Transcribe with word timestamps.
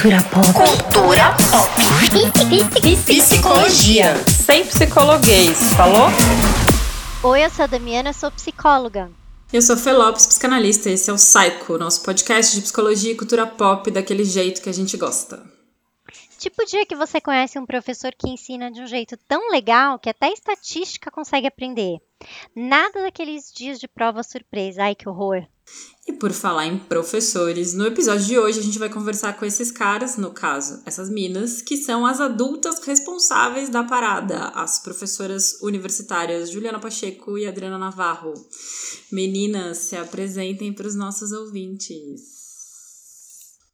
Cultura 0.00 0.22
pop. 0.22 0.52
Cultura 0.52 1.36
pop. 1.50 1.72
Psicologia. 3.04 4.14
Sem 4.28 4.64
psicologuês, 4.64 5.58
falou? 5.74 6.06
Oi, 7.24 7.44
eu 7.44 7.50
sou 7.50 7.64
a 7.64 7.66
Damiana, 7.66 8.12
sou 8.12 8.30
psicóloga. 8.30 9.10
Eu 9.52 9.60
sou 9.60 9.76
Fê 9.76 9.92
Lopes, 9.92 10.24
psicanalista, 10.24 10.88
e 10.88 10.92
esse 10.92 11.10
é 11.10 11.12
o 11.12 11.16
Psycho, 11.16 11.78
nosso 11.78 12.04
podcast 12.04 12.54
de 12.54 12.62
psicologia 12.62 13.10
e 13.10 13.16
cultura 13.16 13.44
pop 13.44 13.90
daquele 13.90 14.24
jeito 14.24 14.62
que 14.62 14.68
a 14.68 14.72
gente 14.72 14.96
gosta. 14.96 15.44
Tipo 16.38 16.62
o 16.62 16.66
dia 16.66 16.86
que 16.86 16.94
você 16.94 17.20
conhece 17.20 17.58
um 17.58 17.66
professor 17.66 18.12
que 18.16 18.30
ensina 18.30 18.70
de 18.70 18.80
um 18.80 18.86
jeito 18.86 19.16
tão 19.26 19.50
legal 19.50 19.98
que 19.98 20.08
até 20.08 20.32
estatística 20.32 21.10
consegue 21.10 21.48
aprender. 21.48 21.98
Nada 22.54 23.02
daqueles 23.02 23.52
dias 23.52 23.80
de 23.80 23.88
prova 23.88 24.22
surpresa. 24.22 24.84
Ai, 24.84 24.94
que 24.94 25.08
horror. 25.08 25.44
E 26.08 26.12
por 26.14 26.32
falar 26.32 26.64
em 26.64 26.78
professores, 26.78 27.74
no 27.74 27.86
episódio 27.86 28.24
de 28.24 28.38
hoje 28.38 28.60
a 28.60 28.62
gente 28.62 28.78
vai 28.78 28.88
conversar 28.88 29.38
com 29.38 29.44
esses 29.44 29.70
caras, 29.70 30.16
no 30.16 30.32
caso, 30.32 30.82
essas 30.86 31.10
minas, 31.10 31.60
que 31.60 31.76
são 31.76 32.06
as 32.06 32.18
adultas 32.18 32.82
responsáveis 32.82 33.68
da 33.68 33.84
parada, 33.84 34.48
as 34.54 34.82
professoras 34.82 35.60
universitárias 35.60 36.50
Juliana 36.50 36.80
Pacheco 36.80 37.36
e 37.36 37.46
Adriana 37.46 37.76
Navarro. 37.76 38.32
Meninas, 39.12 39.76
se 39.76 39.96
apresentem 39.96 40.72
para 40.72 40.86
os 40.86 40.94
nossos 40.94 41.30
ouvintes. 41.30 42.22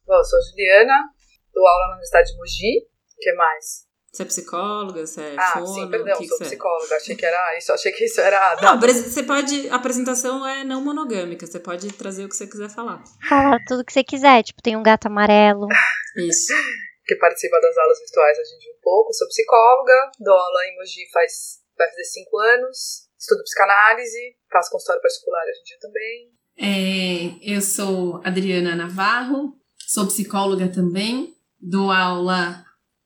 Bom, 0.05 0.15
eu 0.15 0.25
sou 0.25 0.39
Juliana, 0.49 1.09
dou 1.53 1.65
aula 1.65 1.87
na 1.87 1.93
Universidade 1.93 2.31
de 2.33 2.37
Mogi. 2.37 2.85
O 3.15 3.17
que 3.17 3.33
mais? 3.35 3.84
Você 4.15 4.23
é 4.23 4.25
psicóloga? 4.25 5.05
Você 5.05 5.21
é 5.21 5.35
ah, 5.37 5.51
fono? 5.53 5.67
sim, 5.67 5.89
perdão, 5.89 6.15
o 6.15 6.17
que 6.17 6.27
sou 6.27 6.37
que 6.37 6.43
é? 6.45 6.47
psicóloga. 6.47 6.95
Achei 6.95 7.15
que 7.17 7.25
era 7.25 7.57
isso, 7.57 7.73
achei 7.73 7.91
que 7.91 8.05
isso 8.05 8.21
era. 8.21 8.55
Não, 8.61 8.69
apres- 8.69 8.95
você 8.95 9.23
pode. 9.23 9.69
A 9.69 9.75
apresentação 9.75 10.47
é 10.47 10.63
não 10.63 10.81
monogâmica, 10.81 11.45
você 11.45 11.59
pode 11.59 11.91
trazer 11.93 12.23
o 12.23 12.29
que 12.29 12.35
você 12.35 12.47
quiser 12.47 12.69
falar. 12.69 13.03
Fala 13.27 13.59
tudo 13.67 13.83
que 13.83 13.91
você 13.91 14.05
quiser. 14.05 14.41
Tipo, 14.43 14.61
tem 14.61 14.77
um 14.77 14.83
gato 14.83 15.07
amarelo. 15.07 15.67
Isso. 16.15 16.53
que 17.05 17.15
participa 17.17 17.59
das 17.59 17.77
aulas 17.77 17.99
virtuais 17.99 18.39
a 18.39 18.43
gente 18.43 18.69
um 18.69 18.81
pouco. 18.81 19.11
Sou 19.11 19.27
psicóloga, 19.27 20.11
dou 20.17 20.33
aula 20.33 20.65
em 20.65 20.75
Mogi 20.77 21.11
faz, 21.11 21.59
vai 21.77 21.89
fazer 21.89 22.05
cinco 22.05 22.37
anos. 22.39 23.09
Estudo 23.19 23.43
psicanálise, 23.43 24.37
faço 24.49 24.71
consultório 24.71 25.01
particular 25.01 25.43
hoje 25.43 25.59
em 25.59 25.63
dia 25.63 25.77
também. 25.81 26.35
É, 26.57 27.53
eu 27.55 27.61
sou 27.61 28.21
Adriana 28.23 28.75
Navarro, 28.77 29.59
sou 29.87 30.07
psicóloga 30.07 30.69
também, 30.69 31.35
dou 31.59 31.91
aula. 31.91 32.64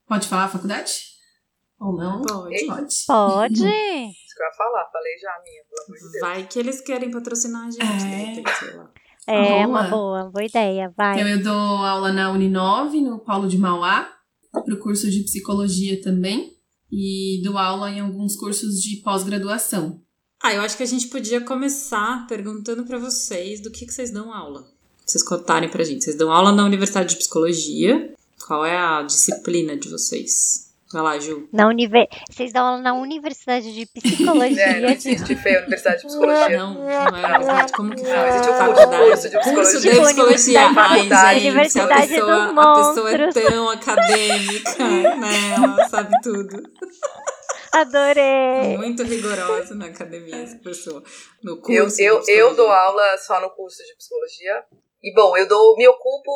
Pode 0.09 0.27
falar 0.27 0.45
a 0.45 0.49
faculdade? 0.49 0.91
Ou 1.79 1.95
não? 1.95 2.21
Pode. 2.23 2.65
Pode. 2.65 2.95
Pode? 3.07 3.53
Isso 3.53 3.63
que 3.63 4.43
eu 4.43 4.47
ia 4.47 4.57
falar, 4.57 4.89
falei 4.91 5.17
já 5.21 5.29
a 5.29 5.41
minha, 5.43 5.63
pelo 5.69 5.85
amor 5.85 5.95
de 5.97 6.11
Deus. 6.11 6.19
Vai 6.21 6.47
que 6.47 6.59
eles 6.59 6.81
querem 6.81 7.11
patrocinar 7.11 7.67
a 7.67 7.71
gente, 7.71 8.43
É. 8.49 8.53
sei 8.59 8.73
lá. 8.75 8.91
É 9.27 9.43
Boa. 9.63 9.67
uma 9.67 9.83
boa, 9.89 10.29
boa 10.31 10.43
ideia. 10.43 10.91
Vai. 10.97 11.15
Então, 11.21 11.27
eu 11.29 11.43
dou 11.43 11.53
aula 11.53 12.11
na 12.11 12.31
Uninove, 12.31 12.99
no 12.99 13.19
Polo 13.19 13.47
de 13.47 13.57
Mauá, 13.59 14.09
para 14.51 14.73
o 14.73 14.79
curso 14.79 15.09
de 15.11 15.21
psicologia 15.23 16.01
também, 16.01 16.51
e 16.91 17.39
dou 17.43 17.55
aula 17.57 17.91
em 17.91 17.99
alguns 17.99 18.35
cursos 18.35 18.81
de 18.81 18.97
pós-graduação. 19.03 20.01
Ah, 20.41 20.53
eu 20.53 20.61
acho 20.63 20.75
que 20.75 20.83
a 20.83 20.87
gente 20.87 21.07
podia 21.09 21.39
começar 21.41 22.25
perguntando 22.27 22.83
pra 22.85 22.97
vocês 22.97 23.61
do 23.61 23.69
que, 23.69 23.85
que 23.85 23.93
vocês 23.93 24.09
dão 24.11 24.33
aula. 24.33 24.63
Pra 24.63 24.71
Vocês 25.05 25.23
contarem 25.23 25.69
pra 25.69 25.83
gente. 25.83 26.03
Vocês 26.03 26.17
dão 26.17 26.31
aula 26.31 26.51
na 26.51 26.65
Universidade 26.65 27.09
de 27.09 27.17
Psicologia. 27.17 28.13
Qual 28.47 28.65
é 28.65 28.75
a 28.75 29.01
disciplina 29.03 29.75
de 29.77 29.89
vocês? 29.89 30.67
Vai 30.91 31.03
lá, 31.03 31.19
Ju. 31.19 31.47
Na 31.53 31.67
univer... 31.67 32.07
Vocês 32.31 32.51
dão 32.51 32.65
aula 32.65 32.81
na 32.81 32.93
Universidade 32.95 33.71
de 33.75 33.85
Psicologia. 33.85 34.59
É, 34.63 34.79
não 34.79 34.87
de- 34.87 34.95
existe 34.95 35.35
feio, 35.35 35.59
Universidade 35.59 36.01
de 36.01 36.07
Psicologia. 36.07 36.57
Não, 36.57 36.73
não 36.73 36.89
é. 36.89 37.67
Como 37.75 37.95
que 37.95 38.01
Não, 38.01 38.09
fala? 38.09 38.27
existe 38.29 38.49
o 38.49 38.53
Faculdade. 38.55 39.05
curso 39.05 39.29
de 39.29 39.37
psicologia. 39.37 39.53
Curso 39.53 39.81
de 39.81 39.89
Tipo, 39.91 40.01
psicologia. 40.03 40.61
Ai, 40.61 41.39
gente, 41.39 41.49
a 41.79 41.87
pessoa, 41.87 42.43
a 42.49 42.75
pessoa 42.75 43.11
é 43.11 43.31
tão 43.31 43.69
acadêmica, 43.69 44.83
né? 45.17 45.53
Ela 45.57 45.89
sabe 45.89 46.15
tudo. 46.23 46.63
Adorei. 47.71 48.77
Muito 48.77 49.03
rigorosa 49.03 49.75
na 49.75 49.85
academia, 49.85 50.37
essa 50.37 50.57
pessoa. 50.57 51.03
No 51.43 51.51
Eu, 51.51 51.61
curso. 51.61 52.01
eu, 52.01 52.19
de 52.21 52.31
eu 52.31 52.55
dou 52.55 52.67
aula 52.71 53.15
só 53.19 53.39
no 53.39 53.49
curso 53.51 53.77
de 53.85 53.95
psicologia. 53.95 54.63
E 55.01 55.13
bom, 55.13 55.37
eu 55.37 55.47
dou, 55.47 55.77
me 55.77 55.87
ocupo 55.87 56.31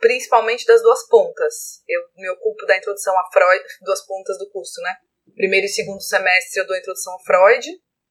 principalmente 0.00 0.64
das 0.64 0.82
duas 0.82 1.06
pontas. 1.08 1.82
Eu 1.86 2.02
me 2.16 2.28
ocupo 2.30 2.64
da 2.66 2.76
introdução 2.76 3.16
a 3.18 3.30
Freud, 3.30 3.64
duas 3.82 4.04
pontas 4.06 4.38
do 4.38 4.48
curso, 4.50 4.80
né? 4.80 4.96
Primeiro 5.34 5.66
e 5.66 5.68
segundo 5.68 6.00
semestre 6.00 6.60
eu 6.60 6.66
dou 6.66 6.74
a 6.74 6.78
introdução 6.78 7.14
a 7.14 7.20
Freud, 7.20 7.68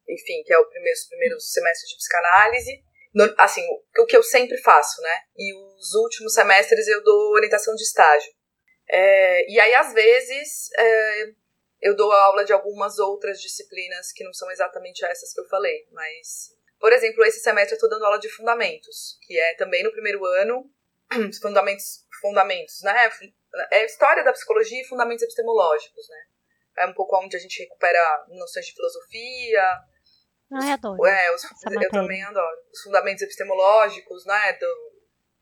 enfim, 0.07 0.43
que 0.45 0.53
é 0.53 0.57
o 0.59 0.69
primeiro, 0.69 0.97
os 0.97 1.07
primeiros 1.07 1.51
semestres 1.51 1.89
de 1.89 1.97
psicanálise. 1.97 2.83
No- 3.13 3.33
assim, 3.39 3.65
o, 3.67 4.03
o 4.03 4.05
que 4.05 4.15
eu 4.15 4.21
sempre 4.21 4.57
faço, 4.59 5.01
né? 5.01 5.21
E 5.35 5.53
os 5.55 5.95
últimos 5.95 6.33
semestres 6.33 6.87
eu 6.87 7.03
dou 7.03 7.31
orientação 7.31 7.73
de 7.73 7.81
estágio. 7.83 8.31
É, 8.89 9.51
e 9.51 9.59
aí, 9.59 9.73
às 9.73 9.93
vezes, 9.93 10.69
é, 10.77 11.23
eu 11.81 11.95
dou 11.95 12.11
aula 12.11 12.45
de 12.45 12.53
algumas 12.53 12.99
outras 12.99 13.41
disciplinas 13.41 14.11
que 14.13 14.23
não 14.23 14.33
são 14.33 14.49
exatamente 14.51 15.03
essas 15.05 15.33
que 15.33 15.41
eu 15.41 15.47
falei, 15.47 15.87
mas 15.91 16.55
por 16.79 16.91
exemplo, 16.93 17.23
esse 17.25 17.39
semestre 17.39 17.73
eu 17.73 17.77
estou 17.77 17.89
dando 17.89 18.05
aula 18.05 18.19
de 18.19 18.29
fundamentos, 18.29 19.17
que 19.21 19.37
é 19.39 19.55
também 19.55 19.83
no 19.83 19.91
primeiro 19.91 20.23
ano, 20.25 20.69
fundamentos, 21.41 22.05
fundamentos, 22.21 22.81
né? 22.83 23.09
É 23.71 23.85
história 23.85 24.23
da 24.23 24.33
psicologia 24.33 24.81
e 24.81 24.85
fundamentos 24.87 25.23
epistemológicos, 25.23 26.07
né? 26.09 26.17
É 26.79 26.85
um 26.85 26.93
pouco 26.93 27.17
onde 27.17 27.35
a 27.35 27.39
gente 27.39 27.59
recupera 27.63 28.25
noções 28.29 28.65
de 28.67 28.73
filosofia, 28.73 29.63
Ai, 30.53 30.71
adoro. 30.71 31.05
é, 31.05 31.33
os- 31.33 31.43
eu 31.43 31.89
também 31.91 32.23
adoro. 32.23 32.57
Os 32.71 32.81
fundamentos 32.81 33.23
epistemológicos, 33.23 34.25
né? 34.25 34.53
Do, 34.53 34.87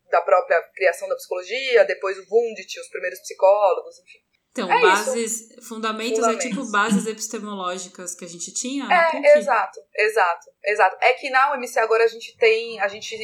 da 0.09 0.21
própria 0.21 0.61
criação 0.73 1.09
da 1.09 1.15
psicologia, 1.15 1.83
depois 1.83 2.17
o 2.17 2.25
Wundt, 2.31 2.79
os 2.79 2.89
primeiros 2.89 3.19
psicólogos, 3.19 3.99
enfim. 3.99 4.19
Então, 4.55 4.71
É 4.71 4.79
bases, 4.79 5.53
fundamentos, 5.67 6.19
é 6.19 6.21
Fundamentos. 6.21 6.45
tipo 6.45 6.71
bases 6.71 7.05
epistemológicas 7.05 8.15
que 8.15 8.23
a 8.23 8.27
gente 8.27 8.53
tinha? 8.53 8.87
É, 8.89 9.37
exato, 9.37 9.81
exato, 9.93 10.49
exato. 10.63 10.97
É 11.01 11.11
que 11.11 11.29
na 11.29 11.53
UMC 11.53 11.77
agora 11.77 12.05
a 12.05 12.07
gente 12.07 12.37
tem, 12.37 12.79
a 12.79 12.87
gente 12.87 13.17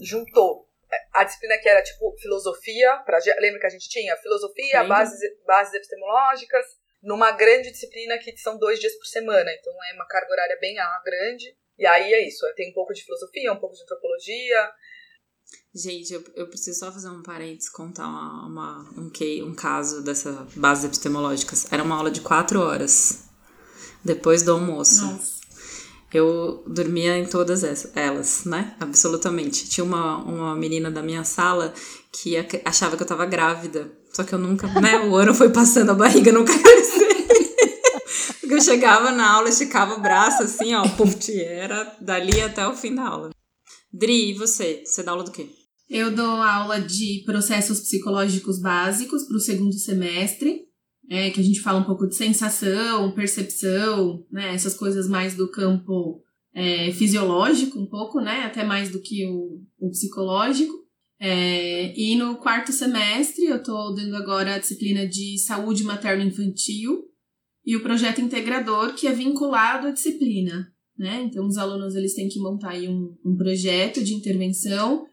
juntou 0.00 0.66
a 1.12 1.24
disciplina 1.24 1.58
que 1.58 1.68
era 1.68 1.82
tipo 1.82 2.16
filosofia, 2.18 3.02
pra, 3.04 3.18
lembra 3.38 3.60
que 3.60 3.66
a 3.66 3.70
gente 3.70 3.86
tinha 3.90 4.16
filosofia, 4.16 4.82
bases, 4.84 5.20
bases 5.46 5.74
epistemológicas, 5.74 6.64
numa 7.02 7.32
grande 7.32 7.70
disciplina 7.70 8.16
que 8.16 8.34
são 8.38 8.56
dois 8.56 8.80
dias 8.80 8.94
por 8.96 9.04
semana, 9.04 9.52
então 9.52 9.72
é 9.90 9.94
uma 9.94 10.06
carga 10.06 10.32
horária 10.32 10.56
bem 10.58 10.74
grande. 11.04 11.54
E 11.78 11.86
aí 11.86 12.14
é 12.14 12.26
isso, 12.26 12.46
tem 12.56 12.70
um 12.70 12.72
pouco 12.72 12.94
de 12.94 13.04
filosofia, 13.04 13.52
um 13.52 13.60
pouco 13.60 13.76
de 13.76 13.82
antropologia. 13.82 14.70
Gente, 15.78 16.12
eu, 16.12 16.24
eu 16.34 16.46
preciso 16.48 16.78
só 16.80 16.90
fazer 16.90 17.08
um 17.08 17.22
parênteses, 17.22 17.68
contar 17.68 18.08
uma, 18.08 18.46
uma- 18.46 18.86
um, 18.96 19.08
que, 19.08 19.42
um 19.42 19.54
caso 19.54 20.02
dessa 20.02 20.46
bases 20.56 20.84
epistemológicas. 20.84 21.66
Era 21.70 21.82
uma 21.84 21.94
aula 21.94 22.10
de 22.10 22.20
quatro 22.20 22.60
horas, 22.60 23.20
depois 24.04 24.42
do 24.42 24.52
almoço. 24.52 25.04
Nossa. 25.06 25.38
Eu 26.12 26.64
dormia 26.66 27.16
em 27.18 27.26
todas 27.26 27.62
essa- 27.62 27.92
elas, 27.94 28.44
né? 28.44 28.74
Absolutamente. 28.80 29.68
Tinha 29.68 29.84
uma, 29.84 30.16
uma 30.24 30.56
menina 30.56 30.90
da 30.90 31.02
minha 31.02 31.22
sala 31.22 31.72
que 32.10 32.36
ac- 32.36 32.62
achava 32.64 32.96
que 32.96 33.02
eu 33.02 33.06
tava 33.06 33.24
grávida. 33.26 33.92
Só 34.12 34.24
que 34.24 34.32
eu 34.34 34.38
nunca, 34.38 34.66
né? 34.80 34.98
O 35.06 35.14
ano 35.14 35.34
foi 35.34 35.50
passando, 35.50 35.90
a 35.90 35.94
barriga 35.94 36.32
nunca 36.32 36.52
cresceu. 36.58 37.08
Porque 38.40 38.54
eu 38.54 38.60
chegava 38.60 39.12
na 39.12 39.30
aula, 39.34 39.48
esticava 39.50 39.94
o 39.94 40.00
braço 40.00 40.42
assim, 40.42 40.74
ó, 40.74 40.82
puf, 40.96 41.30
era 41.40 41.94
dali 42.00 42.40
até 42.40 42.66
o 42.66 42.74
fim 42.74 42.94
da 42.94 43.02
aula. 43.06 43.30
Dri, 43.92 44.30
e 44.30 44.34
você? 44.34 44.82
Você 44.84 45.02
dá 45.02 45.12
aula 45.12 45.22
do 45.24 45.30
quê? 45.30 45.48
Eu 45.88 46.14
dou 46.14 46.26
aula 46.26 46.80
de 46.80 47.22
processos 47.24 47.80
psicológicos 47.80 48.60
básicos 48.60 49.24
para 49.24 49.36
o 49.36 49.40
segundo 49.40 49.72
semestre, 49.72 50.66
é, 51.08 51.30
que 51.30 51.40
a 51.40 51.42
gente 51.42 51.60
fala 51.60 51.80
um 51.80 51.84
pouco 51.84 52.06
de 52.06 52.14
sensação, 52.14 53.12
percepção, 53.12 54.26
né, 54.30 54.54
essas 54.54 54.74
coisas 54.74 55.08
mais 55.08 55.34
do 55.34 55.50
campo 55.50 56.22
é, 56.54 56.92
fisiológico, 56.92 57.78
um 57.78 57.86
pouco, 57.86 58.20
né, 58.20 58.42
até 58.44 58.62
mais 58.62 58.90
do 58.90 59.00
que 59.00 59.26
o, 59.26 59.62
o 59.78 59.90
psicológico. 59.90 60.74
É, 61.18 61.98
e 61.98 62.14
no 62.16 62.36
quarto 62.36 62.70
semestre 62.70 63.46
eu 63.46 63.56
estou 63.56 63.94
dando 63.94 64.14
agora 64.14 64.54
a 64.54 64.58
disciplina 64.58 65.06
de 65.06 65.38
saúde 65.38 65.82
materno-infantil 65.84 67.02
e 67.64 67.74
o 67.74 67.82
projeto 67.82 68.20
integrador 68.20 68.94
que 68.94 69.06
é 69.06 69.12
vinculado 69.12 69.86
à 69.86 69.90
disciplina. 69.90 70.70
Né? 70.96 71.22
Então 71.22 71.46
os 71.46 71.56
alunos 71.56 71.94
eles 71.94 72.14
têm 72.14 72.28
que 72.28 72.38
montar 72.38 72.74
um, 72.74 73.16
um 73.24 73.36
projeto 73.36 74.04
de 74.04 74.14
intervenção 74.14 75.06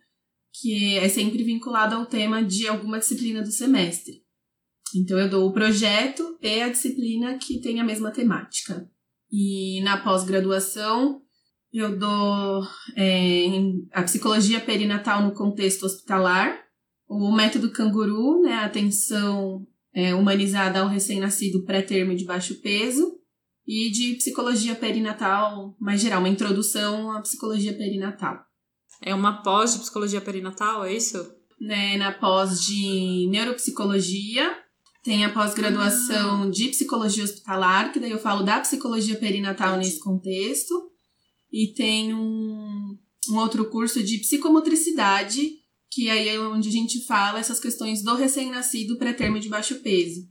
que 0.62 0.98
é 0.98 1.10
sempre 1.10 1.44
vinculado 1.44 1.96
ao 1.96 2.06
tema 2.06 2.44
de 2.44 2.68
alguma 2.68 3.00
disciplina 3.00 3.42
do 3.42 3.52
semestre. 3.52 4.24
Então, 4.96 5.20
eu 5.20 5.30
dou 5.30 5.50
o 5.50 5.54
projeto 5.54 6.38
e 6.42 6.62
a 6.62 6.70
disciplina 6.70 7.38
que 7.38 7.60
tem 7.60 7.80
a 7.80 7.84
mesma 7.84 8.12
temática. 8.12 8.90
E 9.32 9.82
na 9.82 9.98
pós-graduação, 9.98 11.22
eu 11.74 11.98
dou 11.98 12.64
é, 12.96 13.48
a 13.92 14.04
psicologia 14.04 14.62
perinatal 14.62 15.24
no 15.24 15.34
contexto 15.34 15.86
hospitalar, 15.86 16.64
o 17.08 17.36
método 17.36 17.72
canguru, 17.72 18.42
né, 18.42 18.54
a 18.54 18.66
atenção 18.66 19.68
é, 19.94 20.16
humanizada 20.16 20.80
ao 20.80 20.88
recém-nascido 20.88 21.64
pré-termo 21.66 22.16
de 22.16 22.24
baixo 22.24 22.62
peso, 22.62 23.20
e 23.68 23.90
de 23.90 24.14
psicologia 24.16 24.76
perinatal 24.76 25.76
mais 25.80 26.00
geral, 26.00 26.20
uma 26.20 26.30
introdução 26.30 27.12
à 27.12 27.22
psicologia 27.22 27.76
perinatal. 27.76 28.46
É 29.02 29.14
uma 29.14 29.42
pós 29.44 29.74
de 29.74 29.80
psicologia 29.80 30.22
perinatal, 30.22 30.84
é 30.84 30.94
isso? 30.94 31.36
né, 31.60 31.98
na 31.98 32.12
pós 32.12 32.62
de 32.62 33.28
neuropsicologia. 33.30 34.58
Tem 35.04 35.24
a 35.24 35.32
pós-graduação 35.32 36.50
de 36.50 36.70
psicologia 36.70 37.24
hospitalar, 37.24 37.94
que 37.94 38.00
daí 38.00 38.10
eu 38.10 38.18
falo 38.18 38.42
da 38.42 38.60
psicologia 38.60 39.16
perinatal 39.16 39.78
nesse 39.78 40.00
contexto. 40.00 40.90
E 41.52 41.74
tem 41.74 42.12
um, 42.14 42.98
um 43.30 43.38
outro 43.38 43.70
curso 43.70 44.02
de 44.02 44.18
psicomotricidade, 44.18 45.48
que 45.92 46.10
aí 46.10 46.28
é 46.30 46.40
onde 46.40 46.70
a 46.70 46.72
gente 46.72 47.06
fala 47.06 47.40
essas 47.40 47.60
questões 47.60 48.02
do 48.02 48.16
recém-nascido 48.16 48.98
pré-termo 48.98 49.40
de 49.40 49.48
baixo 49.48 49.76
peso. 49.76 50.28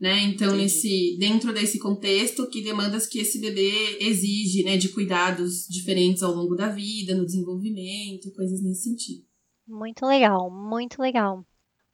Né? 0.00 0.20
Então, 0.22 0.56
nesse, 0.56 1.18
dentro 1.18 1.52
desse 1.52 1.78
contexto, 1.78 2.48
que 2.48 2.62
demandas 2.62 3.06
que 3.06 3.20
esse 3.20 3.38
bebê 3.38 3.98
exige, 4.00 4.64
né, 4.64 4.78
de 4.78 4.88
cuidados 4.88 5.66
diferentes 5.68 6.22
ao 6.22 6.32
longo 6.32 6.56
da 6.56 6.68
vida, 6.68 7.14
no 7.14 7.26
desenvolvimento, 7.26 8.32
coisas 8.34 8.62
nesse 8.62 8.84
sentido. 8.84 9.26
Muito 9.68 10.06
legal, 10.06 10.50
muito 10.50 11.02
legal. 11.02 11.44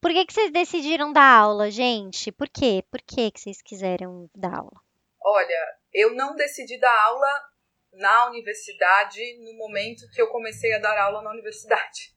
Por 0.01 0.13
que, 0.13 0.25
que 0.25 0.33
vocês 0.33 0.53
decidiram 0.53 1.13
dar 1.13 1.41
aula, 1.41 1.69
gente? 1.69 2.31
Por 2.31 2.49
quê? 2.49 2.85
Por 2.91 3.03
que, 3.03 3.29
que 3.33 3.41
vocês 3.41 3.61
quiseram 3.61 4.31
dar 4.37 4.59
aula? 4.59 4.81
Olha, 5.21 5.75
eu 5.93 6.15
não 6.15 6.37
decidi 6.37 6.79
dar 6.79 6.97
aula 7.07 7.29
na 7.93 8.29
universidade 8.29 9.21
no 9.43 9.53
momento 9.55 10.09
que 10.15 10.23
eu 10.23 10.29
comecei 10.29 10.73
a 10.75 10.79
dar 10.79 10.97
aula 10.97 11.23
na 11.23 11.33
universidade. 11.33 12.15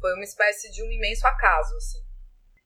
Foi 0.00 0.12
uma 0.14 0.24
espécie 0.24 0.68
de 0.72 0.82
um 0.82 0.90
imenso 0.90 1.24
acaso, 1.28 1.76
assim. 1.76 2.07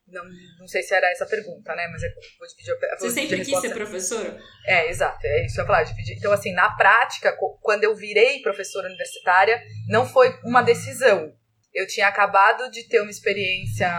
Não, 0.06 0.24
não 0.58 0.66
sei 0.66 0.82
se 0.82 0.94
era 0.94 1.10
essa 1.10 1.24
a 1.24 1.28
pergunta, 1.28 1.74
né? 1.74 1.88
Mas 1.88 2.02
eu 2.02 2.10
vou 2.38 2.46
dividir 2.48 2.74
a 2.92 2.96
Você 2.96 3.10
sempre 3.10 3.44
quis 3.44 3.60
ser 3.60 3.72
professora? 3.72 4.38
É, 4.66 4.88
exato. 4.88 5.24
É 5.24 5.46
isso 5.46 5.54
que 5.54 5.60
eu 5.60 5.64
ia 5.64 5.66
falar. 5.66 5.82
Dividir. 5.84 6.16
Então, 6.18 6.32
assim, 6.32 6.52
na 6.52 6.76
prática, 6.76 7.36
quando 7.60 7.84
eu 7.84 7.94
virei 7.94 8.42
professora 8.42 8.88
universitária, 8.88 9.62
não 9.88 10.06
foi 10.06 10.38
uma 10.44 10.62
decisão. 10.62 11.32
Eu 11.72 11.86
tinha 11.86 12.08
acabado 12.08 12.70
de 12.70 12.88
ter 12.88 13.00
uma 13.00 13.10
experiência. 13.10 13.90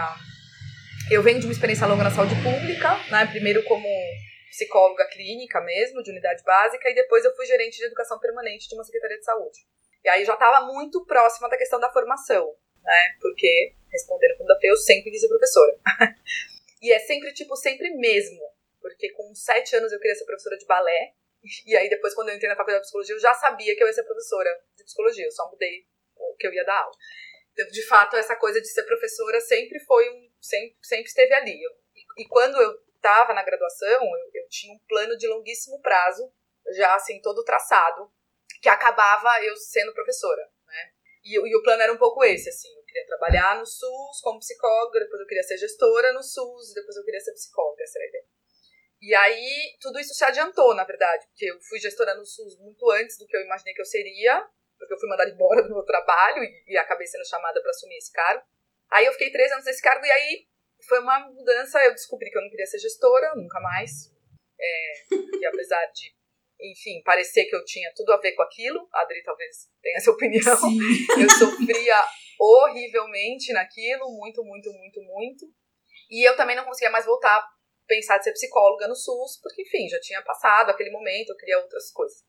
Eu 1.10 1.24
venho 1.24 1.40
de 1.40 1.48
uma 1.48 1.54
experiência 1.54 1.88
longa 1.88 2.04
na 2.04 2.12
saúde 2.12 2.36
pública, 2.36 3.00
né? 3.10 3.26
Primeiro 3.26 3.64
como 3.64 3.88
psicóloga 4.50 5.08
clínica 5.08 5.60
mesmo, 5.62 6.04
de 6.04 6.12
unidade 6.12 6.44
básica, 6.44 6.88
e 6.90 6.94
depois 6.94 7.26
eu 7.26 7.36
fui 7.36 7.46
gerente 7.46 7.78
de 7.78 7.86
educação 7.86 8.20
permanente 8.20 8.70
de 8.70 8.76
uma 8.76 8.84
secretaria 8.84 9.18
de 9.18 9.26
saúde. 9.26 9.60
E 10.04 10.10
aí 10.10 10.24
já 10.26 10.34
estava 10.34 10.66
muito 10.68 11.04
próxima 11.06 11.50
da 11.50 11.58
questão 11.58 11.80
da 11.80 11.92
formação 11.92 12.46
né? 12.84 13.16
Porque, 13.22 13.74
respondendo 13.94 14.38
como 14.38 14.48
da 14.48 14.58
eu 14.64 14.76
sempre 14.76 15.12
quis 15.12 15.22
ser 15.22 15.28
professora. 15.30 15.80
e 16.82 16.92
é 16.92 17.00
sempre, 17.00 17.32
tipo, 17.34 17.56
sempre 17.56 17.92
mesmo. 17.92 18.42
Porque 18.82 19.12
com 19.12 19.34
sete 19.34 19.76
anos 19.76 19.94
eu 19.94 20.00
queria 20.00 20.16
ser 20.16 20.26
professora 20.26 20.58
de 20.58 20.66
balé. 20.66 21.14
E 21.66 21.78
aí 21.78 21.90
depois, 21.90 22.14
quando 22.14 22.30
eu 22.30 22.36
entrei 22.36 22.50
na 22.50 22.56
faculdade 22.56 22.82
de 22.82 22.88
psicologia, 22.88 23.16
eu 23.16 23.20
já 23.20 23.34
sabia 23.36 23.76
que 23.76 23.84
eu 23.84 23.88
ia 23.88 23.94
ser 23.94 24.04
professora 24.04 24.50
de 24.76 24.84
psicologia. 24.84 25.26
Eu 25.26 25.32
só 25.32 25.50
mudei 25.50 25.86
o 26.18 26.36
que 26.36 26.48
eu 26.48 26.54
ia 26.54 26.66
dar 26.66 26.78
aula. 26.78 26.96
Então, 27.54 27.68
de 27.68 27.86
fato, 27.88 28.18
essa 28.18 28.36
coisa 28.36 28.60
de 28.60 28.68
ser 28.68 28.84
professora 28.84 29.40
sempre 29.40 29.80
foi 29.82 30.10
um... 30.10 30.34
Sempre, 30.42 30.76
sempre 30.82 31.06
esteve 31.06 31.34
ali. 31.34 31.64
Eu, 31.64 31.72
e, 31.96 32.24
e 32.24 32.28
quando 32.28 32.60
eu 32.60 32.72
estava 32.96 33.34
na 33.34 33.44
graduação, 33.44 33.88
eu, 33.88 34.42
eu 34.42 34.48
tinha 34.50 34.74
um 34.74 34.80
plano 34.88 35.16
de 35.18 35.28
longuíssimo 35.28 35.80
prazo, 35.82 36.34
já 36.76 36.96
assim, 36.96 37.22
todo 37.22 37.44
traçado, 37.44 38.12
que 38.62 38.70
acabava 38.70 39.44
eu 39.44 39.56
sendo 39.56 39.94
professora. 39.94 40.50
E, 41.24 41.36
e, 41.36 41.56
o 41.56 41.64
plano 41.64 41.82
era 41.82 41.94
um 41.94 41.98
pouco 41.98 42.24
esse, 42.24 42.50
assim. 42.50 42.70
Queria 42.94 43.08
trabalhar 43.08 43.58
no 43.58 43.66
SUS 43.66 44.22
como 44.22 44.38
psicóloga, 44.38 45.00
depois 45.00 45.20
eu 45.20 45.26
queria 45.26 45.42
ser 45.42 45.58
gestora 45.58 46.14
no 46.14 46.22
SUS, 46.22 46.76
depois 46.76 46.96
eu 46.96 47.04
queria 47.04 47.20
ser 47.20 47.34
psicóloga, 47.34 47.82
essa 47.82 47.98
era 47.98 48.06
a 48.06 48.10
ideia. 48.10 48.26
E 49.02 49.16
aí, 49.16 49.78
tudo 49.82 50.00
isso 50.00 50.14
se 50.14 50.24
adiantou, 50.24 50.76
na 50.76 50.84
verdade, 50.84 51.26
porque 51.26 51.46
eu 51.46 51.60
fui 51.62 51.80
gestora 51.80 52.14
no 52.14 52.24
SUS 52.24 52.60
muito 52.60 52.88
antes 52.92 53.18
do 53.18 53.26
que 53.26 53.36
eu 53.36 53.42
imaginei 53.42 53.74
que 53.74 53.82
eu 53.82 53.86
seria, 53.86 54.48
porque 54.78 54.94
eu 54.94 55.00
fui 55.00 55.10
mandada 55.10 55.32
embora 55.32 55.64
do 55.64 55.74
meu 55.74 55.84
trabalho 55.84 56.44
e, 56.44 56.64
e 56.68 56.78
acabei 56.78 57.08
sendo 57.08 57.28
chamada 57.28 57.60
para 57.60 57.72
assumir 57.72 57.98
esse 57.98 58.12
cargo. 58.12 58.46
Aí 58.92 59.08
eu 59.08 59.12
fiquei 59.14 59.32
três 59.32 59.52
anos 59.52 59.66
nesse 59.66 59.82
cargo 59.82 60.06
e 60.06 60.12
aí 60.12 60.48
foi 60.88 61.00
uma 61.00 61.20
mudança, 61.30 61.84
eu 61.84 61.94
descobri 61.94 62.30
que 62.30 62.38
eu 62.38 62.44
não 62.44 62.50
queria 62.50 62.68
ser 62.68 62.78
gestora, 62.78 63.34
nunca 63.36 63.60
mais. 63.60 64.14
É, 64.60 64.94
que 65.40 65.46
apesar 65.48 65.84
de 65.88 66.16
enfim, 66.64 67.02
parecer 67.04 67.46
que 67.46 67.56
eu 67.56 67.64
tinha 67.66 67.92
tudo 67.96 68.14
a 68.14 68.18
ver 68.18 68.34
com 68.34 68.44
aquilo. 68.44 68.88
A 68.94 69.02
Adri 69.02 69.22
talvez 69.24 69.70
tenha 69.82 69.98
essa 69.98 70.12
opinião. 70.12 70.58
Sim. 70.58 70.80
Eu 71.22 71.30
sofria 71.30 72.04
horrivelmente 72.40 73.54
naquilo, 73.54 74.10
muito, 74.18 74.44
muito, 74.44 74.72
muito, 74.74 75.02
muito. 75.02 75.46
E 76.10 76.28
eu 76.28 76.36
também 76.36 76.56
não 76.56 76.66
conseguia 76.66 76.92
mais 76.92 77.06
voltar 77.06 77.38
a 77.38 77.50
pensar 77.88 78.18
de 78.18 78.26
ser 78.26 78.34
psicóloga 78.34 78.88
no 78.88 78.96
SUS, 78.96 79.40
porque, 79.42 79.62
enfim, 79.62 79.88
já 79.88 80.00
tinha 80.00 80.22
passado 80.22 80.70
aquele 80.70 80.92
momento, 80.92 81.30
eu 81.30 81.38
queria 81.38 81.60
outras 81.60 81.92
coisas. 81.92 82.20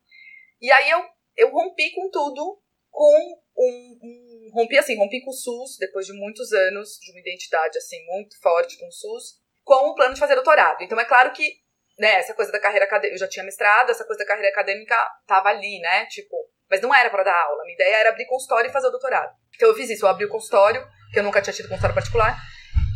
E 0.61 0.71
aí 0.71 0.91
eu, 0.91 1.05
eu 1.37 1.51
rompi 1.51 1.93
com 1.95 2.09
tudo, 2.11 2.63
com 2.91 3.43
um, 3.57 3.99
um, 4.03 4.51
Rompi 4.55 4.79
assim, 4.79 4.97
rompi 4.97 5.21
com 5.23 5.31
o 5.31 5.35
SUS, 5.35 5.77
depois 5.79 6.07
de 6.07 6.13
muitos 6.13 6.53
anos 6.53 6.97
de 7.01 7.11
uma 7.11 7.21
identidade, 7.21 7.77
assim, 7.77 8.05
muito 8.07 8.41
forte 8.41 8.79
com 8.79 8.87
o 8.87 8.93
SUS, 8.93 9.41
com 9.65 9.91
o 9.91 9.95
plano 9.95 10.15
de 10.15 10.21
fazer 10.21 10.37
doutorado. 10.37 10.81
Então 10.83 10.99
é 10.99 11.05
claro 11.05 11.33
que 11.33 11.64
né, 11.99 12.15
essa 12.17 12.35
coisa 12.35 12.51
da 12.51 12.61
carreira 12.61 12.85
acadêmica, 12.85 13.15
eu 13.15 13.19
já 13.19 13.29
tinha 13.29 13.45
mestrado, 13.45 13.91
essa 13.91 14.05
coisa 14.05 14.23
da 14.23 14.27
carreira 14.27 14.51
acadêmica 14.51 14.97
tava 15.27 15.49
ali, 15.49 15.81
né, 15.81 16.07
tipo, 16.07 16.37
mas 16.71 16.81
não 16.81 16.95
era 16.95 17.11
para 17.11 17.23
dar 17.23 17.37
aula, 17.37 17.63
minha 17.63 17.75
ideia 17.75 17.97
era 17.97 18.11
abrir 18.11 18.27
consultório 18.27 18.69
e 18.69 18.73
fazer 18.73 18.89
o 18.89 18.91
doutorado. 18.91 19.33
Então 19.55 19.69
eu 19.69 19.75
fiz 19.75 19.91
isso, 19.91 20.05
eu 20.05 20.09
abri 20.09 20.25
o 20.25 20.31
consultório, 20.31 20.85
que 21.13 21.19
eu 21.19 21.23
nunca 21.23 21.41
tinha 21.41 21.55
tido 21.55 21.69
consultório 21.69 21.95
particular, 21.95 22.37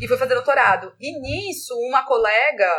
e 0.00 0.06
fui 0.06 0.16
fazer 0.16 0.34
doutorado. 0.34 0.94
E 1.00 1.20
nisso, 1.20 1.74
uma 1.80 2.04
colega, 2.04 2.72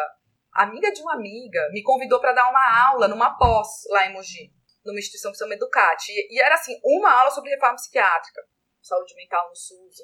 amiga 0.54 0.92
de 0.92 1.02
uma 1.02 1.16
amiga, 1.16 1.70
me 1.72 1.84
convidou 1.84 2.20
para 2.20 2.34
dar 2.34 2.50
uma 2.50 2.88
aula 2.88 3.08
numa 3.08 3.38
pós 3.38 3.68
lá 3.90 4.06
em 4.06 4.14
Mogi, 4.14 4.52
numa 4.86 5.00
instituição 5.00 5.32
que 5.32 5.38
se 5.38 5.44
chama 5.44 5.56
Educate. 5.56 6.12
E, 6.12 6.42
era 6.42 6.56
assim, 6.56 6.80
uma 6.84 7.12
aula 7.12 7.32
sobre 7.32 7.52
reforma 7.52 7.76
psiquiátrica, 7.76 8.42
saúde 8.82 9.14
mental 9.16 9.48
no 9.50 9.56
SUS. 9.56 9.98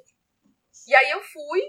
E 0.88 0.94
aí 0.94 1.12
eu 1.12 1.22
fui, 1.22 1.62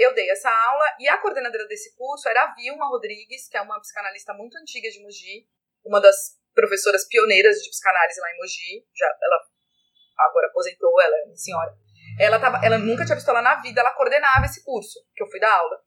eu 0.00 0.14
dei 0.14 0.30
essa 0.30 0.50
aula 0.50 0.84
e 0.98 1.06
a 1.06 1.18
coordenadora 1.18 1.66
desse 1.66 1.94
curso 1.94 2.26
era 2.26 2.44
a 2.44 2.54
Vilma 2.54 2.86
Rodrigues, 2.86 3.48
que 3.48 3.56
é 3.56 3.60
uma 3.60 3.78
psicanalista 3.80 4.32
muito 4.32 4.56
antiga 4.56 4.88
de 4.88 5.02
Mogi, 5.02 5.46
uma 5.84 6.00
das 6.00 6.16
professoras 6.54 7.06
pioneiras 7.06 7.56
de 7.58 7.68
psicanálise 7.68 8.18
lá 8.18 8.32
em 8.32 8.36
Mogi. 8.38 8.86
Já, 8.96 9.06
ela 9.22 9.36
agora 10.18 10.46
aposentou, 10.46 10.98
ela 11.02 11.14
é 11.14 11.24
uma 11.26 11.36
senhora. 11.36 11.76
Ela, 12.18 12.40
tava, 12.40 12.64
ela 12.64 12.78
nunca 12.78 13.04
tinha 13.04 13.14
visto 13.14 13.28
ela 13.28 13.42
na 13.42 13.60
vida, 13.60 13.80
ela 13.80 13.92
coordenava 13.92 14.46
esse 14.46 14.64
curso, 14.64 14.98
que 15.14 15.22
eu 15.22 15.28
fui 15.28 15.38
dar 15.38 15.52
aula. 15.52 15.82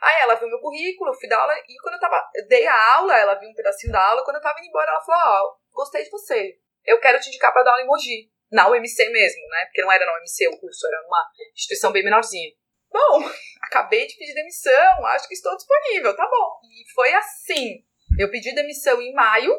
Aí 0.00 0.22
ela 0.22 0.34
viu 0.36 0.48
meu 0.48 0.58
currículo, 0.58 1.10
eu 1.10 1.14
fui 1.14 1.28
dar 1.28 1.38
aula, 1.38 1.54
e 1.68 1.76
quando 1.82 1.94
eu 1.94 2.00
tava, 2.00 2.30
eu 2.34 2.48
dei 2.48 2.66
a 2.66 2.94
aula, 2.96 3.18
ela 3.18 3.34
viu 3.34 3.48
um 3.48 3.54
pedacinho 3.54 3.92
da 3.92 4.02
aula, 4.02 4.24
quando 4.24 4.36
eu 4.36 4.42
tava 4.42 4.58
indo 4.58 4.68
embora, 4.68 4.90
ela 4.90 5.00
falou, 5.02 5.20
ó, 5.20 5.42
oh, 5.42 5.76
gostei 5.76 6.02
de 6.02 6.10
você, 6.10 6.58
eu 6.86 6.98
quero 6.98 7.20
te 7.20 7.28
indicar 7.28 7.52
para 7.52 7.62
dar 7.62 7.72
aula 7.72 7.82
em 7.82 7.86
Mogi. 7.86 8.30
Na 8.50 8.68
UMC 8.68 9.08
mesmo, 9.10 9.48
né? 9.48 9.64
Porque 9.66 9.80
não 9.80 9.92
era 9.92 10.04
na 10.04 10.18
UMC 10.18 10.48
o 10.48 10.58
curso, 10.58 10.84
era 10.88 11.06
uma 11.06 11.24
instituição 11.54 11.92
bem 11.92 12.02
menorzinha. 12.02 12.50
Bom, 12.92 13.22
acabei 13.62 14.06
de 14.06 14.16
pedir 14.16 14.34
demissão, 14.34 15.06
acho 15.06 15.28
que 15.28 15.34
estou 15.34 15.56
disponível, 15.56 16.14
tá 16.16 16.28
bom. 16.28 16.60
E 16.64 16.92
foi 16.92 17.12
assim. 17.14 17.84
Eu 18.18 18.30
pedi 18.30 18.54
demissão 18.54 19.00
em 19.00 19.12
maio, 19.12 19.52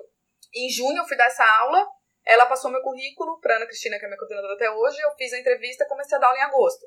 em 0.53 0.69
junho 0.69 0.97
eu 0.97 1.05
fui 1.05 1.15
dar 1.15 1.27
essa 1.27 1.45
aula, 1.45 1.87
ela 2.25 2.45
passou 2.45 2.69
meu 2.69 2.81
currículo 2.81 3.39
para 3.39 3.55
Ana 3.55 3.65
Cristina, 3.65 3.97
que 3.97 4.05
é 4.05 4.07
minha 4.07 4.17
coordenadora 4.17 4.53
até 4.53 4.69
hoje, 4.69 4.99
eu 5.01 5.11
fiz 5.15 5.31
a 5.33 5.39
entrevista 5.39 5.83
e 5.83 5.87
comecei 5.87 6.17
a 6.17 6.21
dar 6.21 6.27
aula 6.27 6.39
em 6.39 6.43
agosto. 6.43 6.85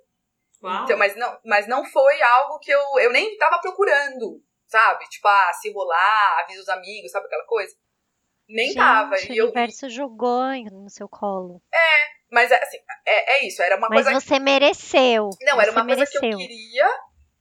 Uau. 0.63 0.85
Então, 0.85 0.97
mas, 0.97 1.17
não, 1.17 1.39
mas 1.45 1.67
não 1.67 1.85
foi 1.85 2.23
algo 2.23 2.59
que 2.59 2.71
eu, 2.71 2.81
eu 3.01 3.11
nem 3.11 3.33
estava 3.33 3.61
procurando, 3.61 4.43
sabe? 4.67 5.05
Tipo, 5.09 5.29
ah, 5.29 5.53
se 5.55 5.73
rolar, 5.73 6.41
avisa 6.41 6.61
os 6.61 6.69
amigos, 6.69 7.11
sabe 7.11 7.27
aquela 7.27 7.45
coisa? 7.45 7.75
Nem 8.49 8.69
Gente, 8.69 8.77
tava. 8.77 9.15
O 9.15 9.33
E 9.33 9.39
eu, 9.39 9.45
universo 9.47 9.89
jogou 9.89 10.43
no 10.71 10.91
seu 10.91 11.09
colo. 11.09 11.63
Mas 12.35 12.51
é 12.51 12.63
assim, 12.63 12.79
é, 13.07 13.37
é 13.39 13.47
isso, 13.47 13.63
era 13.63 13.77
uma 13.77 13.89
Mas 13.89 14.05
coisa 14.05 14.21
você 14.21 14.39
mereceu. 14.39 15.31
Não, 15.43 15.61
era 15.61 15.71
uma 15.73 15.87
coisa 15.87 16.05
que 16.07 16.17
eu 16.19 16.23
mereceu. 16.23 16.39
queria 16.39 16.91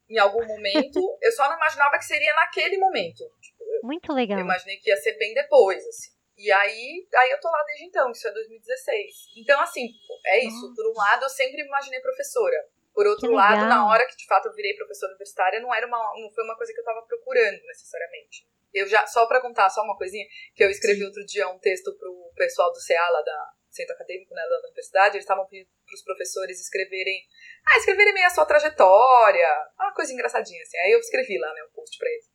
em 0.09 0.19
algum 0.19 0.45
momento, 0.45 0.99
eu 1.21 1.31
só 1.31 1.49
não 1.49 1.55
imaginava 1.57 1.97
que 1.97 2.05
seria 2.05 2.33
naquele 2.35 2.77
momento. 2.77 3.23
Tipo, 3.41 3.63
Muito 3.83 4.11
eu 4.11 4.15
legal. 4.15 4.39
imaginei 4.39 4.77
que 4.77 4.89
ia 4.89 4.97
ser 4.97 5.17
bem 5.17 5.33
depois, 5.33 5.85
assim. 5.87 6.11
E 6.37 6.51
aí, 6.51 7.07
aí 7.15 7.31
eu 7.31 7.39
tô 7.39 7.49
lá 7.49 7.63
desde 7.65 7.85
então, 7.85 8.11
isso 8.11 8.27
é 8.27 8.31
2016. 8.31 9.13
Então, 9.37 9.59
assim, 9.61 9.87
é 10.25 10.45
isso. 10.45 10.73
Por 10.75 10.89
um 10.89 10.93
lado, 10.95 11.23
eu 11.23 11.29
sempre 11.29 11.61
me 11.61 11.67
imaginei 11.67 11.99
professora. 12.01 12.57
Por 12.93 13.07
outro 13.07 13.27
Que 13.27 13.35
lado, 13.35 13.53
legal. 13.63 13.69
na 13.69 13.87
hora 13.89 14.05
que 14.05 14.15
de 14.15 14.25
fato 14.27 14.47
eu 14.47 14.53
virei 14.53 14.75
professora 14.75 15.11
universitária, 15.11 15.59
não 15.59 15.73
era 15.73 15.87
uma, 15.87 15.97
não 16.19 16.29
foi 16.31 16.43
uma 16.43 16.55
coisa 16.55 16.71
que 16.73 16.79
eu 16.79 16.83
tava 16.83 17.01
procurando 17.03 17.59
necessariamente. 17.65 18.47
Eu 18.73 18.87
já, 18.87 19.05
só 19.07 19.25
pra 19.27 19.41
contar 19.41 19.69
só 19.69 19.81
uma 19.83 19.97
coisinha, 19.97 20.25
que 20.55 20.63
eu 20.63 20.69
escrevi 20.69 21.03
outro 21.03 21.23
dia 21.25 21.47
um 21.49 21.59
texto 21.59 21.95
pro 21.97 22.31
pessoal 22.35 22.71
do 22.71 22.79
CA 22.85 23.09
lá 23.09 23.21
da 23.21 23.49
Centro 23.75 23.93
Acadêmico, 23.95 24.33
né, 24.33 24.41
da 24.47 24.59
universidade, 24.67 25.15
eles 25.15 25.23
estavam 25.23 25.45
pedindo 25.47 25.69
pros 25.85 26.03
professores 26.03 26.59
escreverem, 26.59 27.21
ah, 27.67 27.77
escreverem 27.77 28.13
meio 28.13 28.27
a 28.27 28.29
sua 28.29 28.45
trajetória, 28.45 29.47
uma 29.79 29.93
coisa 29.93 30.13
engraçadinha 30.13 30.61
assim. 30.61 30.77
Aí 30.77 30.91
eu 30.91 30.99
escrevi 30.99 31.37
lá, 31.37 31.53
né, 31.53 31.63
um 31.63 31.73
post 31.73 31.97
pra 31.97 32.09
eles. 32.09 32.25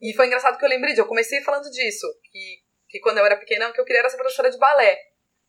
E 0.00 0.14
foi 0.14 0.26
engraçado 0.26 0.58
que 0.58 0.64
eu 0.64 0.68
lembrei 0.68 0.94
de, 0.94 1.00
eu 1.00 1.06
comecei 1.06 1.40
falando 1.42 1.70
disso, 1.70 2.06
que, 2.30 2.62
que 2.88 3.00
quando 3.00 3.18
eu 3.18 3.26
era 3.26 3.36
pequena, 3.36 3.68
o 3.68 3.72
que 3.72 3.80
eu 3.80 3.84
queria 3.84 4.00
era 4.00 4.10
ser 4.10 4.16
professora 4.16 4.50
de 4.50 4.58
balé. 4.58 4.98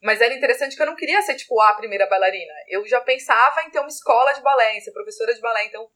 Mas 0.01 0.21
era 0.21 0.33
interessante 0.33 0.75
que 0.75 0.81
eu 0.81 0.85
não 0.85 0.95
queria 0.95 1.21
ser, 1.21 1.35
tipo, 1.35 1.59
a 1.59 1.73
primeira 1.73 2.07
bailarina. 2.07 2.53
Eu 2.69 2.85
já 2.87 3.01
pensava 3.01 3.61
em 3.63 3.69
ter 3.69 3.79
uma 3.79 3.89
escola 3.89 4.31
de 4.31 4.41
balé, 4.41 4.77
em 4.77 4.81
ser 4.81 4.91
professora 4.91 5.33
de 5.33 5.41
balé. 5.41 5.65
Então, 5.65 5.89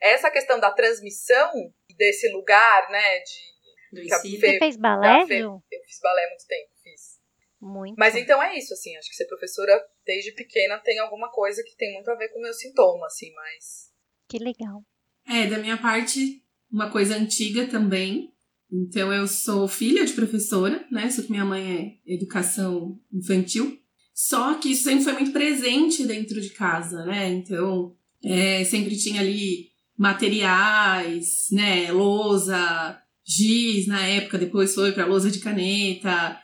essa 0.00 0.30
questão 0.30 0.58
da 0.58 0.70
transmissão 0.70 1.52
desse 1.96 2.28
lugar, 2.32 2.90
né, 2.90 3.20
de... 3.20 3.50
Do 3.92 4.00
ensino. 4.00 4.40
Você 4.40 4.58
fez 4.58 4.76
balé, 4.76 5.26
Ju? 5.26 5.62
Eu 5.70 5.82
fiz 5.82 6.00
balé 6.00 6.24
há 6.24 6.28
muito 6.28 6.46
tempo, 6.46 6.70
fiz. 6.82 7.19
Muito. 7.60 7.96
Mas 7.98 8.16
então 8.16 8.42
é 8.42 8.56
isso, 8.56 8.72
assim, 8.72 8.96
acho 8.96 9.10
que 9.10 9.16
ser 9.16 9.26
professora 9.26 9.72
desde 10.06 10.32
pequena 10.32 10.78
tem 10.78 10.98
alguma 10.98 11.30
coisa 11.30 11.62
que 11.62 11.76
tem 11.76 11.92
muito 11.92 12.10
a 12.10 12.14
ver 12.14 12.28
com 12.28 12.38
o 12.38 12.42
meu 12.42 12.54
sintoma, 12.54 13.06
assim, 13.06 13.30
mas 13.34 13.90
Que 14.28 14.38
legal. 14.38 14.82
É, 15.28 15.46
da 15.46 15.58
minha 15.58 15.76
parte, 15.76 16.42
uma 16.72 16.90
coisa 16.90 17.16
antiga 17.16 17.66
também. 17.66 18.32
Então, 18.72 19.12
eu 19.12 19.26
sou 19.26 19.68
filha 19.68 20.04
de 20.04 20.12
professora, 20.12 20.86
né? 20.90 21.10
Só 21.10 21.22
que 21.22 21.30
minha 21.30 21.44
mãe 21.44 22.00
é 22.06 22.14
educação 22.14 22.98
infantil. 23.12 23.78
Só 24.14 24.54
que 24.54 24.72
isso 24.72 24.84
sempre 24.84 25.04
foi 25.04 25.12
muito 25.14 25.32
presente 25.32 26.06
dentro 26.06 26.40
de 26.40 26.50
casa, 26.50 27.04
né? 27.04 27.28
Então, 27.28 27.96
é, 28.24 28.64
sempre 28.64 28.96
tinha 28.96 29.20
ali 29.20 29.70
materiais, 29.96 31.48
né? 31.52 31.90
Lousa, 31.92 33.02
giz 33.26 33.86
na 33.86 34.06
época, 34.06 34.38
depois 34.38 34.74
foi 34.74 34.92
para 34.92 35.06
lousa 35.06 35.30
de 35.30 35.40
caneta. 35.40 36.40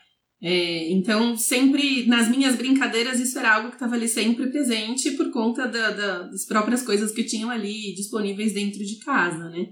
É, 0.48 0.92
então, 0.92 1.36
sempre 1.36 2.06
nas 2.06 2.28
minhas 2.28 2.54
brincadeiras, 2.54 3.18
isso 3.18 3.36
era 3.36 3.56
algo 3.56 3.70
que 3.70 3.74
estava 3.74 3.96
ali 3.96 4.06
sempre 4.06 4.48
presente 4.48 5.10
por 5.16 5.32
conta 5.32 5.66
da, 5.66 5.90
da, 5.90 6.22
das 6.22 6.44
próprias 6.44 6.82
coisas 6.82 7.10
que 7.10 7.24
tinham 7.24 7.50
ali 7.50 7.92
disponíveis 7.96 8.52
dentro 8.52 8.78
de 8.78 9.00
casa, 9.00 9.50
né? 9.50 9.70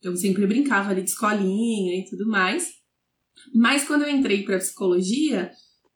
Então, 0.00 0.16
sempre 0.16 0.44
brincava 0.44 0.90
ali 0.90 1.02
de 1.02 1.10
escolinha 1.10 2.00
e 2.00 2.04
tudo 2.04 2.26
mais. 2.26 2.68
Mas 3.54 3.84
quando 3.84 4.02
eu 4.02 4.10
entrei 4.10 4.42
para 4.42 4.58
psicologia, 4.58 5.52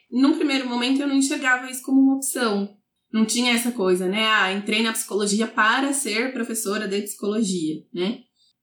num 0.08 0.36
primeiro 0.36 0.68
momento 0.68 1.00
eu 1.00 1.08
não 1.08 1.16
enxergava 1.16 1.68
isso 1.68 1.82
como 1.82 2.00
uma 2.00 2.14
opção. 2.14 2.76
Não 3.12 3.26
tinha 3.26 3.52
essa 3.52 3.72
coisa, 3.72 4.06
né? 4.06 4.24
Ah, 4.24 4.52
entrei 4.52 4.84
na 4.84 4.92
psicologia 4.92 5.48
para 5.48 5.92
ser 5.92 6.32
professora 6.32 6.86
de 6.86 7.02
psicologia, 7.02 7.82
né? 7.92 8.20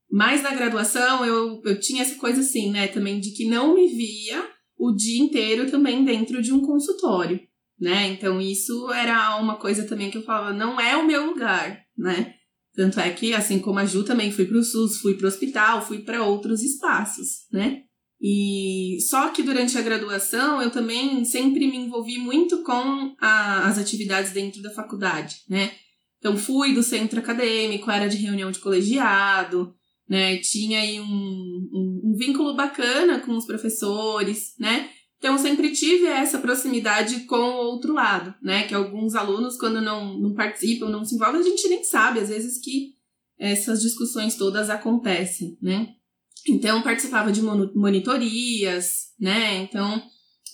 Mas 0.10 0.42
na 0.42 0.56
graduação 0.56 1.26
eu, 1.26 1.62
eu 1.66 1.78
tinha 1.82 2.04
essa 2.04 2.16
coisa 2.16 2.40
assim, 2.40 2.72
né? 2.72 2.88
Também 2.88 3.20
de 3.20 3.32
que 3.32 3.44
não 3.44 3.76
me 3.76 3.90
via 3.90 4.58
o 4.80 4.94
dia 4.96 5.22
inteiro 5.22 5.70
também 5.70 6.06
dentro 6.06 6.42
de 6.42 6.54
um 6.54 6.62
consultório, 6.62 7.40
né? 7.78 8.08
Então 8.08 8.40
isso 8.40 8.92
era 8.94 9.36
uma 9.36 9.58
coisa 9.58 9.84
também 9.86 10.10
que 10.10 10.18
eu 10.18 10.24
falava, 10.24 10.54
não 10.54 10.80
é 10.80 10.96
o 10.96 11.06
meu 11.06 11.26
lugar, 11.26 11.84
né? 11.98 12.34
Tanto 12.74 13.00
é 13.00 13.10
que, 13.12 13.34
assim 13.34 13.60
como 13.60 13.80
a 13.80 13.86
Ju, 13.86 14.06
também 14.06 14.32
fui 14.32 14.46
para 14.46 14.58
o 14.58 14.64
SUS, 14.64 15.02
fui 15.02 15.16
para 15.16 15.26
o 15.26 15.28
hospital, 15.28 15.86
fui 15.86 16.00
para 16.00 16.24
outros 16.24 16.64
espaços, 16.64 17.46
né? 17.52 17.82
E 18.22 18.98
só 19.10 19.30
que 19.30 19.44
durante 19.44 19.78
a 19.78 19.82
graduação 19.82 20.62
eu 20.62 20.70
também 20.70 21.24
sempre 21.26 21.68
me 21.68 21.78
envolvi 21.78 22.18
muito 22.18 22.64
com 22.64 23.16
a, 23.20 23.68
as 23.68 23.78
atividades 23.78 24.32
dentro 24.32 24.62
da 24.62 24.72
faculdade, 24.72 25.38
né? 25.50 25.72
Então 26.20 26.38
fui 26.38 26.74
do 26.74 26.84
centro 26.84 27.20
acadêmico, 27.20 27.92
era 27.92 28.08
de 28.08 28.18
reunião 28.18 28.52
de 28.52 28.60
colegiado, 28.60 29.74
né? 30.08 30.38
Tinha 30.38 30.80
aí 30.80 31.00
um, 31.00 31.06
um, 31.06 31.70
um 31.74 31.89
vínculo 32.20 32.56
bacana 32.56 33.20
com 33.20 33.36
os 33.36 33.46
professores, 33.46 34.54
né? 34.60 34.90
Então, 35.18 35.38
sempre 35.38 35.72
tive 35.72 36.06
essa 36.06 36.38
proximidade 36.38 37.22
com 37.22 37.36
o 37.36 37.66
outro 37.72 37.94
lado, 37.94 38.34
né? 38.42 38.68
Que 38.68 38.76
alguns 38.76 39.16
alunos, 39.16 39.58
quando 39.58 39.82
não, 39.82 40.18
não 40.18 40.34
participam, 40.34 40.88
não 40.88 41.04
se 41.04 41.16
envolvem, 41.16 41.42
a 41.42 41.44
gente 41.44 41.68
nem 41.68 41.84
sabe, 41.84 42.20
às 42.20 42.30
vezes, 42.30 42.62
que 42.62 42.94
essas 43.38 43.82
discussões 43.82 44.36
todas 44.36 44.70
acontecem, 44.70 45.58
né? 45.62 45.96
Então, 46.48 46.82
participava 46.82 47.32
de 47.32 47.42
monitorias, 47.42 49.14
né? 49.20 49.58
Então, 49.58 50.02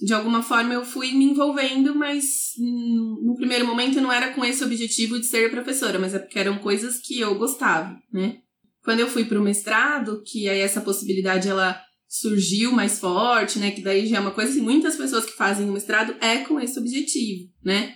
de 0.02 0.14
alguma 0.14 0.42
forma, 0.42 0.74
eu 0.74 0.84
fui 0.84 1.14
me 1.14 1.26
envolvendo, 1.26 1.96
mas 1.96 2.54
no 2.58 3.36
primeiro 3.36 3.68
momento 3.68 4.02
não 4.02 4.12
era 4.12 4.34
com 4.34 4.44
esse 4.44 4.64
objetivo 4.64 5.20
de 5.20 5.28
ser 5.28 5.52
professora, 5.52 6.00
mas 6.00 6.14
é 6.14 6.20
porque 6.20 6.40
eram 6.40 6.58
coisas 6.58 7.00
que 7.00 7.20
eu 7.20 7.36
gostava, 7.38 7.96
né? 8.12 8.40
Quando 8.86 9.00
eu 9.00 9.08
fui 9.08 9.26
para 9.26 9.40
o 9.40 9.44
mestrado, 9.44 10.22
que 10.24 10.48
aí 10.48 10.60
essa 10.60 10.80
possibilidade 10.80 11.50
ela 11.50 11.82
surgiu 12.08 12.72
mais 12.72 13.00
forte, 13.00 13.58
né? 13.58 13.72
Que 13.72 13.82
daí 13.82 14.06
já 14.06 14.18
é 14.18 14.20
uma 14.20 14.32
coisa 14.32 14.52
assim, 14.52 14.62
muitas 14.62 14.96
pessoas 14.96 15.26
que 15.26 15.34
fazem 15.34 15.68
o 15.68 15.74
mestrado 15.74 16.16
é 16.22 16.38
com 16.46 16.60
esse 16.60 16.78
objetivo, 16.78 17.50
né? 17.64 17.96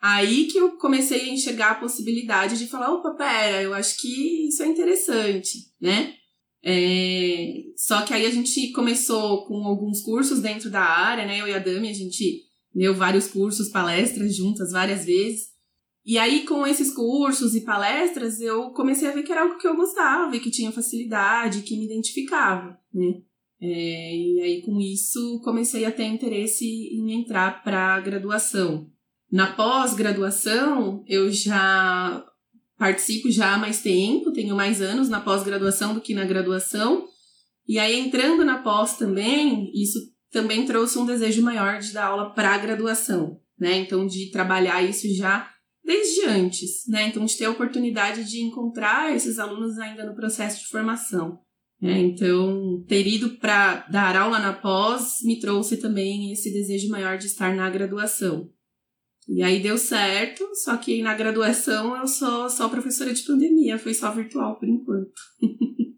Aí 0.00 0.44
que 0.44 0.58
eu 0.58 0.78
comecei 0.78 1.22
a 1.22 1.32
enxergar 1.32 1.72
a 1.72 1.74
possibilidade 1.80 2.56
de 2.56 2.68
falar, 2.68 2.94
opa, 2.94 3.14
pera, 3.14 3.60
eu 3.60 3.74
acho 3.74 4.00
que 4.00 4.46
isso 4.46 4.62
é 4.62 4.68
interessante, 4.68 5.58
né? 5.80 6.14
É... 6.64 7.64
Só 7.76 8.02
que 8.02 8.14
aí 8.14 8.24
a 8.24 8.30
gente 8.30 8.70
começou 8.70 9.44
com 9.44 9.66
alguns 9.66 10.00
cursos 10.02 10.40
dentro 10.40 10.70
da 10.70 10.82
área, 10.82 11.26
né? 11.26 11.40
Eu 11.40 11.48
e 11.48 11.54
a 11.54 11.58
Dami, 11.58 11.88
a 11.88 11.92
gente 11.92 12.44
deu 12.72 12.94
vários 12.94 13.26
cursos, 13.26 13.70
palestras 13.70 14.36
juntas 14.36 14.70
várias 14.70 15.04
vezes. 15.04 15.47
E 16.08 16.16
aí, 16.16 16.46
com 16.46 16.66
esses 16.66 16.90
cursos 16.94 17.54
e 17.54 17.66
palestras, 17.66 18.40
eu 18.40 18.70
comecei 18.70 19.06
a 19.06 19.12
ver 19.12 19.24
que 19.24 19.30
era 19.30 19.42
algo 19.42 19.58
que 19.58 19.68
eu 19.68 19.76
gostava 19.76 20.34
e 20.34 20.40
que 20.40 20.50
tinha 20.50 20.72
facilidade, 20.72 21.60
que 21.60 21.76
me 21.76 21.84
identificava, 21.84 22.78
né? 22.94 23.20
É, 23.60 24.16
e 24.16 24.40
aí, 24.40 24.62
com 24.62 24.80
isso, 24.80 25.38
comecei 25.44 25.84
a 25.84 25.92
ter 25.92 26.06
interesse 26.06 26.64
em 26.64 27.12
entrar 27.12 27.62
para 27.62 27.94
a 27.94 28.00
graduação. 28.00 28.90
Na 29.30 29.52
pós-graduação, 29.52 31.04
eu 31.06 31.30
já 31.30 32.24
participo 32.78 33.30
já 33.30 33.52
há 33.52 33.58
mais 33.58 33.82
tempo, 33.82 34.32
tenho 34.32 34.56
mais 34.56 34.80
anos 34.80 35.10
na 35.10 35.20
pós-graduação 35.20 35.92
do 35.92 36.00
que 36.00 36.14
na 36.14 36.24
graduação. 36.24 37.06
E 37.68 37.78
aí, 37.78 38.00
entrando 38.00 38.46
na 38.46 38.62
pós 38.62 38.96
também, 38.96 39.70
isso 39.74 39.98
também 40.30 40.64
trouxe 40.64 40.98
um 40.98 41.04
desejo 41.04 41.42
maior 41.42 41.80
de 41.80 41.92
dar 41.92 42.06
aula 42.06 42.30
para 42.30 42.54
a 42.54 42.58
graduação, 42.58 43.38
né? 43.58 43.76
Então, 43.76 44.06
de 44.06 44.30
trabalhar 44.30 44.82
isso 44.82 45.06
já 45.14 45.52
desde 45.88 46.26
antes, 46.26 46.86
né? 46.86 47.08
Então, 47.08 47.24
de 47.24 47.34
ter 47.34 47.46
a 47.46 47.50
oportunidade 47.50 48.22
de 48.24 48.42
encontrar 48.42 49.16
esses 49.16 49.38
alunos 49.38 49.78
ainda 49.78 50.04
no 50.04 50.14
processo 50.14 50.60
de 50.60 50.66
formação. 50.66 51.40
Né? 51.80 51.98
Então, 52.00 52.84
ter 52.86 53.06
ido 53.06 53.38
para 53.38 53.86
dar 53.90 54.14
aula 54.14 54.38
na 54.38 54.52
pós 54.52 55.22
me 55.24 55.40
trouxe 55.40 55.78
também 55.78 56.30
esse 56.30 56.52
desejo 56.52 56.90
maior 56.90 57.16
de 57.16 57.24
estar 57.24 57.56
na 57.56 57.70
graduação. 57.70 58.50
E 59.26 59.42
aí 59.42 59.62
deu 59.62 59.78
certo, 59.78 60.46
só 60.54 60.76
que 60.76 61.00
na 61.02 61.14
graduação 61.14 61.96
eu 61.96 62.06
sou 62.06 62.50
só 62.50 62.68
professora 62.68 63.14
de 63.14 63.22
pandemia, 63.22 63.78
foi 63.78 63.94
só 63.94 64.12
virtual 64.12 64.58
por 64.58 64.68
enquanto. 64.68 65.12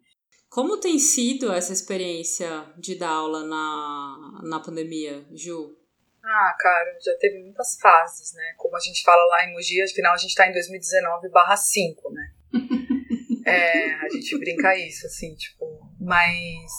Como 0.48 0.78
tem 0.78 1.00
sido 1.00 1.50
essa 1.50 1.72
experiência 1.72 2.72
de 2.78 2.94
dar 2.94 3.10
aula 3.10 3.44
na, 3.44 4.40
na 4.44 4.60
pandemia, 4.60 5.26
Ju? 5.34 5.79
Ah, 6.22 6.54
cara, 6.58 6.98
já 7.00 7.16
teve 7.18 7.38
muitas 7.42 7.78
fases, 7.80 8.34
né? 8.34 8.54
Como 8.56 8.76
a 8.76 8.80
gente 8.80 9.02
fala 9.02 9.24
lá 9.24 9.44
em 9.44 9.52
Mogi, 9.52 9.82
afinal 9.82 10.12
a 10.12 10.18
gente 10.18 10.34
tá 10.34 10.46
em 10.46 10.52
2019 10.52 11.28
barra 11.30 11.56
5, 11.56 12.10
né? 12.12 12.32
é, 13.46 13.94
a 13.94 14.08
gente 14.10 14.38
brinca 14.38 14.76
isso, 14.76 15.06
assim, 15.06 15.34
tipo, 15.34 15.80
mas 15.98 16.72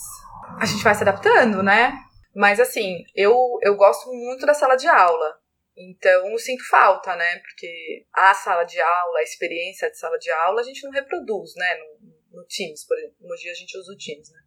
a 0.60 0.66
gente 0.66 0.84
vai 0.84 0.94
se 0.94 1.02
adaptando, 1.02 1.64
né? 1.64 1.94
Mas 2.36 2.60
assim, 2.60 3.04
eu, 3.16 3.36
eu 3.62 3.76
gosto 3.76 4.12
muito 4.12 4.46
da 4.46 4.54
sala 4.54 4.76
de 4.76 4.88
aula. 4.88 5.40
Então 5.76 6.30
eu 6.30 6.38
sinto 6.38 6.68
falta, 6.70 7.16
né? 7.16 7.40
Porque 7.40 8.06
a 8.14 8.34
sala 8.34 8.64
de 8.64 8.80
aula, 8.80 9.20
a 9.20 9.24
experiência 9.24 9.90
de 9.90 9.98
sala 9.98 10.18
de 10.18 10.30
aula, 10.32 10.62
a 10.62 10.64
gente 10.64 10.84
não 10.84 10.92
reproduz, 10.92 11.56
né? 11.56 11.76
No, 11.76 12.40
no 12.40 12.46
Teams, 12.46 12.86
por 12.86 12.98
exemplo. 12.98 13.16
No 13.22 13.34
a 13.34 13.38
gente 13.38 13.78
usa 13.78 13.92
o 13.92 13.98
Teams, 13.98 14.30
né? 14.32 14.40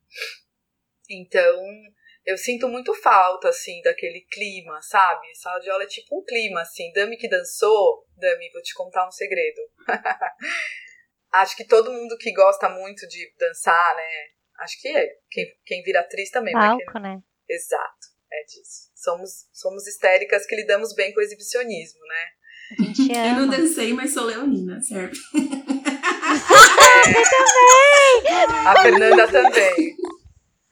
Então, 1.11 1.63
eu 2.27 2.39
sinto 2.39 2.69
muito 2.69 2.95
falta, 2.95 3.49
assim, 3.49 3.83
daquele 3.83 4.23
clima, 4.31 4.81
sabe? 4.81 5.35
Sala 5.35 5.61
de 5.61 5.69
aula 5.69 5.85
é 5.85 5.87
tipo 5.87 6.19
um 6.19 6.25
clima, 6.25 6.63
assim. 6.63 6.91
Dami 6.93 7.17
que 7.17 7.29
dançou, 7.29 8.07
Dami, 8.17 8.51
vou 8.53 8.63
te 8.63 8.73
contar 8.75 9.07
um 9.07 9.11
segredo. 9.11 9.61
Acho 11.33 11.57
que 11.57 11.67
todo 11.67 11.93
mundo 11.93 12.17
que 12.19 12.33
gosta 12.33 12.69
muito 12.69 13.07
de 13.09 13.33
dançar, 13.39 13.97
né? 13.97 14.09
Acho 14.61 14.81
que 14.81 14.89
é. 14.89 15.09
Quem, 15.31 15.47
quem 15.67 15.83
vira 15.83 16.01
atriz 16.01 16.31
também. 16.31 16.55
Palco, 16.55 16.99
né? 16.99 17.21
Exato, 17.49 18.07
é 18.33 18.45
disso. 18.45 18.91
Somos, 18.95 19.31
somos 19.53 19.87
histéricas 19.87 20.47
que 20.47 20.57
lidamos 20.57 20.95
bem 20.95 21.13
com 21.13 21.21
o 21.21 21.23
exibicionismo, 21.23 22.01
né? 22.07 22.27
A 22.71 22.83
gente 22.85 23.13
ama. 23.13 23.27
Eu 23.29 23.35
não 23.35 23.49
dancei, 23.49 23.93
mas 23.93 24.15
sou 24.15 24.25
leonina, 24.25 24.81
certo? 24.81 25.19
É, 28.27 28.45
a 28.67 28.83
Fernanda 28.83 29.29
também. 29.29 29.95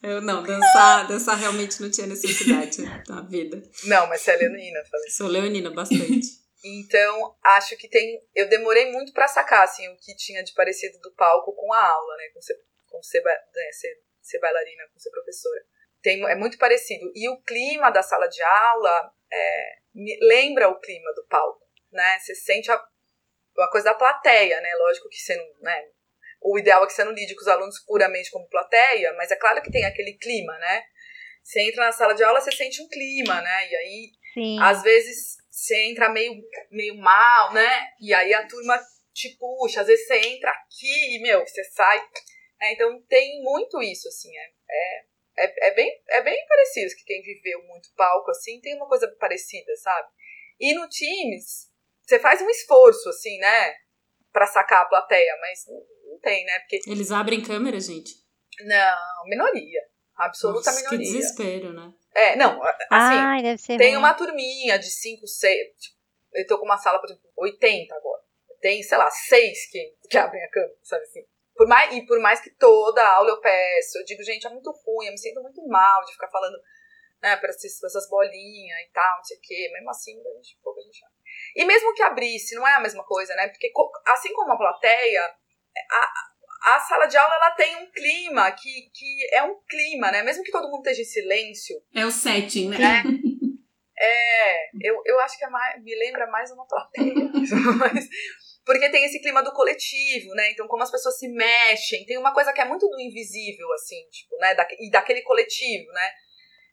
Eu 0.03 0.21
não, 0.21 0.43
dançar, 0.43 1.07
dançar 1.07 1.39
realmente 1.39 1.81
não 1.81 1.91
tinha 1.91 2.07
necessidade 2.07 2.83
na 3.09 3.23
vida. 3.23 3.63
Não, 3.85 4.09
mas 4.09 4.21
você 4.21 4.33
é 4.33 4.37
leonina, 4.37 4.83
falei. 4.91 5.11
Sou 5.11 5.29
leonina 5.29 5.71
bastante. 5.71 6.43
Então, 6.65 7.37
acho 7.43 7.77
que 7.77 7.89
tem. 7.89 8.21
Eu 8.35 8.49
demorei 8.49 8.91
muito 8.91 9.13
para 9.13 9.27
sacar 9.27 9.65
assim, 9.65 9.89
o 9.89 9.97
que 9.97 10.15
tinha 10.17 10.43
de 10.45 10.53
parecido 10.55 10.99
do 11.01 11.13
palco 11.15 11.53
com 11.55 11.73
a 11.73 11.85
aula, 11.85 12.17
né? 12.17 12.29
Com 12.33 12.41
ser, 12.41 12.55
com 12.89 13.03
ser, 13.03 13.23
né, 13.23 13.73
ser, 13.73 14.01
ser 14.21 14.39
bailarina, 14.39 14.85
com 14.93 14.99
ser 14.99 15.11
professora. 15.11 15.65
Tem, 16.01 16.23
é 16.25 16.35
muito 16.35 16.59
parecido. 16.59 17.11
E 17.15 17.29
o 17.29 17.41
clima 17.43 17.91
da 17.91 18.03
sala 18.03 18.29
de 18.29 18.43
aula 18.43 19.13
é, 19.33 19.77
lembra 20.21 20.69
o 20.69 20.79
clima 20.81 21.13
do 21.15 21.27
palco, 21.27 21.67
né? 21.91 22.19
Você 22.21 22.35
sente 22.35 22.71
a, 22.71 22.81
uma 23.57 23.71
coisa 23.71 23.87
da 23.87 23.95
plateia, 23.95 24.61
né? 24.61 24.75
Lógico 24.77 25.09
que 25.09 25.19
você 25.19 25.37
não. 25.37 25.47
Né? 25.61 25.89
O 26.45 26.59
ideal 26.59 26.83
é 26.83 26.87
que 26.87 26.93
você 26.93 27.05
não 27.05 27.13
lide 27.13 27.35
com 27.35 27.41
os 27.41 27.49
alunos 27.49 27.79
puramente 27.87 28.31
como 28.31 28.49
plateia, 28.49 29.13
mas 29.15 29.31
é 29.31 29.37
claro 29.37 29.63
que 29.63 29.71
tem 29.71 29.85
aquele 29.85 30.15
clima, 30.15 30.57
né? 30.59 30.85
Você 31.43 31.61
entra 31.61 31.85
na 31.85 31.93
sala 31.93 32.15
de 32.15 32.23
aula, 32.23 32.41
você 32.41 32.53
sente 32.53 32.83
um 32.83 32.89
clima, 32.89 33.41
né? 33.41 33.69
E 33.69 33.77
aí, 33.77 34.11
Sim. 34.35 34.59
às 34.61 34.83
vezes, 34.83 35.37
você 35.51 35.91
entra 35.91 36.09
meio, 36.09 36.35
meio 36.71 36.97
mal, 36.97 37.53
né? 37.53 37.89
E 38.01 38.13
aí 38.15 38.33
a 38.33 38.47
turma 38.47 38.79
te 39.13 39.37
puxa, 39.37 39.81
às 39.81 39.87
vezes 39.87 40.07
você 40.07 40.17
entra 40.19 40.51
aqui 40.51 41.17
e, 41.17 41.23
meu, 41.23 41.41
você 41.47 41.65
sai. 41.65 42.03
É, 42.61 42.73
então 42.73 43.03
tem 43.09 43.43
muito 43.43 43.83
isso, 43.83 44.07
assim, 44.09 44.31
é, 44.37 44.51
é, 44.71 45.45
é, 45.45 45.69
é, 45.69 45.75
bem, 45.75 46.03
é 46.11 46.23
bem 46.23 46.47
parecido, 46.47 46.95
que 46.97 47.05
quem 47.05 47.23
viveu 47.23 47.63
muito 47.65 47.89
palco, 47.97 48.31
assim, 48.31 48.61
tem 48.61 48.77
uma 48.77 48.89
coisa 48.89 49.09
parecida, 49.19 49.75
sabe? 49.77 50.09
E 50.61 50.73
no 50.75 50.89
Teams, 50.89 51.69
você 52.07 52.21
faz 52.21 52.41
um 52.41 52.49
esforço, 52.49 53.09
assim, 53.09 53.37
né? 53.39 53.75
pra 54.33 54.47
sacar 54.47 54.83
a 54.83 54.87
plateia, 54.87 55.37
mas 55.41 55.65
tem, 56.23 56.45
né? 56.45 56.59
Porque. 56.61 56.81
Eles 56.87 57.11
abrem 57.11 57.43
câmera, 57.43 57.81
gente? 57.81 58.15
Não, 58.61 59.25
minoria. 59.27 59.81
Absoluta 60.17 60.71
Nossa, 60.71 60.81
minoria. 60.81 60.99
Que 60.99 61.05
desespero, 61.05 61.73
né? 61.73 61.93
É, 62.15 62.37
não, 62.37 62.63
assim, 62.63 62.79
Ai, 62.91 63.43
deve 63.43 63.59
ser 63.59 63.79
tem 63.79 63.93
ruim. 63.93 63.99
uma 63.99 64.15
turminha 64.15 64.79
de 64.79 64.91
5, 64.91 65.27
6. 65.27 65.59
Tipo, 65.79 65.97
eu 66.35 66.47
tô 66.47 66.59
com 66.59 66.67
uma 66.67 66.77
sala, 66.77 66.99
por 66.99 67.07
exemplo, 67.07 67.31
80 67.37 67.95
agora. 67.95 68.23
Tem, 68.61 68.83
sei 68.83 68.97
lá, 68.97 69.11
seis 69.11 69.71
que, 69.71 69.97
que 70.09 70.17
abrem 70.17 70.43
a 70.45 70.51
câmera, 70.51 70.75
sabe 70.83 71.03
assim? 71.03 71.27
Por 71.57 71.67
mais, 71.67 71.93
e 71.95 72.07
por 72.07 72.21
mais 72.21 72.41
que 72.41 72.51
toda 72.51 73.07
aula 73.07 73.31
eu 73.31 73.41
peço, 73.41 73.99
eu 73.99 74.05
digo, 74.05 74.23
gente, 74.23 74.47
é 74.47 74.51
muito 74.51 74.71
ruim, 74.71 75.07
eu 75.07 75.13
me 75.13 75.19
sinto 75.19 75.43
muito 75.43 75.67
mal 75.67 76.05
de 76.05 76.13
ficar 76.13 76.29
falando 76.29 76.57
né, 77.21 77.37
pra 77.37 77.51
essas 77.51 78.09
bolinhas 78.09 78.81
e 78.81 78.91
tal, 78.93 79.17
não 79.17 79.25
sei 79.25 79.37
o 79.37 79.41
quê. 79.41 79.71
Mesmo 79.73 79.91
assim, 79.91 80.13
a 80.13 80.37
gente, 80.37 80.59
pouco 80.63 80.81
a 80.81 80.83
gente 80.83 81.05
abre. 81.05 81.17
E 81.57 81.65
mesmo 81.65 81.95
que 81.95 82.03
abrisse, 82.03 82.55
não 82.55 82.67
é 82.67 82.75
a 82.75 82.81
mesma 82.81 83.05
coisa, 83.05 83.35
né? 83.35 83.49
Porque 83.49 83.73
assim 84.07 84.33
como 84.33 84.53
a 84.53 84.57
plateia, 84.57 85.35
a, 85.91 86.75
a 86.77 86.81
sala 86.81 87.07
de 87.07 87.17
aula 87.17 87.35
ela 87.35 87.51
tem 87.53 87.77
um 87.77 87.91
clima 87.91 88.51
que, 88.53 88.91
que 88.95 89.29
é 89.35 89.43
um 89.43 89.59
clima, 89.69 90.11
né? 90.11 90.23
Mesmo 90.23 90.43
que 90.45 90.53
todo 90.53 90.71
mundo 90.71 90.87
esteja 90.87 91.03
em 91.03 91.05
silêncio, 91.05 91.77
É 91.95 92.05
o 92.07 92.11
setting, 92.11 92.69
né? 92.69 92.79
né? 92.79 93.03
É, 93.99 94.71
eu, 94.81 95.01
eu 95.05 95.21
acho 95.21 95.39
que 95.39 95.45
é 95.45 95.49
mais, 95.49 95.83
me 95.83 95.95
lembra 95.95 96.27
mais 96.27 96.51
uma 96.51 96.67
plateia. 96.67 97.15
Mas- 97.79 98.09
porque 98.65 98.91
tem 98.91 99.05
esse 99.05 99.21
clima 99.21 99.43
do 99.43 99.53
coletivo, 99.53 100.35
né? 100.35 100.51
Então, 100.53 100.69
como 100.69 100.83
as 100.83 100.91
pessoas 100.91 101.19
se 101.19 101.29
mexem, 101.29 102.05
tem 102.07 102.17
uma 102.17 102.33
coisa 102.33 102.53
que 102.53 102.61
é 102.61 102.65
muito 102.65 102.89
do 102.89 103.01
invisível, 103.01 103.71
assim, 103.73 103.97
tipo, 104.11 104.37
né? 104.39 104.55
Da, 104.55 104.67
e 104.79 104.91
daquele 104.91 105.23
coletivo, 105.23 105.91
né? 105.93 106.11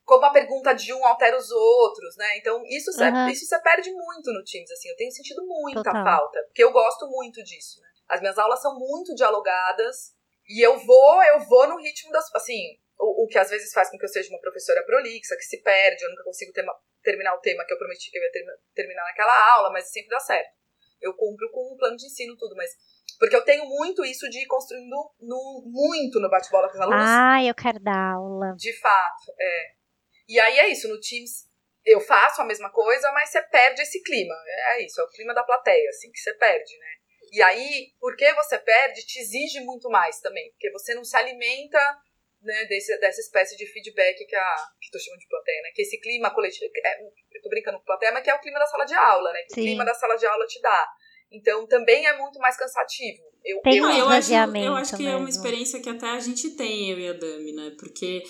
Como 0.06 0.24
a 0.26 0.32
pergunta 0.32 0.74
de 0.74 0.94
um 0.94 1.06
altera 1.06 1.38
os 1.38 1.50
outros, 1.52 2.16
né? 2.18 2.38
Então, 2.38 2.64
isso 2.68 2.92
você, 2.94 3.04
Aham. 3.06 3.30
isso 3.30 3.62
perde 3.64 3.92
muito 3.92 4.32
no 4.32 4.44
Teams, 4.44 4.72
assim. 4.72 4.90
Eu 4.90 4.96
tenho 4.96 5.12
sentido 5.12 5.46
muita 5.46 5.84
Total. 5.84 6.04
falta, 6.04 6.44
porque 6.48 6.64
eu 6.64 6.72
gosto 6.72 7.08
muito 7.08 7.44
disso, 7.44 7.80
né? 7.82 7.89
As 8.10 8.20
minhas 8.22 8.38
aulas 8.38 8.62
são 8.62 8.78
muito 8.78 9.14
dialogadas 9.16 10.14
e 10.48 10.66
eu 10.66 10.78
vou, 10.80 11.24
eu 11.24 11.40
vou 11.42 11.68
no 11.68 11.78
ritmo 11.78 12.12
das. 12.12 12.26
Assim, 12.36 12.60
o, 12.98 13.24
o 13.24 13.28
que 13.28 13.38
às 13.38 13.50
vezes 13.50 13.72
faz 13.72 13.90
com 13.90 13.98
que 13.98 14.06
eu 14.06 14.10
seja 14.10 14.30
uma 14.30 14.42
professora 14.42 14.84
prolixa, 14.84 15.36
que 15.36 15.44
se 15.44 15.62
perde, 15.62 16.04
eu 16.04 16.10
nunca 16.10 16.24
consigo 16.24 16.52
ter 16.52 16.66
terminar 17.04 17.34
o 17.36 17.40
tema 17.40 17.64
que 17.66 17.74
eu 17.74 17.78
prometi 17.78 18.12
que 18.12 18.18
eu 18.18 18.24
ia 18.24 18.32
termi- 18.32 18.58
terminar 18.76 19.04
naquela 19.04 19.54
aula, 19.54 19.72
mas 19.72 19.92
sempre 19.92 20.10
dá 20.10 20.20
certo. 20.20 20.50
Eu 21.00 21.14
cumpro 21.14 21.50
com 21.52 21.74
o 21.74 21.78
plano 21.78 21.96
de 21.96 22.06
ensino 22.08 22.36
tudo, 22.36 22.56
mas. 22.56 22.72
Porque 23.18 23.36
eu 23.36 23.44
tenho 23.44 23.66
muito 23.66 24.04
isso 24.06 24.30
de 24.30 24.40
ir 24.44 24.48
construindo 24.48 24.96
no, 25.20 25.64
muito 25.66 26.20
no 26.20 26.30
bate-bola 26.30 26.68
com 26.70 26.76
os 26.76 26.82
alunos, 26.82 27.04
Ai, 27.04 27.50
eu 27.50 27.56
quero 27.56 27.80
dar 27.80 28.14
aula. 28.14 28.54
de 28.58 28.74
fato. 28.80 29.34
É. 29.40 29.72
E 30.28 30.40
aí 30.40 30.60
é 30.60 30.68
isso, 30.70 30.88
no 30.88 31.00
Teams 31.00 31.50
eu 31.86 32.00
faço 32.00 32.42
a 32.42 32.46
mesma 32.46 32.70
coisa, 32.72 33.12
mas 33.12 33.30
você 33.30 33.42
perde 33.44 33.82
esse 33.82 34.02
clima. 34.04 34.36
É 34.76 34.86
isso, 34.86 35.00
é 35.02 35.04
o 35.04 35.10
clima 35.10 35.34
da 35.34 35.44
plateia, 35.44 35.90
assim, 35.90 36.12
que 36.12 36.20
você 36.20 36.34
perde, 36.36 36.78
né? 36.78 36.94
E 37.32 37.42
aí, 37.42 37.92
porque 38.00 38.34
você 38.34 38.58
perde, 38.58 39.06
te 39.06 39.20
exige 39.20 39.60
muito 39.62 39.90
mais 39.90 40.20
também, 40.20 40.50
porque 40.52 40.72
você 40.72 40.94
não 40.96 41.04
se 41.04 41.16
alimenta 41.16 41.80
né, 42.42 42.66
desse, 42.66 42.98
dessa 43.00 43.20
espécie 43.20 43.58
de 43.58 43.66
feedback 43.66 44.26
que 44.26 44.36
a 44.36 44.56
que 44.82 44.92
tô 44.92 45.00
chamando 45.00 45.20
de 45.20 45.28
plateia, 45.28 45.62
né? 45.62 45.70
Que 45.74 45.82
esse 45.82 46.00
clima 46.00 46.34
coletivo, 46.34 46.66
é, 46.66 47.02
eu 47.04 47.42
tô 47.42 47.50
brincando 47.50 47.78
com 47.80 47.86
plateia, 47.86 48.12
mas 48.12 48.24
que 48.24 48.30
é 48.30 48.36
o 48.36 48.40
clima 48.40 48.60
da 48.60 48.66
sala 48.66 48.86
de 48.86 48.94
aula, 48.94 49.34
né? 49.34 49.44
Que 49.44 49.56
Sim. 49.56 49.62
o 49.62 49.64
clima 49.66 49.86
da 49.86 49.94
sala 49.94 50.16
de 50.16 50.26
aula 50.26 50.46
te 50.46 50.62
dá. 50.62 50.88
Então 51.32 51.68
também 51.68 52.08
é 52.08 52.18
muito 52.18 52.40
mais 52.40 52.58
cansativo. 52.58 53.24
Eu, 53.44 53.62
Tem 53.62 53.78
eu, 53.78 53.86
um 53.86 53.92
eu 53.92 54.10
acho, 54.10 54.34
eu 54.34 54.76
acho 54.76 54.98
que 54.98 55.06
é 55.06 55.16
uma 55.16 55.26
mesmo. 55.26 55.30
experiência 55.30 55.82
que 55.82 55.90
até 55.90 56.08
a 56.08 56.20
gente 56.20 56.56
tem, 56.56 56.92
eu 56.92 57.00
e 57.00 57.08
a 57.08 57.14
Dami, 57.14 57.54
né? 57.54 57.76
Porque, 57.80 58.24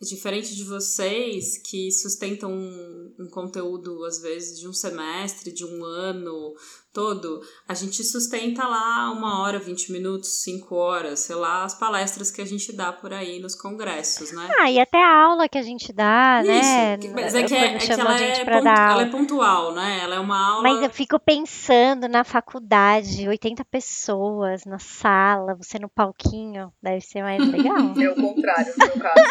diferente 0.00 0.54
de 0.54 0.64
vocês 0.64 1.58
que 1.68 1.90
sustentam 1.90 2.52
um, 2.52 3.14
um 3.18 3.30
conteúdo, 3.30 4.04
às 4.04 4.20
vezes, 4.20 4.60
de 4.60 4.68
um 4.68 4.72
semestre, 4.72 5.52
de 5.52 5.64
um 5.64 5.84
ano 5.84 6.54
todo, 6.92 7.40
a 7.66 7.74
gente 7.74 8.04
sustenta 8.04 8.66
lá 8.66 9.10
uma 9.10 9.40
hora, 9.42 9.58
20 9.58 9.90
minutos, 9.92 10.42
cinco 10.42 10.74
horas, 10.76 11.20
sei 11.20 11.36
lá, 11.36 11.64
as 11.64 11.74
palestras 11.74 12.30
que 12.30 12.40
a 12.42 12.44
gente 12.44 12.72
dá 12.72 12.92
por 12.92 13.12
aí 13.12 13.40
nos 13.40 13.54
congressos, 13.54 14.32
né? 14.32 14.50
Ah, 14.58 14.70
e 14.70 14.78
até 14.78 15.02
a 15.02 15.24
aula 15.24 15.48
que 15.48 15.56
a 15.58 15.62
gente 15.62 15.92
dá, 15.92 16.42
né? 16.44 16.98
Isso, 16.98 17.14
mas 17.14 17.34
é 17.34 17.42
que, 17.42 17.54
é, 17.54 17.74
é 17.74 17.78
que 17.78 17.92
ela, 17.92 18.20
é 18.20 18.44
pra 18.44 18.54
pontu- 18.58 18.64
dar 18.64 18.92
ela 18.92 19.02
é 19.02 19.06
pontual, 19.06 19.72
né? 19.74 20.00
Ela 20.02 20.16
é 20.16 20.20
uma 20.20 20.50
aula. 20.56 20.62
Mas 20.62 20.82
eu 20.82 20.90
fico 20.90 21.18
pensando 21.18 22.08
na 22.08 22.24
faculdade, 22.24 23.28
80 23.28 23.64
pessoas 23.64 24.64
na 24.64 24.78
sala, 24.78 25.54
você 25.54 25.78
no 25.78 25.88
palquinho, 25.88 26.72
deve 26.82 27.00
ser 27.00 27.22
mais 27.22 27.38
legal. 27.50 27.76
é 27.98 28.10
o 28.10 28.14
contrário, 28.14 28.72
no 28.76 28.86
meu 28.86 28.98
caso. 28.98 29.24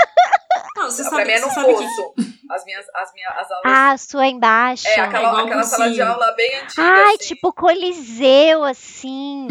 Não, 0.82 0.90
você 0.90 1.04
pra 1.04 1.12
sabe, 1.12 1.26
mim 1.26 1.32
é 1.32 1.40
você 1.40 1.46
no 1.46 1.54
sabe 1.54 1.68
que 1.68 1.74
curso. 1.76 2.14
As 2.50 2.66
minhas, 2.66 2.86
as 2.96 3.14
minhas 3.14 3.32
as 3.38 3.52
aulas 3.52 3.64
Ah, 3.66 3.92
a 3.92 3.98
sua 3.98 4.28
embaixo. 4.28 4.88
É, 4.88 5.00
aquela, 5.00 5.30
igual 5.30 5.46
aquela 5.46 5.64
sala 5.64 5.92
de 5.92 6.02
aula 6.02 6.32
bem 6.32 6.56
antiga. 6.56 6.82
Ai, 6.82 7.16
assim. 7.16 7.28
tipo 7.28 7.54
coliseu, 7.54 8.64
assim. 8.64 9.48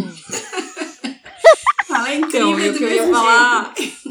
Fala 1.87 2.15
Então, 2.15 2.59
e 2.59 2.71
o 2.71 2.75
que 2.77 2.85
eu 2.85 2.91
ia 2.91 3.09
falar. 3.09 3.75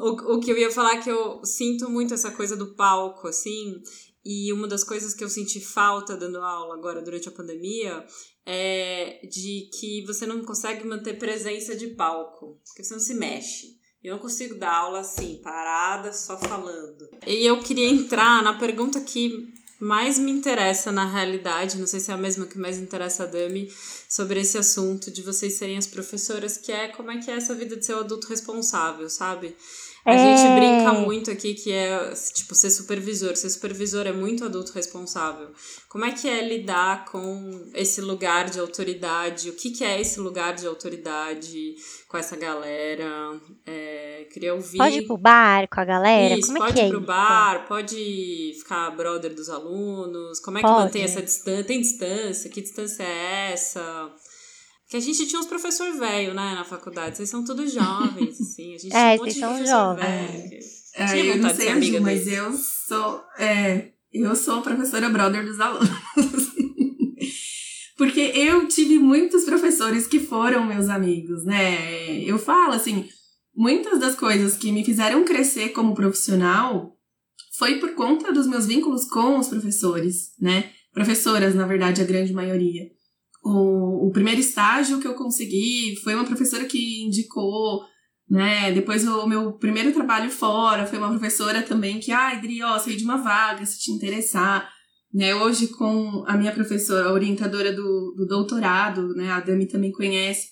O, 0.00 0.36
o 0.36 0.40
que 0.40 0.52
eu 0.52 0.56
ia 0.56 0.70
falar 0.70 0.94
é 0.94 1.00
que 1.00 1.10
eu 1.10 1.44
sinto 1.44 1.90
muito 1.90 2.14
essa 2.14 2.30
coisa 2.30 2.56
do 2.56 2.76
palco, 2.76 3.26
assim. 3.26 3.82
E 4.24 4.52
uma 4.52 4.68
das 4.68 4.84
coisas 4.84 5.12
que 5.12 5.24
eu 5.24 5.28
senti 5.28 5.60
falta 5.60 6.16
dando 6.16 6.38
aula 6.38 6.76
agora 6.76 7.02
durante 7.02 7.28
a 7.28 7.32
pandemia 7.32 8.06
é 8.46 9.18
de 9.28 9.68
que 9.76 10.06
você 10.06 10.24
não 10.24 10.44
consegue 10.44 10.86
manter 10.86 11.18
presença 11.18 11.74
de 11.74 11.88
palco, 11.88 12.60
porque 12.64 12.84
você 12.84 12.94
não 12.94 13.00
se 13.00 13.12
mexe. 13.12 13.77
Eu 14.02 14.14
não 14.14 14.22
consigo 14.22 14.54
dar 14.54 14.72
aula 14.72 15.00
assim, 15.00 15.40
parada, 15.42 16.12
só 16.12 16.38
falando. 16.38 17.08
E 17.26 17.44
eu 17.44 17.60
queria 17.60 17.88
entrar 17.88 18.42
na 18.42 18.54
pergunta 18.54 19.00
que 19.00 19.52
mais 19.80 20.18
me 20.18 20.30
interessa 20.30 20.90
na 20.90 21.04
realidade, 21.04 21.78
não 21.78 21.86
sei 21.86 22.00
se 22.00 22.10
é 22.10 22.14
a 22.14 22.16
mesma 22.16 22.46
que 22.46 22.58
mais 22.58 22.78
interessa 22.78 23.24
a 23.24 23.26
Dami, 23.26 23.72
sobre 24.08 24.40
esse 24.40 24.58
assunto 24.58 25.10
de 25.10 25.22
vocês 25.22 25.54
serem 25.54 25.78
as 25.78 25.86
professoras, 25.86 26.56
que 26.56 26.72
é 26.72 26.88
como 26.88 27.10
é 27.10 27.18
que 27.18 27.30
é 27.30 27.34
essa 27.34 27.54
vida 27.54 27.76
de 27.76 27.86
ser 27.86 27.94
o 27.94 28.00
adulto 28.00 28.28
responsável, 28.28 29.08
sabe? 29.08 29.56
A 30.08 30.14
É. 30.14 30.18
gente 30.36 30.54
brinca 30.58 30.92
muito 30.94 31.30
aqui 31.30 31.52
que 31.52 31.70
é, 31.70 32.12
tipo, 32.34 32.54
ser 32.54 32.70
supervisor. 32.70 33.36
Ser 33.36 33.50
supervisor 33.50 34.06
é 34.06 34.12
muito 34.12 34.42
adulto 34.44 34.72
responsável. 34.72 35.48
Como 35.88 36.04
é 36.04 36.12
que 36.12 36.26
é 36.26 36.42
lidar 36.42 37.04
com 37.04 37.70
esse 37.74 38.00
lugar 38.00 38.48
de 38.48 38.58
autoridade? 38.58 39.50
O 39.50 39.52
que, 39.52 39.70
que 39.70 39.84
é 39.84 40.00
esse 40.00 40.18
lugar 40.18 40.54
de 40.54 40.66
autoridade 40.66 41.74
com 42.08 42.16
essa 42.16 42.36
galera? 42.36 43.38
É, 43.66 44.26
queria 44.32 44.54
ouvir. 44.54 44.78
Pode 44.78 44.98
ir 45.00 45.06
pro 45.06 45.18
bar 45.18 45.68
com 45.68 45.80
a 45.80 45.84
galera? 45.84 46.34
Isso, 46.38 46.46
Como 46.46 46.56
é 46.58 46.60
pode 46.60 46.72
que 46.74 46.80
é 46.80 46.86
ir 46.86 46.90
pro 46.90 47.00
bar, 47.02 47.66
pode 47.68 48.52
ficar 48.58 48.90
brother 48.96 49.34
dos 49.34 49.50
alunos. 49.50 50.40
Como 50.40 50.56
é 50.56 50.62
que 50.62 50.66
Pode. 50.66 50.84
mantém 50.84 51.02
essa 51.02 51.20
distância? 51.20 51.64
Tem 51.64 51.80
distância? 51.82 52.50
Que 52.50 52.62
distância 52.62 53.02
é 53.02 53.52
essa? 53.52 54.10
Que 54.88 54.96
a 54.96 55.00
gente 55.00 55.26
tinha 55.26 55.40
uns 55.40 55.46
professor 55.46 55.92
velho, 55.98 56.32
né, 56.34 56.54
na 56.54 56.64
faculdade. 56.64 57.16
Vocês 57.16 57.28
são 57.28 57.44
todos 57.44 57.72
jovens, 57.72 58.40
assim. 58.40 58.74
A 58.74 58.78
gente 58.78 58.96
É, 58.96 59.00
tinha 59.00 59.04
um 59.04 59.18
monte 59.18 59.18
vocês 59.18 59.34
de 59.34 59.40
são 59.40 59.54
professor 59.54 59.76
jovens. 59.76 60.50
velho. 60.50 60.60
É, 60.94 61.20
eu 61.20 61.26
não 61.26 61.34
vontade 61.42 61.52
de 61.58 61.62
sei 61.62 61.68
amiga 61.72 62.00
mas 62.00 62.24
deles. 62.24 62.38
eu 62.38 62.52
sou. 62.88 63.22
É, 63.38 63.88
eu 64.12 64.34
sou 64.34 64.54
a 64.58 64.62
professora 64.62 65.08
brother 65.10 65.44
dos 65.44 65.60
alunos. 65.60 65.88
Porque 67.96 68.20
eu 68.20 68.66
tive 68.68 68.98
muitos 68.98 69.44
professores 69.44 70.06
que 70.06 70.20
foram 70.20 70.64
meus 70.64 70.88
amigos, 70.88 71.44
né? 71.44 72.20
Eu 72.22 72.38
falo 72.38 72.72
assim, 72.72 73.08
muitas 73.54 73.98
das 73.98 74.14
coisas 74.14 74.56
que 74.56 74.70
me 74.70 74.84
fizeram 74.84 75.24
crescer 75.24 75.70
como 75.70 75.94
profissional 75.94 76.96
foi 77.58 77.78
por 77.80 77.94
conta 77.94 78.32
dos 78.32 78.46
meus 78.46 78.66
vínculos 78.66 79.04
com 79.06 79.36
os 79.38 79.48
professores, 79.48 80.32
né? 80.40 80.70
Professoras, 80.92 81.54
na 81.56 81.66
verdade, 81.66 82.00
a 82.00 82.04
grande 82.04 82.32
maioria. 82.32 82.88
O, 83.42 84.08
o 84.08 84.10
primeiro 84.12 84.40
estágio 84.40 85.00
que 85.00 85.06
eu 85.06 85.14
consegui 85.14 85.96
foi 86.02 86.14
uma 86.14 86.24
professora 86.24 86.64
que 86.64 87.04
indicou, 87.04 87.82
né? 88.28 88.72
Depois 88.72 89.06
o 89.06 89.26
meu 89.26 89.52
primeiro 89.52 89.92
trabalho 89.92 90.30
fora 90.30 90.86
foi 90.86 90.98
uma 90.98 91.10
professora 91.10 91.62
também 91.62 91.98
que, 92.00 92.12
ah, 92.12 92.32
Adri, 92.32 92.62
ó, 92.62 92.78
sei 92.78 92.96
de 92.96 93.04
uma 93.04 93.16
vaga, 93.16 93.64
se 93.64 93.78
te 93.78 93.90
interessar. 93.92 94.68
Né, 95.12 95.34
hoje 95.34 95.68
com 95.68 96.22
a 96.26 96.36
minha 96.36 96.52
professora, 96.52 97.08
a 97.08 97.12
orientadora 97.14 97.72
do, 97.72 98.14
do 98.14 98.26
doutorado, 98.26 99.14
né, 99.14 99.32
a 99.32 99.40
Dami 99.40 99.66
também 99.66 99.90
conhece, 99.90 100.48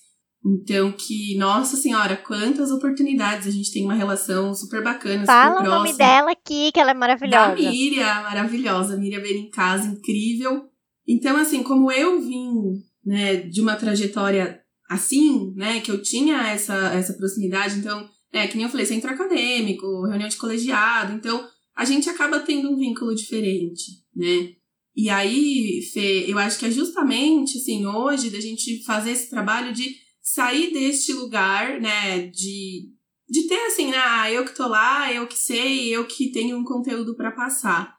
então 0.47 0.93
que, 0.93 1.37
nossa 1.37 1.77
senhora, 1.77 2.17
quantas 2.17 2.71
oportunidades, 2.71 3.49
a 3.49 3.51
gente 3.51 3.73
tem 3.73 3.85
uma 3.85 3.95
relação 3.95 4.55
super 4.55 4.83
bacana, 4.83 5.27
Fala 5.27 5.57
super 5.57 5.69
o 5.69 5.71
nome 5.71 5.93
dela 5.93 6.31
aqui, 6.31 6.71
que 6.73 6.79
ela 6.79 6.93
é 6.93 6.95
Da 6.95 7.01
maravilhosa. 7.01 7.55
Miriam, 7.55 8.23
maravilhosa, 8.23 8.97
Miriam 8.97 9.51
casa, 9.51 9.89
incrível. 9.89 10.71
Então, 11.07 11.37
assim, 11.37 11.63
como 11.63 11.91
eu 11.93 12.21
vim, 12.21 12.83
né, 13.05 13.37
de 13.37 13.61
uma 13.61 13.77
trajetória 13.77 14.61
assim, 14.89 15.53
né, 15.55 15.81
que 15.81 15.91
eu 15.91 16.03
tinha 16.03 16.49
essa, 16.49 16.75
essa 16.95 17.15
proximidade, 17.15 17.79
então, 17.79 18.09
é, 18.33 18.47
que 18.47 18.57
nem 18.57 18.65
eu 18.65 18.71
falei, 18.71 18.87
centro 18.87 19.11
acadêmico, 19.11 20.07
reunião 20.07 20.29
de 20.29 20.37
colegiado, 20.37 21.13
então, 21.13 21.47
a 21.77 21.85
gente 21.85 22.09
acaba 22.09 22.41
tendo 22.41 22.71
um 22.71 22.77
vínculo 22.77 23.15
diferente, 23.15 23.85
né. 24.15 24.53
E 24.95 25.11
aí, 25.11 25.83
Fê, 25.93 26.25
eu 26.27 26.39
acho 26.39 26.59
que 26.59 26.67
é 26.67 26.71
justamente, 26.71 27.59
assim, 27.59 27.85
hoje, 27.85 28.31
da 28.31 28.41
gente 28.41 28.83
fazer 28.85 29.11
esse 29.11 29.29
trabalho 29.29 29.73
de 29.73 29.95
sair 30.23 30.73
deste 30.73 31.13
lugar, 31.13 31.81
né, 31.81 32.29
de, 32.29 32.93
de 33.29 33.47
ter, 33.47 33.67
assim, 33.67 33.91
né, 33.91 33.99
ah, 33.99 34.31
eu 34.31 34.45
que 34.45 34.55
tô 34.55 34.67
lá, 34.67 35.13
eu 35.13 35.27
que 35.27 35.39
sei, 35.39 35.95
eu 35.95 36.07
que 36.07 36.31
tenho 36.33 36.57
um 36.59 36.65
conteúdo 36.65 37.15
para 37.17 37.33
passar. 37.33 37.96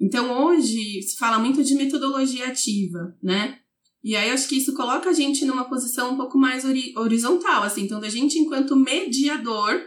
Então, 0.00 0.44
hoje, 0.44 1.02
se 1.02 1.16
fala 1.16 1.38
muito 1.38 1.62
de 1.62 1.74
metodologia 1.74 2.48
ativa, 2.48 3.16
né? 3.22 3.58
E 4.02 4.14
aí 4.14 4.30
acho 4.30 4.48
que 4.48 4.56
isso 4.56 4.74
coloca 4.74 5.08
a 5.08 5.12
gente 5.14 5.46
numa 5.46 5.64
posição 5.64 6.12
um 6.12 6.16
pouco 6.16 6.36
mais 6.36 6.64
hori 6.64 6.92
horizontal, 6.94 7.62
assim, 7.62 7.84
então 7.84 7.98
da 7.98 8.10
gente 8.10 8.38
enquanto 8.38 8.76
mediador 8.76 9.80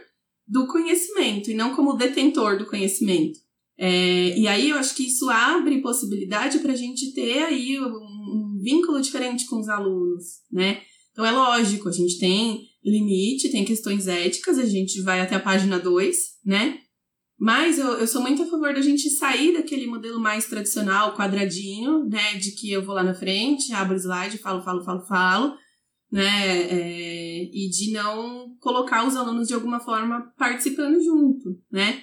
do 0.46 0.66
conhecimento 0.66 1.50
e 1.50 1.54
não 1.54 1.74
como 1.74 1.96
detentor 1.96 2.58
do 2.58 2.66
conhecimento. 2.66 3.38
É, 3.78 4.36
e 4.36 4.48
aí 4.48 4.70
eu 4.70 4.76
acho 4.76 4.96
que 4.96 5.06
isso 5.06 5.30
abre 5.30 5.80
possibilidade 5.80 6.58
para 6.58 6.72
a 6.72 6.76
gente 6.76 7.14
ter 7.14 7.44
aí 7.44 7.78
um 7.78 8.58
vínculo 8.60 9.00
diferente 9.00 9.46
com 9.46 9.60
os 9.60 9.68
alunos, 9.68 10.24
né? 10.50 10.80
Então 11.12 11.24
é 11.24 11.30
lógico, 11.30 11.88
a 11.88 11.92
gente 11.92 12.18
tem 12.18 12.62
limite, 12.84 13.50
tem 13.50 13.64
questões 13.64 14.08
éticas, 14.08 14.58
a 14.58 14.66
gente 14.66 15.00
vai 15.02 15.20
até 15.20 15.36
a 15.36 15.40
página 15.40 15.78
2, 15.78 16.16
né? 16.44 16.80
Mas 17.38 17.78
eu, 17.78 17.86
eu 17.98 18.06
sou 18.06 18.20
muito 18.20 18.42
a 18.42 18.46
favor 18.46 18.74
da 18.74 18.82
gente 18.82 19.08
sair 19.10 19.52
daquele 19.52 19.86
modelo 19.86 20.18
mais 20.18 20.46
tradicional, 20.46 21.14
quadradinho, 21.14 22.04
né? 22.08 22.34
De 22.34 22.50
que 22.52 22.72
eu 22.72 22.84
vou 22.84 22.94
lá 22.94 23.04
na 23.04 23.14
frente, 23.14 23.72
abro 23.72 23.94
o 23.94 23.98
slide, 23.98 24.38
falo, 24.38 24.60
falo, 24.60 24.84
falo, 24.84 25.06
falo, 25.06 25.54
né? 26.10 26.62
É, 26.62 27.44
e 27.44 27.70
de 27.70 27.92
não 27.92 28.56
colocar 28.58 29.06
os 29.06 29.14
alunos 29.14 29.46
de 29.46 29.54
alguma 29.54 29.78
forma 29.78 30.32
participando 30.36 31.00
junto, 31.00 31.56
né? 31.70 32.02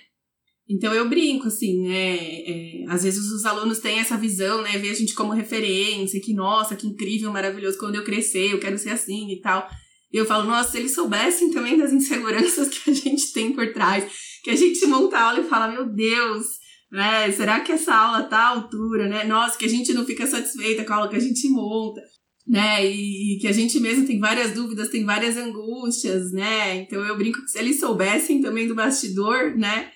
Então 0.69 0.93
eu 0.93 1.09
brinco, 1.09 1.47
assim, 1.47 1.81
né? 1.81 2.17
É, 2.17 2.85
às 2.87 3.03
vezes 3.03 3.29
os 3.29 3.45
alunos 3.45 3.79
têm 3.79 3.99
essa 3.99 4.17
visão, 4.17 4.61
né? 4.61 4.77
Ver 4.77 4.91
a 4.91 4.95
gente 4.95 5.13
como 5.13 5.33
referência, 5.33 6.21
que, 6.21 6.33
nossa, 6.33 6.77
que 6.77 6.87
incrível, 6.87 7.29
maravilhoso, 7.29 7.77
quando 7.77 7.95
eu 7.95 8.05
crescer, 8.05 8.53
eu 8.53 8.59
quero 8.59 8.77
ser 8.77 8.91
assim 8.91 9.29
e 9.31 9.41
tal. 9.41 9.67
E 10.15 10.17
eu 10.17 10.25
falo, 10.25 10.45
nossa, 10.45 10.71
se 10.71 10.77
eles 10.77 10.95
soubessem 10.95 11.51
também 11.51 11.77
das 11.77 11.91
inseguranças 11.91 12.69
que 12.69 12.89
a 12.89 12.93
gente 12.93 13.33
tem 13.33 13.51
por 13.51 13.73
trás, 13.73 14.09
que 14.41 14.49
a 14.49 14.55
gente 14.55 14.85
monta 14.85 15.17
a 15.17 15.23
aula 15.23 15.41
e 15.41 15.49
fala, 15.49 15.67
meu 15.67 15.93
Deus, 15.93 16.45
né? 16.89 17.29
Será 17.33 17.59
que 17.59 17.73
essa 17.73 17.93
aula 17.93 18.23
tá 18.23 18.37
à 18.37 18.49
altura, 18.51 19.09
né? 19.09 19.25
Nossa, 19.25 19.57
que 19.57 19.65
a 19.65 19.69
gente 19.69 19.93
não 19.93 20.05
fica 20.05 20.25
satisfeita 20.25 20.85
com 20.85 20.93
a 20.93 20.95
aula 20.95 21.09
que 21.09 21.17
a 21.17 21.19
gente 21.19 21.49
monta, 21.49 21.99
né? 22.47 22.89
E, 22.89 23.35
e 23.35 23.39
que 23.39 23.47
a 23.49 23.51
gente 23.51 23.77
mesmo 23.77 24.07
tem 24.07 24.17
várias 24.17 24.53
dúvidas, 24.53 24.87
tem 24.87 25.03
várias 25.03 25.35
angústias, 25.35 26.31
né? 26.31 26.77
Então 26.77 27.05
eu 27.05 27.17
brinco 27.17 27.41
que 27.41 27.51
se 27.51 27.59
eles 27.59 27.81
soubessem 27.81 28.39
também 28.39 28.69
do 28.69 28.73
bastidor, 28.73 29.53
né? 29.57 29.91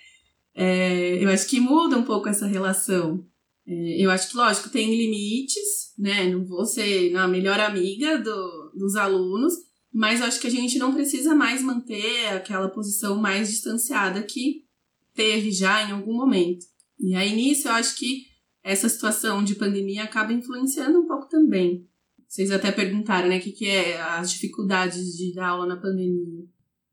É, 0.53 1.23
eu 1.23 1.29
acho 1.29 1.47
que 1.47 1.61
muda 1.61 1.97
um 1.97 2.03
pouco 2.03 2.27
essa 2.27 2.45
relação. 2.45 3.25
É, 3.65 4.03
eu 4.03 4.11
acho 4.11 4.31
que, 4.31 4.35
lógico, 4.35 4.67
tem 4.67 4.93
limites, 4.93 5.93
né? 5.97 6.29
Não 6.29 6.45
vou 6.45 6.65
ser 6.65 7.15
a 7.15 7.25
melhor 7.25 7.57
amiga 7.61 8.17
do, 8.17 8.73
dos 8.75 8.97
alunos, 8.97 9.68
mas 9.99 10.21
acho 10.21 10.39
que 10.39 10.47
a 10.47 10.49
gente 10.49 10.79
não 10.79 10.93
precisa 10.93 11.35
mais 11.35 11.61
manter 11.61 12.27
aquela 12.27 12.69
posição 12.69 13.17
mais 13.17 13.49
distanciada 13.49 14.23
que 14.23 14.63
teve 15.13 15.51
já 15.51 15.83
em 15.83 15.91
algum 15.91 16.13
momento. 16.13 16.65
E 16.97 17.13
aí 17.15 17.35
nisso 17.35 17.67
eu 17.67 17.73
acho 17.73 17.97
que 17.97 18.23
essa 18.63 18.87
situação 18.87 19.43
de 19.43 19.55
pandemia 19.55 20.05
acaba 20.05 20.31
influenciando 20.31 21.01
um 21.01 21.05
pouco 21.05 21.27
também. 21.27 21.85
Vocês 22.25 22.49
até 22.49 22.71
perguntaram, 22.71 23.27
né, 23.27 23.39
o 23.39 23.41
que, 23.41 23.51
que 23.51 23.67
é 23.67 23.99
as 23.99 24.31
dificuldades 24.31 25.17
de 25.17 25.33
dar 25.33 25.49
aula 25.49 25.65
na 25.65 25.75
pandemia. 25.75 26.45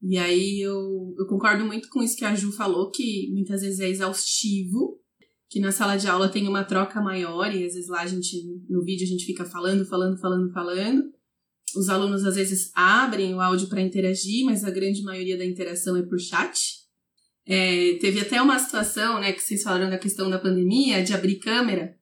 E 0.02 0.18
aí 0.18 0.60
eu, 0.60 1.14
eu 1.16 1.26
concordo 1.28 1.64
muito 1.64 1.88
com 1.90 2.02
isso 2.02 2.16
que 2.16 2.24
a 2.24 2.34
Ju 2.34 2.50
falou, 2.50 2.90
que 2.90 3.30
muitas 3.32 3.60
vezes 3.60 3.78
é 3.78 3.88
exaustivo, 3.88 5.00
que 5.48 5.60
na 5.60 5.70
sala 5.70 5.96
de 5.96 6.08
aula 6.08 6.28
tem 6.28 6.48
uma 6.48 6.64
troca 6.64 7.00
maior, 7.00 7.54
e 7.54 7.64
às 7.64 7.74
vezes 7.74 7.88
lá 7.88 8.00
a 8.00 8.06
gente, 8.06 8.36
no 8.68 8.82
vídeo 8.82 9.04
a 9.04 9.08
gente 9.08 9.24
fica 9.24 9.44
falando, 9.44 9.86
falando, 9.86 10.18
falando, 10.18 10.52
falando. 10.52 11.15
Os 11.74 11.88
alunos 11.88 12.24
às 12.24 12.36
vezes 12.36 12.70
abrem 12.74 13.34
o 13.34 13.40
áudio 13.40 13.68
para 13.68 13.80
interagir, 13.80 14.44
mas 14.44 14.64
a 14.64 14.70
grande 14.70 15.02
maioria 15.02 15.36
da 15.36 15.44
interação 15.44 15.96
é 15.96 16.02
por 16.02 16.18
chat. 16.18 16.86
É, 17.46 17.94
teve 18.00 18.20
até 18.20 18.40
uma 18.40 18.58
situação, 18.58 19.20
né, 19.20 19.32
que 19.32 19.42
vocês 19.42 19.62
falaram 19.62 19.90
da 19.90 19.98
questão 19.98 20.28
da 20.28 20.38
pandemia, 20.38 21.02
de 21.02 21.14
abrir 21.14 21.36
câmera, 21.36 21.94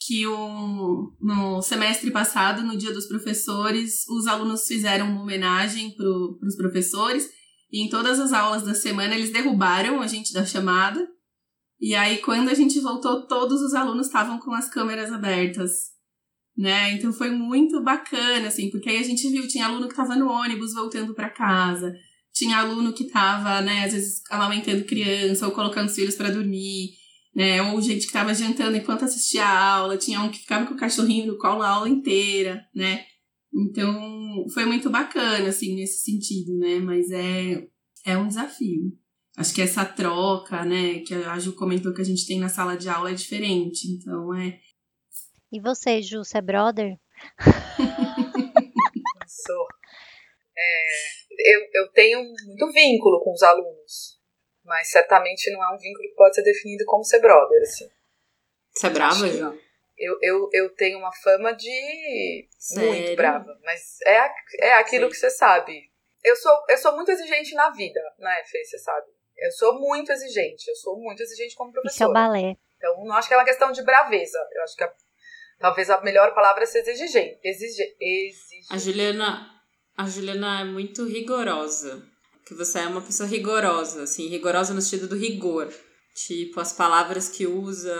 que 0.00 0.26
o, 0.26 1.14
no 1.20 1.60
semestre 1.60 2.10
passado, 2.10 2.62
no 2.62 2.76
Dia 2.76 2.92
dos 2.92 3.06
Professores, 3.06 4.06
os 4.08 4.26
alunos 4.26 4.66
fizeram 4.66 5.10
uma 5.10 5.22
homenagem 5.22 5.94
para 5.94 6.08
os 6.46 6.56
professores, 6.56 7.28
e 7.70 7.84
em 7.84 7.88
todas 7.88 8.18
as 8.18 8.32
aulas 8.32 8.62
da 8.62 8.74
semana 8.74 9.14
eles 9.14 9.30
derrubaram 9.30 10.00
a 10.00 10.06
gente 10.06 10.32
da 10.32 10.44
chamada, 10.44 11.06
e 11.80 11.94
aí 11.94 12.18
quando 12.18 12.48
a 12.48 12.54
gente 12.54 12.80
voltou, 12.80 13.26
todos 13.26 13.60
os 13.60 13.74
alunos 13.74 14.06
estavam 14.06 14.38
com 14.38 14.52
as 14.52 14.68
câmeras 14.68 15.12
abertas 15.12 15.90
né? 16.60 16.92
Então 16.92 17.10
foi 17.10 17.30
muito 17.30 17.82
bacana, 17.82 18.48
assim, 18.48 18.68
porque 18.68 18.90
aí 18.90 18.98
a 18.98 19.02
gente 19.02 19.26
viu, 19.30 19.48
tinha 19.48 19.64
aluno 19.64 19.86
que 19.86 19.94
estava 19.94 20.14
no 20.14 20.30
ônibus 20.30 20.74
voltando 20.74 21.14
para 21.14 21.30
casa, 21.30 21.96
tinha 22.34 22.58
aluno 22.58 22.92
que 22.92 23.04
estava, 23.04 23.62
né, 23.62 23.86
às 23.86 23.94
vezes 23.94 24.22
amamentando 24.30 24.84
criança 24.84 25.46
ou 25.46 25.52
colocando 25.54 25.88
os 25.88 25.94
filhos 25.94 26.16
para 26.16 26.28
dormir, 26.30 26.90
né? 27.34 27.62
Ou 27.62 27.80
gente 27.80 28.00
que 28.00 28.08
estava 28.08 28.34
jantando 28.34 28.76
enquanto 28.76 29.06
assistia 29.06 29.42
a 29.42 29.74
aula, 29.76 29.96
tinha 29.96 30.20
um 30.20 30.28
que 30.28 30.40
ficava 30.40 30.66
com 30.66 30.74
o 30.74 30.76
cachorrinho 30.76 31.28
no 31.28 31.38
colo 31.38 31.62
a 31.62 31.68
aula 31.70 31.88
inteira, 31.88 32.62
né? 32.74 33.06
Então 33.54 34.44
foi 34.52 34.66
muito 34.66 34.90
bacana, 34.90 35.48
assim, 35.48 35.74
nesse 35.74 36.02
sentido, 36.02 36.58
né? 36.58 36.78
Mas 36.78 37.10
é, 37.10 37.66
é 38.04 38.18
um 38.18 38.28
desafio. 38.28 38.92
Acho 39.34 39.54
que 39.54 39.62
essa 39.62 39.86
troca, 39.86 40.62
né, 40.66 40.98
que 40.98 41.14
a 41.14 41.38
Ju 41.38 41.54
comentou 41.54 41.94
que 41.94 42.02
a 42.02 42.04
gente 42.04 42.26
tem 42.26 42.38
na 42.38 42.50
sala 42.50 42.76
de 42.76 42.90
aula 42.90 43.10
é 43.10 43.14
diferente. 43.14 43.88
Então 43.88 44.34
é 44.34 44.60
e 45.52 45.60
você, 45.60 46.00
Ju, 46.02 46.24
você 46.24 46.38
é 46.38 46.42
brother? 46.42 46.96
Sou. 49.26 49.66
É, 50.56 51.54
eu, 51.54 51.68
eu 51.72 51.88
tenho 51.92 52.22
muito 52.22 52.70
vínculo 52.72 53.22
com 53.22 53.32
os 53.32 53.42
alunos, 53.42 54.18
mas 54.64 54.90
certamente 54.90 55.50
não 55.52 55.62
é 55.64 55.74
um 55.74 55.78
vínculo 55.78 56.08
que 56.08 56.14
pode 56.14 56.34
ser 56.34 56.42
definido 56.42 56.84
como 56.86 57.04
ser 57.04 57.20
brother, 57.20 57.62
assim. 57.62 57.88
Você 58.72 58.86
é 58.86 58.90
brava, 58.90 59.26
Ju? 59.28 59.58
Eu, 59.96 60.18
eu, 60.22 60.48
eu 60.52 60.74
tenho 60.74 60.98
uma 60.98 61.12
fama 61.12 61.52
de 61.52 62.48
Sério? 62.58 62.88
muito 62.88 63.16
brava, 63.16 63.58
mas 63.62 63.98
é, 64.06 64.30
é 64.60 64.72
aquilo 64.74 65.04
Sim. 65.06 65.10
que 65.10 65.16
você 65.16 65.30
sabe. 65.30 65.90
Eu 66.24 66.36
sou, 66.36 66.52
eu 66.68 66.78
sou 66.78 66.94
muito 66.96 67.10
exigente 67.10 67.54
na 67.54 67.70
vida, 67.70 68.00
né, 68.18 68.42
Fê? 68.50 68.64
Você 68.64 68.78
sabe. 68.78 69.06
Eu 69.36 69.50
sou 69.52 69.78
muito 69.80 70.12
exigente, 70.12 70.68
eu 70.68 70.76
sou 70.76 70.98
muito 70.98 71.22
exigente 71.22 71.54
como 71.54 71.70
Isso 71.70 71.78
é 71.78 71.80
o 71.80 71.82
professora. 71.82 72.12
balé. 72.12 72.56
Então, 72.76 73.04
não 73.04 73.14
acho 73.14 73.28
que 73.28 73.34
é 73.34 73.36
uma 73.38 73.44
questão 73.44 73.72
de 73.72 73.82
braveza. 73.82 74.38
Eu 74.52 74.62
acho 74.62 74.76
que 74.76 74.84
a- 74.84 74.94
talvez 75.60 75.90
a 75.90 76.00
melhor 76.00 76.34
palavra 76.34 76.66
seja 76.66 76.90
exigente. 76.90 77.38
Exige, 77.44 77.82
exigente. 78.00 78.66
A 78.70 78.78
Juliana, 78.78 79.50
a 79.96 80.08
Juliana 80.08 80.62
é 80.62 80.64
muito 80.64 81.04
rigorosa. 81.04 82.02
Que 82.44 82.54
você 82.54 82.80
é 82.80 82.86
uma 82.86 83.02
pessoa 83.02 83.28
rigorosa, 83.28 84.02
assim, 84.02 84.26
rigorosa 84.26 84.74
no 84.74 84.82
sentido 84.82 85.06
do 85.06 85.16
rigor. 85.16 85.72
Tipo, 86.26 86.58
as 86.58 86.72
palavras 86.72 87.28
que 87.28 87.46
usa, 87.46 87.96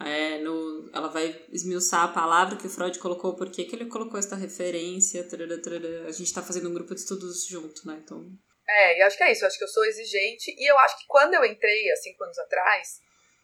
é, 0.00 0.38
no, 0.38 0.88
ela 0.94 1.08
vai 1.08 1.44
esmiuçar 1.50 2.04
a 2.04 2.12
palavra 2.12 2.56
que 2.56 2.66
o 2.66 2.70
Freud 2.70 2.96
colocou, 3.00 3.34
por 3.34 3.50
que 3.50 3.68
ele 3.72 3.86
colocou 3.86 4.18
essa 4.18 4.36
referência, 4.36 5.28
tarará, 5.28 5.60
tarará. 5.60 6.06
a 6.06 6.12
gente 6.12 6.32
tá 6.32 6.40
fazendo 6.40 6.70
um 6.70 6.74
grupo 6.74 6.94
de 6.94 7.00
estudos 7.00 7.44
junto, 7.46 7.86
né, 7.88 8.00
então... 8.04 8.24
É, 8.68 8.98
e 8.98 9.02
acho 9.02 9.16
que 9.16 9.24
é 9.24 9.32
isso. 9.32 9.44
Eu 9.44 9.48
acho 9.48 9.58
que 9.58 9.64
eu 9.64 9.68
sou 9.68 9.84
exigente. 9.86 10.54
E 10.56 10.70
eu 10.70 10.78
acho 10.80 10.98
que 10.98 11.06
quando 11.06 11.34
eu 11.34 11.44
entrei, 11.44 11.90
há 11.90 11.96
cinco 11.96 12.22
anos 12.22 12.38
atrás, 12.38 13.00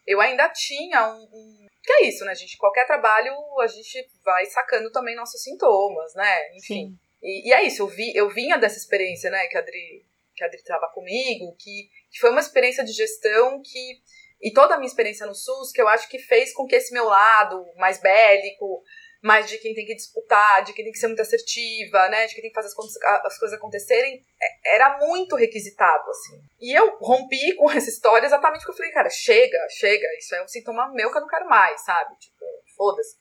eu 0.07 0.21
ainda 0.21 0.49
tinha 0.51 1.09
um. 1.15 1.23
um... 1.23 1.67
Que 1.85 1.93
é 1.93 2.07
isso, 2.07 2.25
né, 2.25 2.35
gente? 2.35 2.57
Qualquer 2.57 2.87
trabalho, 2.87 3.33
a 3.61 3.67
gente 3.67 4.09
vai 4.25 4.47
sacando 4.47 4.91
também 4.91 5.15
nossos 5.15 5.43
sintomas, 5.43 6.15
né? 6.15 6.57
Enfim. 6.57 6.99
E, 7.23 7.49
e 7.49 7.53
é 7.53 7.63
isso, 7.63 7.83
eu, 7.83 7.87
vi, 7.87 8.15
eu 8.15 8.29
vinha 8.31 8.57
dessa 8.57 8.79
experiência, 8.79 9.31
né, 9.31 9.47
que 9.47 9.57
a 9.57 9.61
Adri, 9.61 10.07
que 10.35 10.45
a 10.45 10.47
Adri 10.47 10.63
tava 10.63 10.91
comigo, 10.93 11.57
que, 11.59 11.89
que 12.11 12.19
foi 12.19 12.31
uma 12.31 12.41
experiência 12.41 12.85
de 12.85 12.93
gestão 12.93 13.63
que. 13.63 14.03
E 14.43 14.53
toda 14.53 14.75
a 14.75 14.77
minha 14.77 14.89
experiência 14.89 15.27
no 15.27 15.35
SUS, 15.35 15.73
que 15.73 15.81
eu 15.81 15.89
acho 15.89 16.07
que 16.09 16.19
fez 16.19 16.53
com 16.53 16.67
que 16.67 16.75
esse 16.75 16.93
meu 16.93 17.07
lado 17.07 17.65
mais 17.77 17.99
bélico, 17.99 18.83
mais 19.25 19.49
de 19.49 19.57
quem 19.57 19.73
tem 19.75 19.87
que 19.87 19.95
disputar, 19.95 20.63
de 20.65 20.75
quem 20.75 20.85
tem 20.85 20.93
que 20.93 20.99
ser 20.99 21.07
muito 21.07 21.23
assertiva, 21.23 22.09
né, 22.11 22.27
de 22.27 22.35
quem 22.35 22.43
tem 22.43 22.51
que 22.51 22.55
fazer 22.55 22.69
as, 22.69 22.75
coisas- 22.75 23.03
as 23.03 23.39
coisas 23.39 23.57
acontecerem, 23.59 24.23
é- 24.41 24.75
era 24.77 24.99
muito 24.99 25.35
requisitado, 25.35 26.11
assim. 26.11 26.39
E 26.61 26.79
eu 26.79 26.99
rompi 26.99 27.55
com 27.57 27.71
essa 27.71 27.89
história 27.89 28.27
exatamente 28.27 28.61
porque 28.61 28.73
eu 28.73 28.77
falei, 28.77 28.93
cara, 28.93 29.09
chega, 29.09 29.59
chega, 29.71 30.07
isso 30.19 30.35
é 30.35 30.45
um 30.45 30.49
sintoma 30.49 30.93
meu 30.93 31.11
que 31.11 31.17
eu 31.17 31.23
não 31.23 31.29
quero 31.29 31.49
mais, 31.49 31.83
sabe? 31.85 32.15
Tipo, 32.19 32.45
foda-se. 32.77 33.17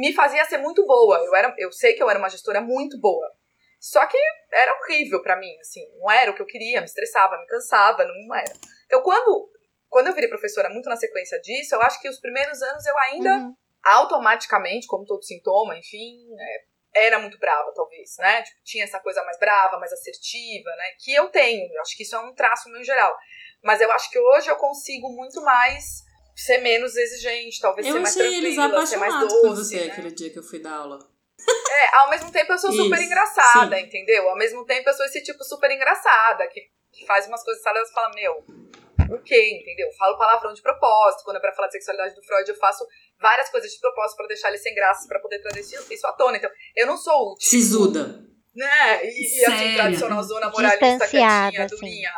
Me 0.00 0.12
fazia 0.12 0.44
ser 0.44 0.58
muito 0.58 0.86
boa. 0.86 1.18
Eu, 1.24 1.34
era, 1.34 1.52
eu 1.58 1.72
sei 1.72 1.94
que 1.94 2.02
eu 2.02 2.08
era 2.08 2.18
uma 2.18 2.30
gestora 2.30 2.60
muito 2.60 2.96
boa. 3.00 3.28
Só 3.80 4.06
que 4.06 4.16
era 4.52 4.72
horrível 4.78 5.20
pra 5.20 5.34
mim, 5.36 5.52
assim. 5.60 5.84
Não 5.98 6.08
era 6.12 6.30
o 6.30 6.34
que 6.34 6.42
eu 6.42 6.46
queria, 6.46 6.78
me 6.80 6.86
estressava, 6.86 7.36
me 7.38 7.46
cansava, 7.46 8.04
não 8.04 8.34
era. 8.36 8.52
Então, 8.86 9.02
quando, 9.02 9.50
quando 9.88 10.06
eu 10.06 10.14
virei 10.14 10.28
professora 10.28 10.68
muito 10.70 10.88
na 10.88 10.96
sequência 10.96 11.40
disso, 11.40 11.74
eu 11.74 11.82
acho 11.82 12.00
que 12.00 12.08
os 12.08 12.20
primeiros 12.20 12.62
anos 12.62 12.86
eu 12.86 12.96
ainda 12.98 13.30
Uhum. 13.34 13.56
Automaticamente, 13.84 14.86
como 14.86 15.06
todo 15.06 15.24
sintoma, 15.24 15.76
enfim, 15.76 16.26
é, 16.38 17.06
era 17.06 17.18
muito 17.18 17.38
brava, 17.38 17.72
talvez, 17.74 18.16
né? 18.18 18.42
Tipo, 18.42 18.60
tinha 18.64 18.84
essa 18.84 19.00
coisa 19.00 19.22
mais 19.24 19.38
brava, 19.38 19.78
mais 19.78 19.92
assertiva, 19.92 20.70
né? 20.76 20.90
Que 20.98 21.14
eu 21.14 21.28
tenho, 21.28 21.72
eu 21.72 21.80
acho 21.82 21.96
que 21.96 22.02
isso 22.02 22.16
é 22.16 22.18
um 22.18 22.34
traço 22.34 22.68
meu 22.68 22.80
em 22.80 22.84
geral. 22.84 23.14
Mas 23.62 23.80
eu 23.80 23.90
acho 23.92 24.10
que 24.10 24.18
hoje 24.18 24.48
eu 24.48 24.56
consigo 24.56 25.08
muito 25.10 25.40
mais 25.42 26.04
ser 26.34 26.58
menos 26.58 26.96
exigente, 26.96 27.60
talvez 27.60 27.86
Eu 27.86 27.94
ser 27.94 28.00
mais 28.00 28.16
eles 28.16 28.54
tranquila, 28.54 28.86
ser 28.86 28.96
mais 28.96 29.20
doce, 29.20 29.40
por 29.40 29.56
você 29.56 29.86
né? 29.86 29.92
aquele 29.92 30.12
dia 30.12 30.30
que 30.30 30.38
eu 30.38 30.42
fui 30.42 30.60
dar 30.60 30.74
aula. 30.74 30.98
É, 31.70 31.96
ao 31.96 32.10
mesmo 32.10 32.30
tempo 32.30 32.52
eu 32.52 32.58
sou 32.58 32.72
super 32.72 32.96
Isso, 32.96 33.04
engraçada, 33.06 33.76
sim. 33.76 33.82
entendeu? 33.82 34.28
Ao 34.28 34.36
mesmo 34.36 34.64
tempo 34.64 34.88
eu 34.88 34.94
sou 34.94 35.06
esse 35.06 35.22
tipo 35.22 35.42
super 35.44 35.70
engraçada, 35.70 36.46
que, 36.48 36.60
que 36.92 37.06
faz 37.06 37.26
umas 37.26 37.42
coisas 37.44 37.62
saladas 37.62 37.88
e 37.90 37.92
fala, 37.92 38.10
meu, 38.14 38.44
o 39.10 39.22
quê, 39.22 39.60
entendeu? 39.60 39.90
Falo 39.96 40.18
palavrão 40.18 40.52
de 40.52 40.62
propósito, 40.62 41.24
quando 41.24 41.36
é 41.36 41.40
pra 41.40 41.54
falar 41.54 41.68
de 41.68 41.74
sexualidade 41.74 42.14
do 42.14 42.22
Freud, 42.22 42.48
eu 42.48 42.56
faço 42.56 42.86
várias 43.20 43.48
coisas 43.50 43.70
de 43.70 43.80
propósito 43.80 44.16
para 44.16 44.28
deixar 44.28 44.48
ele 44.48 44.58
sem 44.58 44.74
graça, 44.74 45.06
para 45.08 45.20
poder 45.20 45.40
trazer 45.40 45.60
isso, 45.60 45.92
isso 45.92 46.06
à 46.06 46.12
tona. 46.12 46.36
Então, 46.36 46.50
eu 46.76 46.86
não 46.86 46.96
sou 46.96 47.32
útil. 47.32 47.48
Sisuda. 47.48 48.28
Né? 48.54 49.04
E, 49.04 49.40
e 49.40 49.44
assim, 49.44 49.74
tradicional 49.74 50.22
zona 50.22 50.50
moralista 50.50 51.06
quietinha, 51.06 51.64
assim. 51.64 51.76
durinha. 51.76 52.12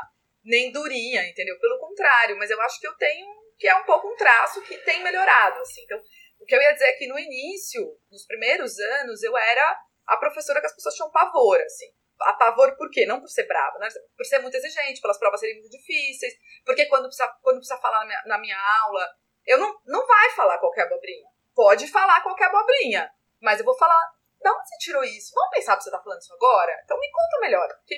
Nem 0.45 0.73
durinha, 0.73 1.29
entendeu? 1.29 1.59
Pelo 1.59 1.79
contrário, 1.79 2.39
mas 2.39 2.51
eu 2.51 2.61
acho 2.63 2.81
que 2.81 2.87
eu 2.87 2.95
tenho, 2.95 3.27
que 3.59 3.69
é 3.69 3.75
um 3.75 3.85
pouco 3.85 4.09
um 4.09 4.17
traço 4.17 4.63
que 4.63 4.79
tem 4.79 5.03
melhorado, 5.03 5.61
assim. 5.61 5.83
Então, 5.83 6.01
o 6.41 6.47
que 6.47 6.55
eu 6.55 6.63
ia 6.63 6.73
dizer 6.73 6.87
é 6.87 6.93
que 6.93 7.07
no 7.07 7.19
início, 7.19 7.83
nos 8.11 8.25
primeiros 8.27 8.79
anos, 8.79 9.23
eu 9.23 9.37
era 9.37 9.79
a 10.07 10.17
professora 10.17 10.61
que 10.61 10.67
as 10.67 10.75
pessoas 10.75 10.95
tinham 10.95 11.11
pavor, 11.11 11.61
assim. 11.61 11.87
A 12.23 12.35
pavor 12.35 12.77
por 12.77 12.91
quê? 12.91 13.07
Não 13.07 13.21
por 13.21 13.29
ser 13.29 13.47
brava, 13.47 13.79
né? 13.79 13.89
Por 14.17 14.25
ser 14.25 14.39
muito 14.41 14.57
exigente, 14.57 15.01
pelas 15.01 15.19
provas 15.19 15.41
serem 15.41 15.61
muito 15.61 15.71
difíceis, 15.71 16.35
porque 16.65 16.87
quando 16.87 17.05
precisa, 17.05 17.29
quando 17.43 17.57
precisa 17.57 17.79
falar 17.79 18.01
na 18.01 18.07
minha, 18.07 18.23
na 18.27 18.39
minha 18.39 18.59
aula, 18.83 19.09
eu 19.47 19.59
não, 19.59 19.79
não 19.87 20.07
vai 20.07 20.31
falar 20.31 20.59
qualquer 20.59 20.83
abobrinha. 20.87 21.27
Pode 21.55 21.87
falar 21.89 22.23
qualquer 22.23 22.47
abobrinha, 22.47 23.11
mas 23.41 23.59
eu 23.59 23.65
vou 23.65 23.77
falar, 23.77 23.99
da 24.41 24.53
onde 24.53 24.69
você 24.69 24.77
tirou 24.79 25.05
isso? 25.05 25.33
Vamos 25.35 25.51
pensar 25.51 25.75
pra 25.75 25.81
você 25.83 25.91
tá 25.91 26.01
falando 26.03 26.21
isso 26.21 26.33
agora? 26.35 26.73
Então 26.85 26.99
me 26.99 27.11
conta 27.11 27.41
melhor, 27.41 27.69
porque 27.69 27.97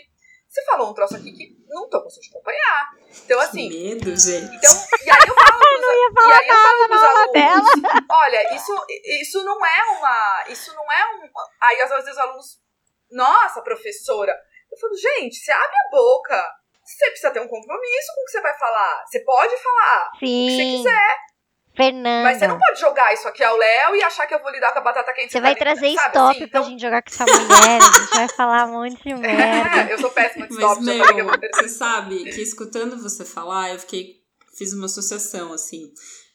você 0.49 0.65
falou 0.65 0.91
um 0.91 0.95
troço 0.95 1.17
aqui 1.17 1.33
que 1.33 1.57
não 1.69 1.89
tô 1.89 2.03
conseguindo 2.03 2.37
acompanhar. 2.37 2.91
Então, 3.25 3.41
assim, 3.41 3.71
Que 3.71 3.95
medo, 3.95 4.17
gente. 4.17 4.55
então, 4.55 4.75
e 5.05 5.11
aí 5.11 5.29
eu 5.29 5.35
falo 5.35 5.59
pros, 5.59 5.81
e 5.81 6.33
aí 6.33 6.49
eu 6.49 6.57
falo 6.57 6.89
pros 6.89 7.03
alunos, 7.03 7.33
dela. 7.33 7.63
olha, 8.11 8.55
isso, 8.55 8.87
isso 9.21 9.45
não 9.45 9.65
é 9.65 9.85
uma, 9.97 10.45
isso 10.49 10.75
não 10.75 10.93
é 10.93 11.15
um, 11.15 11.31
aí 11.63 11.81
às 11.81 11.91
vezes 11.91 12.11
os 12.11 12.19
alunos, 12.19 12.47
nossa, 13.11 13.63
professora, 13.63 14.39
eu 14.71 14.79
falo, 14.79 14.95
gente, 14.95 15.37
você 15.37 15.53
abre 15.53 15.77
a 15.87 15.91
boca, 15.91 16.47
você 16.85 17.07
precisa 17.07 17.31
ter 17.31 17.41
um 17.41 17.49
compromisso 17.49 18.15
com 18.15 18.21
o 18.23 18.25
que 18.27 18.31
você 18.33 18.41
vai 18.43 18.59
falar, 18.59 19.05
você 19.07 19.21
pode 19.21 19.57
falar 19.57 20.11
o 20.15 20.19
que 20.19 20.51
você 20.51 20.57
Sim. 20.57 20.77
quiser, 20.77 21.17
Fernanda. 21.75 22.23
mas 22.25 22.39
você 22.39 22.47
não 22.47 22.59
pode 22.59 22.81
jogar 22.81 23.13
isso 23.15 23.27
aqui 23.29 23.43
ao 23.43 23.57
Léo 23.57 23.97
e 23.97 24.03
achar 24.03 24.27
que 24.27 24.35
eu 24.35 24.43
vou 24.43 24.51
lidar 24.51 24.73
com 24.73 24.79
a 24.79 24.83
batata 24.83 25.13
quente. 25.13 25.33
Você 25.33 25.41
vai 25.41 25.53
ali, 25.53 25.59
trazer 25.59 25.95
sabe, 25.95 26.09
stop 26.09 26.31
assim? 26.31 26.39
pra 26.39 26.47
Então, 26.61 26.65
gente 26.71 26.81
jogar 26.81 27.03
com 27.03 27.11
essa 27.11 27.25
mulher. 27.25 27.81
A 27.81 27.99
gente 27.99 28.11
vai 28.11 28.29
falar 28.29 28.67
um 28.67 28.73
monte 28.73 29.03
de 29.03 29.15
merda. 29.17 29.91
É, 29.91 29.93
eu 29.93 29.99
sou 29.99 30.11
péssima 30.11 30.47
de 30.47 30.55
Mas, 30.55 30.63
stop, 30.65 30.85
já 30.85 31.13
meu, 31.15 31.27
você 31.27 31.69
sabe 31.69 32.25
que 32.25 32.41
escutando 32.43 33.03
você 33.03 33.25
falar, 33.25 33.73
eu 33.73 33.79
fiquei. 33.79 34.23
Fiz 34.57 34.73
uma 34.75 34.85
associação, 34.87 35.53
assim. 35.53 35.91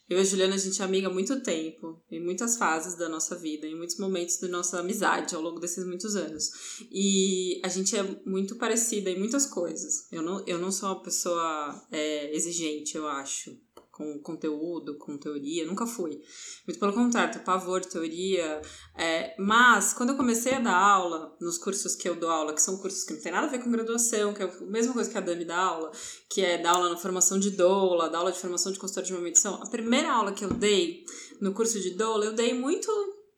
Eu 0.09 0.17
e 0.17 0.21
a 0.21 0.23
Juliana, 0.23 0.55
a 0.55 0.57
gente 0.57 0.81
é 0.81 0.85
amiga 0.85 1.07
há 1.07 1.11
muito 1.13 1.41
tempo, 1.43 2.01
em 2.09 2.23
muitas 2.23 2.55
fases 2.57 2.95
da 2.95 3.09
nossa 3.09 3.35
vida, 3.35 3.67
em 3.67 3.75
muitos 3.75 3.99
momentos 3.99 4.39
da 4.39 4.47
nossa 4.47 4.79
amizade 4.79 5.35
ao 5.35 5.41
longo 5.41 5.59
desses 5.59 5.85
muitos 5.85 6.15
anos. 6.15 6.49
E 6.89 7.59
a 7.63 7.67
gente 7.67 7.95
é 7.95 8.01
muito 8.25 8.55
parecida 8.55 9.09
em 9.09 9.19
muitas 9.19 9.45
coisas. 9.45 10.07
Eu 10.09 10.21
não, 10.21 10.43
eu 10.47 10.57
não 10.57 10.71
sou 10.71 10.89
uma 10.89 11.03
pessoa 11.03 11.85
é, 11.91 12.33
exigente, 12.33 12.95
eu 12.95 13.05
acho, 13.05 13.51
com 13.97 14.19
conteúdo, 14.19 14.95
com 14.99 15.17
teoria, 15.17 15.65
nunca 15.65 15.87
fui. 15.87 16.21
Muito 16.67 16.79
pelo 16.79 16.93
contrário, 16.93 17.33
tenho 17.33 17.43
pavor 17.43 17.81
de 17.81 17.87
teoria. 17.87 18.61
é, 18.95 19.35
mas, 19.39 19.91
quando 19.93 20.11
eu 20.11 20.15
comecei 20.15 20.53
a 20.53 20.59
dar 20.59 20.77
aula, 20.77 21.35
nos 21.41 21.57
cursos 21.57 21.95
que 21.95 22.07
eu 22.07 22.15
dou 22.15 22.29
aula, 22.29 22.53
que 22.53 22.61
são 22.61 22.77
cursos 22.77 23.03
que 23.03 23.13
não 23.13 23.21
tem 23.21 23.31
nada 23.31 23.47
a 23.47 23.49
ver 23.49 23.57
com 23.57 23.71
graduação, 23.71 24.35
que 24.35 24.43
é 24.43 24.45
a 24.45 24.61
mesma 24.65 24.93
coisa 24.93 25.09
que 25.09 25.17
a 25.17 25.21
Dami 25.21 25.45
dá 25.45 25.57
aula, 25.57 25.91
que 26.29 26.41
é 26.41 26.59
dar 26.59 26.75
aula 26.75 26.91
na 26.91 26.97
formação 26.97 27.39
de 27.39 27.49
doula, 27.49 28.07
dar 28.07 28.19
aula 28.19 28.31
de 28.31 28.37
formação 28.37 28.71
de 28.71 28.77
consultor 28.77 29.03
de 29.03 29.13
movimentação, 29.13 29.55
a 29.55 29.67
primeira 29.67 30.11
aula 30.11 30.31
que 30.31 30.45
eu 30.45 30.53
dei 30.53 31.03
no 31.41 31.51
curso 31.53 31.81
de 31.81 31.91
doula, 31.95 32.25
eu 32.25 32.33
dei 32.33 32.53
muito 32.53 32.91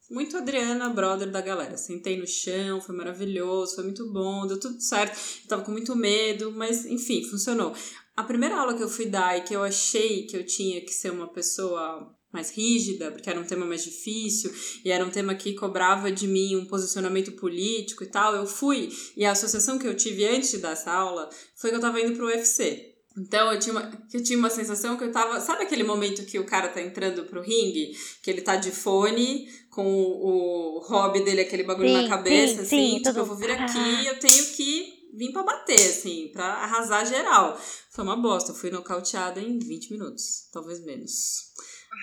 muito 0.10 0.36
Adriana, 0.38 0.90
brother 0.90 1.30
da 1.30 1.40
galera. 1.40 1.78
Sentei 1.78 2.18
no 2.18 2.26
chão, 2.26 2.82
foi 2.82 2.96
maravilhoso, 2.96 3.76
foi 3.76 3.84
muito 3.84 4.12
bom, 4.12 4.48
deu 4.48 4.60
tudo 4.60 4.82
certo. 4.82 5.16
Eu 5.44 5.48
tava 5.48 5.62
com 5.62 5.72
muito 5.72 5.96
medo, 5.96 6.52
mas 6.52 6.84
enfim, 6.86 7.24
funcionou. 7.24 7.76
A 8.20 8.24
primeira 8.24 8.58
aula 8.58 8.74
que 8.76 8.84
eu 8.84 8.90
fui 8.90 9.06
dar 9.06 9.38
e 9.38 9.44
que 9.44 9.54
eu 9.56 9.64
achei 9.64 10.26
que 10.26 10.36
eu 10.36 10.46
tinha 10.46 10.82
que 10.82 10.92
ser 10.92 11.10
uma 11.10 11.30
pessoa 11.30 12.14
mais 12.34 12.52
rígida, 12.52 13.12
porque 13.12 13.30
era 13.30 13.40
um 13.40 13.46
tema 13.46 13.66
mais 13.66 13.82
difícil 13.82 14.54
e 14.84 14.92
era 14.92 15.06
um 15.06 15.10
tema 15.10 15.34
que 15.36 15.54
cobrava 15.54 16.12
de 16.12 16.28
mim 16.28 16.58
um 16.58 16.66
posicionamento 16.66 17.32
político 17.32 18.04
e 18.04 18.08
tal, 18.08 18.36
eu 18.36 18.46
fui. 18.46 18.90
E 19.16 19.24
a 19.24 19.32
associação 19.32 19.80
que 19.80 19.88
eu 19.88 19.96
tive 19.96 20.26
antes 20.26 20.52
de 20.52 20.58
dar 20.58 20.72
essa 20.74 20.92
aula 20.92 21.30
foi 21.56 21.70
que 21.70 21.78
eu 21.78 21.80
tava 21.80 22.02
indo 22.02 22.14
pro 22.14 22.26
UFC. 22.26 22.94
Então 23.18 23.54
eu 23.54 23.58
tinha, 23.58 23.74
uma, 23.74 23.90
eu 24.14 24.22
tinha 24.22 24.38
uma 24.38 24.50
sensação 24.50 24.98
que 24.98 25.06
eu 25.06 25.12
tava. 25.14 25.40
Sabe 25.40 25.64
aquele 25.64 25.84
momento 25.84 26.26
que 26.26 26.38
o 26.40 26.46
cara 26.46 26.68
tá 26.68 26.82
entrando 26.82 27.24
pro 27.24 27.42
ringue? 27.42 27.94
Que 28.22 28.30
ele 28.30 28.42
tá 28.42 28.58
de 28.58 28.72
fone, 28.72 29.48
com 29.70 29.86
o, 29.86 30.78
o 30.78 30.80
hobby 30.82 31.24
dele, 31.24 31.40
aquele 31.40 31.64
bagulho 31.64 31.88
Sim, 31.88 32.02
na 32.02 32.10
cabeça, 32.10 32.56
sim, 32.56 32.62
assim, 32.62 32.68
sim, 32.68 32.96
tipo, 32.98 33.04
tudo- 33.12 33.20
eu 33.20 33.26
vou 33.26 33.38
vir 33.38 33.52
aqui 33.52 34.06
eu 34.08 34.20
tenho 34.20 34.46
que 34.58 34.99
vir 35.14 35.32
pra 35.32 35.44
bater, 35.44 35.80
assim, 35.80 36.30
pra 36.32 36.46
arrasar 36.46 37.06
geral. 37.06 37.60
Foi 37.92 38.04
uma 38.04 38.16
bosta, 38.16 38.52
eu 38.52 38.56
fui 38.56 38.70
nocauteada 38.70 39.42
em 39.42 39.60
20 39.60 39.92
minutos, 39.92 40.50
talvez 40.52 40.84
menos. 40.84 41.50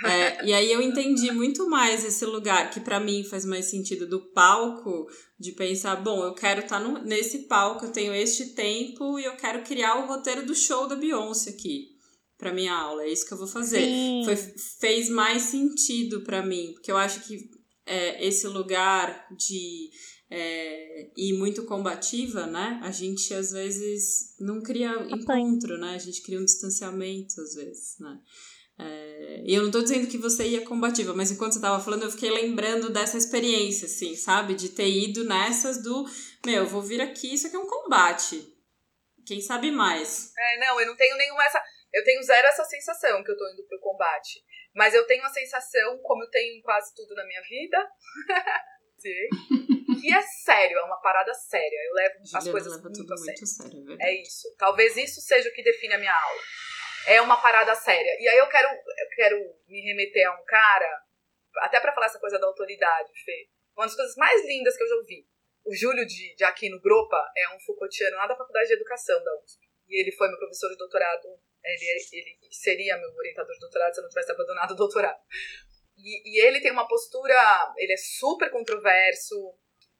É, 0.04 0.44
e 0.44 0.52
aí 0.52 0.70
eu 0.70 0.82
entendi 0.82 1.30
muito 1.30 1.68
mais 1.70 2.04
esse 2.04 2.24
lugar, 2.26 2.70
que 2.70 2.80
pra 2.80 3.00
mim 3.00 3.24
faz 3.24 3.44
mais 3.44 3.66
sentido 3.66 4.06
do 4.06 4.20
palco, 4.32 5.06
de 5.38 5.52
pensar, 5.52 5.96
bom, 5.96 6.22
eu 6.24 6.34
quero 6.34 6.60
estar 6.60 6.80
nesse 7.04 7.46
palco, 7.46 7.86
eu 7.86 7.92
tenho 7.92 8.14
este 8.14 8.46
tempo 8.46 9.18
e 9.18 9.24
eu 9.24 9.36
quero 9.36 9.62
criar 9.62 9.96
o 9.96 10.06
roteiro 10.06 10.44
do 10.44 10.54
show 10.54 10.86
da 10.86 10.96
Beyoncé 10.96 11.50
aqui 11.50 11.96
pra 12.36 12.52
minha 12.52 12.74
aula, 12.74 13.04
é 13.04 13.08
isso 13.10 13.26
que 13.26 13.32
eu 13.32 13.38
vou 13.38 13.46
fazer. 13.46 13.80
Sim. 13.80 14.22
Foi, 14.24 14.36
fez 14.36 15.08
mais 15.08 15.42
sentido 15.42 16.20
pra 16.20 16.44
mim, 16.44 16.72
porque 16.74 16.92
eu 16.92 16.96
acho 16.96 17.20
que 17.26 17.48
é, 17.86 18.26
esse 18.26 18.46
lugar 18.48 19.26
de 19.34 19.90
e 21.16 21.32
muito 21.32 21.64
combativa, 21.64 22.46
né? 22.46 22.78
A 22.82 22.90
gente 22.90 23.32
às 23.32 23.50
vezes 23.50 24.36
não 24.38 24.60
cria 24.60 24.90
encontro, 25.08 25.78
né? 25.78 25.94
A 25.94 25.98
gente 25.98 26.22
cria 26.22 26.38
um 26.38 26.44
distanciamento 26.44 27.40
às 27.40 27.54
vezes, 27.54 27.98
né? 27.98 28.18
É, 28.78 29.42
e 29.46 29.54
eu 29.54 29.62
não 29.62 29.70
tô 29.70 29.80
dizendo 29.80 30.06
que 30.06 30.18
você 30.18 30.46
ia 30.46 30.66
combativa, 30.66 31.14
mas 31.14 31.30
enquanto 31.30 31.54
você 31.54 31.60
tava 31.60 31.82
falando, 31.82 32.02
eu 32.02 32.10
fiquei 32.10 32.30
lembrando 32.30 32.90
dessa 32.90 33.16
experiência, 33.16 33.86
assim, 33.86 34.14
sabe? 34.14 34.54
De 34.54 34.68
ter 34.68 34.88
ido 34.88 35.24
nessas 35.24 35.82
do, 35.82 36.04
meu, 36.44 36.64
eu 36.64 36.66
vou 36.66 36.82
vir 36.82 37.00
aqui, 37.00 37.32
isso 37.32 37.46
aqui 37.46 37.56
é 37.56 37.58
um 37.58 37.66
combate. 37.66 38.52
Quem 39.26 39.40
sabe 39.40 39.70
mais? 39.70 40.30
É, 40.36 40.58
não, 40.60 40.78
eu 40.78 40.86
não 40.86 40.96
tenho 40.96 41.16
nenhuma 41.16 41.44
essa. 41.44 41.60
Eu 41.92 42.04
tenho 42.04 42.22
zero 42.22 42.46
essa 42.48 42.64
sensação 42.64 43.24
que 43.24 43.30
eu 43.30 43.36
tô 43.36 43.48
indo 43.50 43.66
pro 43.66 43.80
combate. 43.80 44.44
Mas 44.74 44.94
eu 44.94 45.06
tenho 45.06 45.24
a 45.24 45.30
sensação, 45.30 45.98
como 46.02 46.22
eu 46.22 46.30
tenho 46.30 46.62
quase 46.62 46.94
tudo 46.94 47.14
na 47.14 47.24
minha 47.24 47.40
vida, 47.40 47.78
sim, 48.98 50.00
que 50.00 50.14
é 50.14 50.22
sério, 50.22 50.78
é 50.78 50.82
uma 50.82 51.00
parada 51.00 51.32
séria. 51.34 51.78
Eu 51.88 51.94
levo 51.94 52.14
as 52.22 52.30
Juliana 52.30 52.50
coisas 52.52 52.72
leva 52.72 52.82
muito 52.82 53.00
tudo 53.00 53.14
a 53.14 53.16
sério. 53.16 53.46
sério, 53.46 53.96
é. 54.00 54.10
É 54.10 54.22
isso. 54.22 54.54
Talvez 54.56 54.96
isso 54.96 55.20
seja 55.20 55.48
o 55.48 55.52
que 55.52 55.62
define 55.62 55.94
a 55.94 55.98
minha 55.98 56.14
aula. 56.14 56.42
É 57.06 57.20
uma 57.20 57.40
parada 57.40 57.74
séria. 57.74 58.16
E 58.20 58.28
aí 58.28 58.38
eu 58.38 58.48
quero, 58.48 58.68
eu 58.68 59.08
quero 59.14 59.36
me 59.68 59.80
remeter 59.80 60.26
a 60.28 60.34
um 60.34 60.44
cara, 60.44 61.02
até 61.58 61.80
pra 61.80 61.92
falar 61.92 62.06
essa 62.06 62.18
coisa 62.18 62.38
da 62.38 62.46
autoridade, 62.46 63.12
Fê. 63.24 63.48
Uma 63.76 63.86
das 63.86 63.94
coisas 63.94 64.16
mais 64.16 64.44
lindas 64.46 64.76
que 64.76 64.82
eu 64.82 64.88
já 64.88 64.94
ouvi. 64.96 65.26
O 65.64 65.74
Júlio 65.74 66.06
de, 66.06 66.34
de 66.34 66.44
Aquino 66.44 66.80
Gropa 66.80 67.20
é 67.36 67.54
um 67.54 67.60
Foucaultiano 67.60 68.16
lá 68.16 68.26
da 68.26 68.36
Faculdade 68.36 68.68
de 68.68 68.74
Educação 68.74 69.22
da 69.22 69.42
USP. 69.42 69.66
E 69.88 70.00
ele 70.00 70.12
foi 70.12 70.28
meu 70.28 70.38
professor 70.38 70.70
de 70.70 70.76
doutorado. 70.76 71.28
Ele, 71.64 71.84
ele 72.12 72.38
seria 72.52 72.96
meu 72.96 73.10
orientador 73.10 73.52
de 73.52 73.60
doutorado 73.60 73.92
se 73.92 74.00
eu 74.00 74.02
não 74.02 74.08
tivesse 74.08 74.32
abandonado 74.32 74.70
o 74.72 74.76
doutorado. 74.76 75.18
E, 75.96 76.30
e 76.30 76.46
ele 76.46 76.60
tem 76.60 76.72
uma 76.72 76.88
postura. 76.88 77.34
Ele 77.76 77.92
é 77.92 77.96
super 77.96 78.50
controverso. 78.50 79.34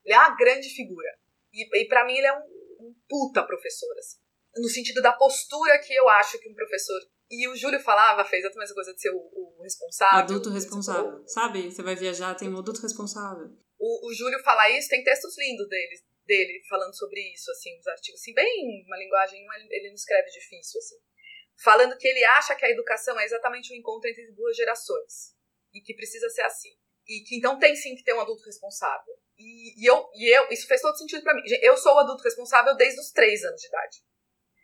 Ele 0.05 0.15
é 0.15 0.19
uma 0.19 0.37
grande 0.37 0.69
figura. 0.69 1.09
E, 1.53 1.83
e 1.83 1.89
para 1.89 2.05
mim 2.05 2.17
ele 2.17 2.27
é 2.27 2.33
um, 2.33 2.43
um 2.81 2.95
puta 3.09 3.43
professor, 3.43 3.93
assim 3.99 4.27
no 4.59 4.69
sentido 4.69 5.03
da 5.03 5.13
postura 5.13 5.79
que 5.79 5.95
eu 5.95 6.09
acho 6.09 6.39
que 6.39 6.49
um 6.49 6.55
professor. 6.55 7.01
E 7.31 7.49
o 7.49 7.57
Júlio 7.57 7.81
falava, 7.81 8.25
fez 8.25 8.45
a 8.45 8.51
mesma 8.51 8.75
coisa 8.75 8.95
de 8.95 9.01
ser 9.01 9.11
o, 9.11 9.19
o 9.19 9.63
responsável. 9.63 10.19
Adulto 10.21 10.51
responsável. 10.51 11.27
Sabe? 11.27 11.71
Você 11.71 11.83
vai 11.83 11.97
viajar, 11.97 12.35
tem 12.35 12.49
um 12.49 12.59
adulto 12.59 12.81
responsável. 12.81 13.51
O, 13.79 14.09
o 14.09 14.15
Júlio 14.15 14.39
fala 14.43 14.71
isso, 14.71 14.89
tem 14.89 15.03
textos 15.03 15.37
lindos 15.37 15.69
dele, 15.69 16.01
dele 16.25 16.63
falando 16.69 16.97
sobre 16.97 17.21
isso, 17.33 17.51
assim, 17.51 17.77
os 17.79 17.87
artigos, 17.87 18.21
assim, 18.21 18.33
bem 18.33 18.85
uma 18.87 18.97
linguagem, 18.97 19.45
ele 19.71 19.89
não 19.89 19.95
escreve 19.95 20.31
difícil, 20.31 20.79
assim. 20.79 20.97
Falando 21.63 21.97
que 21.97 22.07
ele 22.07 22.25
acha 22.25 22.55
que 22.55 22.65
a 22.65 22.71
educação 22.71 23.19
é 23.19 23.25
exatamente 23.25 23.73
o 23.73 23.75
um 23.75 23.79
encontro 23.79 24.09
entre 24.09 24.31
duas 24.33 24.57
gerações. 24.57 25.36
E 25.77 25.83
que 25.83 25.95
precisa 25.95 26.29
ser 26.31 26.43
assim. 26.43 26.71
E 27.07 27.21
que 27.21 27.37
então 27.37 27.59
tem 27.59 27.77
sim 27.77 27.95
que 27.95 28.03
ter 28.03 28.15
um 28.15 28.21
adulto 28.21 28.43
responsável. 28.45 29.15
E, 29.39 29.83
e 29.83 29.87
eu, 29.87 30.09
e 30.15 30.37
eu, 30.37 30.49
isso 30.51 30.67
fez 30.67 30.81
todo 30.81 30.97
sentido 30.97 31.23
para 31.23 31.35
mim. 31.35 31.43
Eu 31.61 31.77
sou 31.77 31.95
o 31.95 31.99
adulto 31.99 32.23
responsável 32.25 32.75
desde 32.77 32.99
os 33.01 33.11
três 33.11 33.45
anos 33.45 33.61
de 33.61 33.69
idade. 33.69 33.99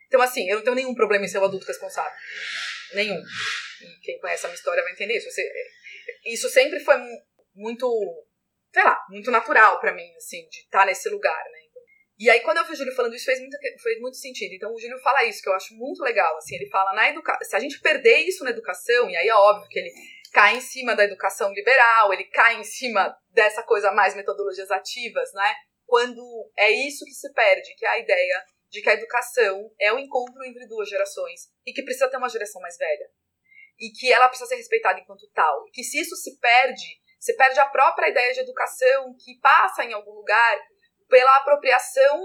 Então, 0.07 0.21
assim, 0.21 0.49
eu 0.49 0.57
não 0.57 0.63
tenho 0.63 0.75
nenhum 0.75 0.95
problema 0.95 1.25
em 1.25 1.27
ser 1.27 1.37
o 1.37 1.45
adulto 1.45 1.65
responsável. 1.65 2.17
Nenhum. 2.93 3.19
E 3.19 3.99
quem 4.01 4.19
conhece 4.19 4.45
a 4.45 4.49
minha 4.49 4.57
história 4.57 4.83
vai 4.83 4.91
entender 4.91 5.17
isso. 5.17 5.29
Você, 5.29 5.51
isso 6.25 6.49
sempre 6.49 6.79
foi 6.79 6.95
muito, 7.55 7.87
sei 8.73 8.83
lá, 8.83 8.99
muito 9.09 9.31
natural 9.31 9.79
para 9.79 9.93
mim, 9.93 10.11
assim, 10.15 10.47
de 10.49 10.59
estar 10.59 10.85
nesse 10.85 11.09
lugar, 11.09 11.43
né? 11.51 11.63
E 12.19 12.29
aí, 12.29 12.41
quando 12.41 12.57
eu 12.57 12.65
vi 12.65 12.73
o 12.73 12.75
Júlio 12.75 12.95
falando 12.95 13.15
isso, 13.15 13.25
fez 13.25 13.39
muito, 13.39 13.57
fez 13.81 13.99
muito 13.99 14.17
sentido. 14.17 14.53
Então, 14.53 14.71
o 14.71 14.79
Júlio 14.79 14.99
fala 14.99 15.25
isso, 15.25 15.41
que 15.41 15.49
eu 15.49 15.53
acho 15.53 15.73
muito 15.75 16.01
legal, 16.03 16.37
assim, 16.37 16.55
ele 16.55 16.69
fala, 16.69 16.93
na 16.93 17.09
educação, 17.09 17.49
se 17.49 17.55
a 17.55 17.59
gente 17.59 17.79
perder 17.79 18.19
isso 18.19 18.43
na 18.43 18.51
educação, 18.51 19.09
e 19.09 19.17
aí 19.17 19.27
é 19.27 19.35
óbvio 19.35 19.67
que 19.67 19.79
ele 19.79 19.91
cai 20.33 20.57
em 20.57 20.61
cima 20.61 20.95
da 20.95 21.03
educação 21.03 21.53
liberal, 21.53 22.11
ele 22.11 22.25
cai 22.25 22.59
em 22.59 22.63
cima 22.63 23.15
dessa 23.29 23.61
coisa 23.61 23.91
mais 23.91 24.15
metodologias 24.15 24.71
ativas, 24.71 25.31
né? 25.33 25.55
Quando 25.85 26.21
é 26.57 26.71
isso 26.71 27.05
que 27.05 27.11
se 27.11 27.31
perde, 27.33 27.75
que 27.75 27.85
é 27.85 27.89
a 27.89 27.99
ideia 27.99 28.43
de 28.69 28.81
que 28.81 28.89
a 28.89 28.93
educação 28.93 29.71
é 29.79 29.93
o 29.93 29.99
encontro 29.99 30.43
entre 30.43 30.67
duas 30.67 30.89
gerações 30.89 31.41
e 31.63 31.71
que 31.71 31.83
precisa 31.83 32.09
ter 32.09 32.17
uma 32.17 32.29
geração 32.29 32.59
mais 32.61 32.75
velha. 32.77 33.07
e 33.79 33.89
que 33.89 34.13
ela 34.13 34.29
precisa 34.29 34.47
ser 34.47 34.55
respeitada 34.55 34.99
enquanto 34.99 35.27
tal. 35.33 35.65
Que 35.73 35.83
se 35.83 35.99
isso 35.99 36.15
se 36.15 36.39
perde, 36.39 37.01
você 37.19 37.33
perde 37.35 37.59
a 37.59 37.65
própria 37.65 38.07
ideia 38.07 38.31
de 38.31 38.39
educação 38.39 39.15
que 39.19 39.39
passa 39.39 39.83
em 39.83 39.93
algum 39.93 40.11
lugar 40.11 40.59
pela 41.09 41.37
apropriação 41.37 42.21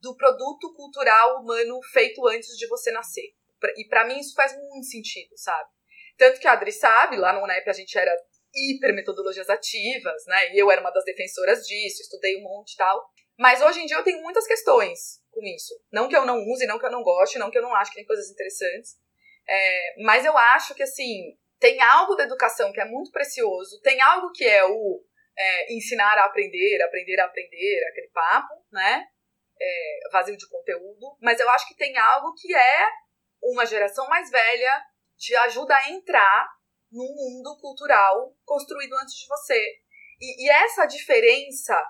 do 0.00 0.14
produto 0.14 0.72
cultural 0.74 1.40
humano 1.40 1.80
feito 1.90 2.26
antes 2.28 2.56
de 2.56 2.68
você 2.68 2.92
nascer. 2.92 3.34
E 3.76 3.88
para 3.88 4.04
mim 4.04 4.20
isso 4.20 4.34
faz 4.34 4.54
muito 4.56 4.86
sentido, 4.86 5.36
sabe? 5.36 5.70
Tanto 6.20 6.38
que 6.38 6.46
a 6.46 6.52
Adri 6.52 6.70
sabe, 6.70 7.16
lá 7.16 7.32
no 7.32 7.42
UNEP 7.42 7.70
a 7.70 7.72
gente 7.72 7.96
era 7.96 8.14
hiper 8.54 8.94
metodologias 8.94 9.48
ativas, 9.48 10.22
né? 10.26 10.52
E 10.52 10.58
eu 10.58 10.70
era 10.70 10.82
uma 10.82 10.90
das 10.90 11.02
defensoras 11.02 11.66
disso, 11.66 12.02
estudei 12.02 12.36
um 12.36 12.42
monte 12.42 12.74
e 12.74 12.76
tal. 12.76 13.02
Mas 13.38 13.62
hoje 13.62 13.80
em 13.80 13.86
dia 13.86 13.96
eu 13.96 14.04
tenho 14.04 14.20
muitas 14.20 14.46
questões 14.46 15.22
com 15.30 15.42
isso. 15.42 15.72
Não 15.90 16.10
que 16.10 16.14
eu 16.14 16.26
não 16.26 16.36
use, 16.36 16.66
não 16.66 16.78
que 16.78 16.84
eu 16.84 16.90
não 16.90 17.02
goste, 17.02 17.38
não 17.38 17.50
que 17.50 17.56
eu 17.56 17.62
não 17.62 17.74
acho 17.74 17.90
que 17.90 17.96
tem 17.96 18.04
coisas 18.04 18.28
interessantes. 18.28 18.98
É, 19.48 20.02
mas 20.02 20.26
eu 20.26 20.36
acho 20.36 20.74
que, 20.74 20.82
assim, 20.82 21.38
tem 21.58 21.80
algo 21.80 22.14
da 22.14 22.24
educação 22.24 22.70
que 22.70 22.82
é 22.82 22.84
muito 22.84 23.10
precioso, 23.10 23.80
tem 23.80 23.98
algo 24.02 24.30
que 24.30 24.44
é 24.44 24.62
o 24.62 25.02
é, 25.38 25.72
ensinar 25.72 26.18
a 26.18 26.26
aprender, 26.26 26.82
aprender 26.82 27.18
a 27.18 27.24
aprender, 27.24 27.84
aquele 27.88 28.08
papo, 28.08 28.62
né? 28.70 29.06
É, 29.58 30.00
vazio 30.12 30.36
de 30.36 30.46
conteúdo. 30.50 31.16
Mas 31.22 31.40
eu 31.40 31.48
acho 31.48 31.66
que 31.66 31.76
tem 31.76 31.96
algo 31.96 32.34
que 32.34 32.54
é 32.54 32.86
uma 33.42 33.64
geração 33.64 34.06
mais 34.06 34.30
velha 34.30 34.89
te 35.20 35.36
ajuda 35.36 35.76
a 35.76 35.90
entrar 35.90 36.48
num 36.90 37.14
mundo 37.14 37.56
cultural 37.60 38.34
construído 38.44 38.94
antes 38.94 39.14
de 39.14 39.28
você. 39.28 39.62
E, 40.18 40.44
e 40.44 40.50
essa 40.50 40.86
diferença, 40.86 41.80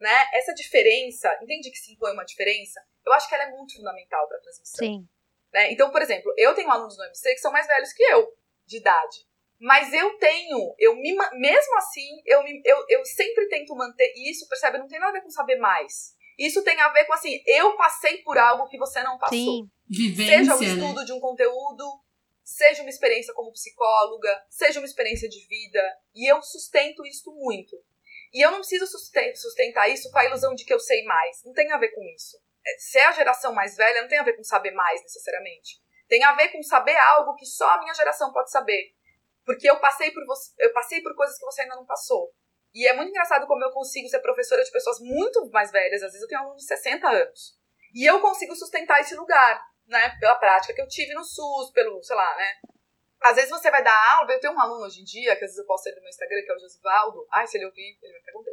né? 0.00 0.28
Essa 0.34 0.52
diferença, 0.52 1.32
entende 1.40 1.70
que 1.70 1.78
se 1.78 1.92
impõe 1.92 2.12
uma 2.12 2.24
diferença? 2.24 2.80
Eu 3.06 3.12
acho 3.12 3.28
que 3.28 3.34
ela 3.34 3.44
é 3.44 3.50
muito 3.50 3.76
fundamental 3.76 4.26
para 4.28 4.36
a 4.36 4.40
transmissão. 4.40 4.86
Sim. 4.86 5.08
Né? 5.52 5.72
Então, 5.72 5.90
por 5.90 6.02
exemplo, 6.02 6.32
eu 6.36 6.54
tenho 6.54 6.70
alunos 6.70 6.98
no 6.98 7.04
MC 7.04 7.34
que 7.34 7.40
são 7.40 7.52
mais 7.52 7.66
velhos 7.66 7.92
que 7.92 8.02
eu, 8.02 8.28
de 8.66 8.78
idade. 8.78 9.26
Mas 9.58 9.92
eu 9.92 10.18
tenho, 10.18 10.74
eu 10.78 10.94
me, 10.96 11.14
mesmo 11.34 11.76
assim, 11.76 12.22
eu, 12.24 12.42
me, 12.42 12.62
eu, 12.64 12.84
eu 12.88 13.04
sempre 13.04 13.46
tento 13.48 13.74
manter 13.76 14.12
isso, 14.16 14.48
percebe? 14.48 14.78
Não 14.78 14.88
tem 14.88 14.98
nada 14.98 15.10
a 15.10 15.14
ver 15.14 15.22
com 15.22 15.30
saber 15.30 15.56
mais. 15.56 16.14
Isso 16.38 16.64
tem 16.64 16.80
a 16.80 16.88
ver 16.88 17.04
com 17.04 17.12
assim, 17.12 17.38
eu 17.46 17.76
passei 17.76 18.18
por 18.22 18.38
algo 18.38 18.68
que 18.68 18.78
você 18.78 19.02
não 19.02 19.18
passou. 19.18 19.36
Sim. 19.36 19.70
Vivência, 19.86 20.38
seja 20.38 20.56
o 20.56 20.60
né? 20.60 20.66
estudo 20.66 21.04
de 21.04 21.12
um 21.12 21.20
conteúdo, 21.20 21.84
seja 22.50 22.82
uma 22.82 22.90
experiência 22.90 23.32
como 23.32 23.52
psicóloga, 23.52 24.44
seja 24.48 24.80
uma 24.80 24.86
experiência 24.86 25.28
de 25.28 25.46
vida. 25.46 25.82
E 26.14 26.30
eu 26.30 26.42
sustento 26.42 27.06
isso 27.06 27.32
muito. 27.32 27.76
E 28.32 28.44
eu 28.44 28.50
não 28.50 28.58
preciso 28.58 28.86
sustentar 28.86 29.88
isso 29.88 30.10
com 30.10 30.18
a 30.18 30.24
ilusão 30.24 30.54
de 30.54 30.64
que 30.64 30.74
eu 30.74 30.80
sei 30.80 31.04
mais. 31.04 31.44
Não 31.44 31.52
tem 31.52 31.70
a 31.70 31.78
ver 31.78 31.90
com 31.90 32.02
isso. 32.08 32.36
É, 32.66 32.78
ser 32.78 33.00
a 33.00 33.12
geração 33.12 33.52
mais 33.52 33.76
velha 33.76 34.02
não 34.02 34.08
tem 34.08 34.18
a 34.18 34.24
ver 34.24 34.36
com 34.36 34.42
saber 34.42 34.72
mais, 34.72 35.00
necessariamente. 35.02 35.80
Tem 36.08 36.24
a 36.24 36.34
ver 36.34 36.48
com 36.48 36.60
saber 36.62 36.96
algo 36.96 37.36
que 37.36 37.46
só 37.46 37.68
a 37.70 37.78
minha 37.78 37.94
geração 37.94 38.32
pode 38.32 38.50
saber. 38.50 38.94
Porque 39.44 39.70
eu 39.70 39.78
passei 39.78 40.10
por 40.10 40.24
você, 40.26 40.52
eu 40.58 40.72
passei 40.72 41.00
por 41.02 41.14
coisas 41.14 41.38
que 41.38 41.44
você 41.44 41.62
ainda 41.62 41.76
não 41.76 41.86
passou. 41.86 42.32
E 42.74 42.86
é 42.86 42.92
muito 42.92 43.10
engraçado 43.10 43.46
como 43.46 43.64
eu 43.64 43.70
consigo 43.70 44.08
ser 44.08 44.20
professora 44.20 44.62
de 44.62 44.70
pessoas 44.70 44.98
muito 45.00 45.48
mais 45.50 45.70
velhas, 45.70 46.02
às 46.02 46.12
vezes 46.12 46.22
eu 46.22 46.28
tenho 46.28 46.40
alunos 46.40 46.62
de 46.62 46.68
60 46.68 47.08
anos. 47.08 47.58
E 47.94 48.08
eu 48.08 48.20
consigo 48.20 48.54
sustentar 48.54 49.00
esse 49.00 49.14
lugar, 49.14 49.60
né? 49.90 50.16
Pela 50.18 50.36
prática 50.36 50.72
que 50.72 50.80
eu 50.80 50.88
tive 50.88 51.12
no 51.14 51.24
SUS, 51.24 51.70
pelo, 51.72 52.02
sei 52.02 52.16
lá, 52.16 52.36
né? 52.36 52.54
Às 53.22 53.36
vezes 53.36 53.50
você 53.50 53.70
vai 53.70 53.82
dar 53.82 54.16
aula, 54.16 54.32
eu 54.32 54.40
tenho 54.40 54.54
um 54.54 54.60
aluno 54.60 54.86
hoje 54.86 55.02
em 55.02 55.04
dia, 55.04 55.36
que 55.36 55.44
às 55.44 55.50
vezes 55.50 55.58
eu 55.58 55.66
posto 55.66 55.86
ele 55.88 55.96
no 55.96 56.02
meu 56.02 56.08
Instagram, 56.08 56.42
que 56.42 56.50
é 56.50 56.54
o 56.54 56.58
Josivaldo. 56.58 57.26
Ai, 57.30 57.46
se 57.46 57.58
ele 57.58 57.66
ouvir, 57.66 57.98
ele 58.02 58.12
vai 58.14 58.22
perguntar. 58.22 58.50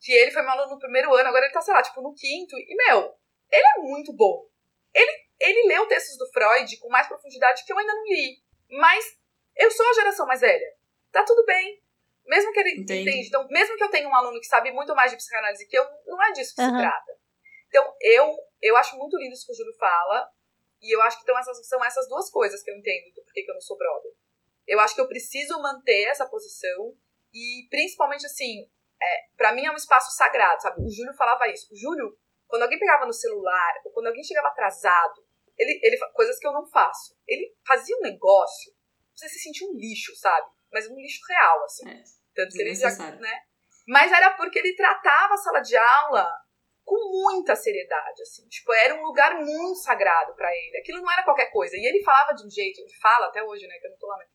Que 0.00 0.12
ele 0.12 0.30
foi 0.32 0.42
meu 0.42 0.50
aluno 0.50 0.74
no 0.74 0.78
primeiro 0.78 1.14
ano, 1.14 1.28
agora 1.28 1.44
ele 1.44 1.54
tá, 1.54 1.60
sei 1.60 1.72
lá, 1.72 1.82
tipo, 1.82 2.00
no 2.02 2.14
quinto. 2.14 2.56
E, 2.56 2.74
meu, 2.74 3.14
ele 3.52 3.66
é 3.76 3.80
muito 3.80 4.12
bom. 4.12 4.44
Ele, 4.92 5.12
ele 5.40 5.68
leu 5.68 5.86
textos 5.86 6.18
do 6.18 6.30
Freud 6.32 6.76
com 6.78 6.88
mais 6.88 7.06
profundidade 7.06 7.64
que 7.64 7.72
eu 7.72 7.78
ainda 7.78 7.94
não 7.94 8.04
li. 8.04 8.42
Mas 8.70 9.04
eu 9.56 9.70
sou 9.70 9.88
a 9.88 9.94
geração 9.94 10.26
mais 10.26 10.40
velha. 10.40 10.66
Tá 11.12 11.24
tudo 11.24 11.44
bem. 11.44 11.80
Mesmo 12.26 12.52
que 12.52 12.60
ele 12.60 12.80
Entendi. 12.80 13.02
entende. 13.02 13.28
Então, 13.28 13.46
mesmo 13.48 13.76
que 13.76 13.84
eu 13.84 13.90
tenha 13.90 14.08
um 14.08 14.14
aluno 14.14 14.40
que 14.40 14.46
sabe 14.46 14.70
muito 14.72 14.94
mais 14.94 15.10
de 15.10 15.16
psicanálise 15.16 15.66
que 15.66 15.78
eu, 15.78 15.84
não 16.06 16.22
é 16.24 16.32
disso 16.32 16.54
que 16.54 16.62
se 16.62 16.68
Aham. 16.68 16.78
trata. 16.78 17.12
Então, 17.68 17.94
eu, 18.00 18.36
eu 18.62 18.76
acho 18.76 18.96
muito 18.96 19.16
lindo 19.16 19.32
isso 19.32 19.46
que 19.46 19.52
o 19.52 19.54
Júlio 19.54 19.74
fala. 19.78 20.28
E 20.80 20.94
eu 20.94 21.02
acho 21.02 21.16
que 21.18 21.22
então, 21.24 21.38
essas, 21.38 21.66
são 21.66 21.84
essas 21.84 22.08
duas 22.08 22.30
coisas 22.30 22.62
que 22.62 22.70
eu 22.70 22.76
entendo 22.76 23.14
do 23.14 23.22
porquê 23.22 23.42
que 23.42 23.50
eu 23.50 23.54
não 23.54 23.60
sou 23.60 23.76
brother. 23.76 24.12
Eu 24.66 24.78
acho 24.80 24.94
que 24.94 25.00
eu 25.00 25.08
preciso 25.08 25.60
manter 25.60 26.04
essa 26.04 26.26
posição. 26.26 26.94
E 27.32 27.66
principalmente 27.68 28.26
assim, 28.26 28.68
é, 29.00 29.28
para 29.36 29.52
mim 29.52 29.64
é 29.64 29.72
um 29.72 29.76
espaço 29.76 30.16
sagrado, 30.16 30.62
sabe? 30.62 30.82
O 30.82 30.90
Júlio 30.90 31.14
falava 31.14 31.48
isso. 31.48 31.72
O 31.72 31.76
Júlio, 31.76 32.16
quando 32.46 32.62
alguém 32.62 32.78
pegava 32.78 33.06
no 33.06 33.12
celular, 33.12 33.74
ou 33.84 33.92
quando 33.92 34.06
alguém 34.06 34.24
chegava 34.24 34.48
atrasado, 34.48 35.26
ele, 35.56 35.80
ele 35.82 35.98
coisas 36.12 36.38
que 36.38 36.46
eu 36.46 36.52
não 36.52 36.66
faço. 36.66 37.16
Ele 37.26 37.54
fazia 37.66 37.96
um 37.96 38.02
negócio, 38.02 38.72
você 39.14 39.28
se 39.28 39.40
sentia 39.40 39.66
um 39.68 39.74
lixo, 39.74 40.14
sabe? 40.16 40.46
Mas 40.72 40.88
um 40.88 40.94
lixo 40.94 41.20
real, 41.28 41.64
assim. 41.64 41.88
É, 41.88 42.02
Tanto 42.34 42.52
que 42.52 42.62
ele 42.62 42.74
já, 42.74 42.90
né? 43.16 43.42
Mas 43.86 44.12
era 44.12 44.36
porque 44.36 44.58
ele 44.58 44.76
tratava 44.76 45.34
a 45.34 45.38
sala 45.38 45.60
de 45.60 45.76
aula 45.76 46.30
com 46.88 47.12
muita 47.12 47.54
seriedade, 47.54 48.22
assim. 48.22 48.48
Tipo, 48.48 48.72
era 48.72 48.94
um 48.94 49.02
lugar 49.02 49.36
muito 49.36 49.76
sagrado 49.76 50.34
pra 50.34 50.48
ele. 50.50 50.78
Aquilo 50.78 51.02
não 51.02 51.12
era 51.12 51.22
qualquer 51.22 51.52
coisa. 51.52 51.76
E 51.76 51.86
ele 51.86 52.02
falava 52.02 52.32
de 52.32 52.46
um 52.46 52.50
jeito, 52.50 52.80
ele 52.80 52.94
fala 53.00 53.26
até 53.26 53.42
hoje, 53.44 53.66
né, 53.66 53.78
que 53.78 53.86
eu 53.86 53.90
não 53.90 53.98
tô 53.98 54.06
lá, 54.06 54.16
mas 54.16 54.28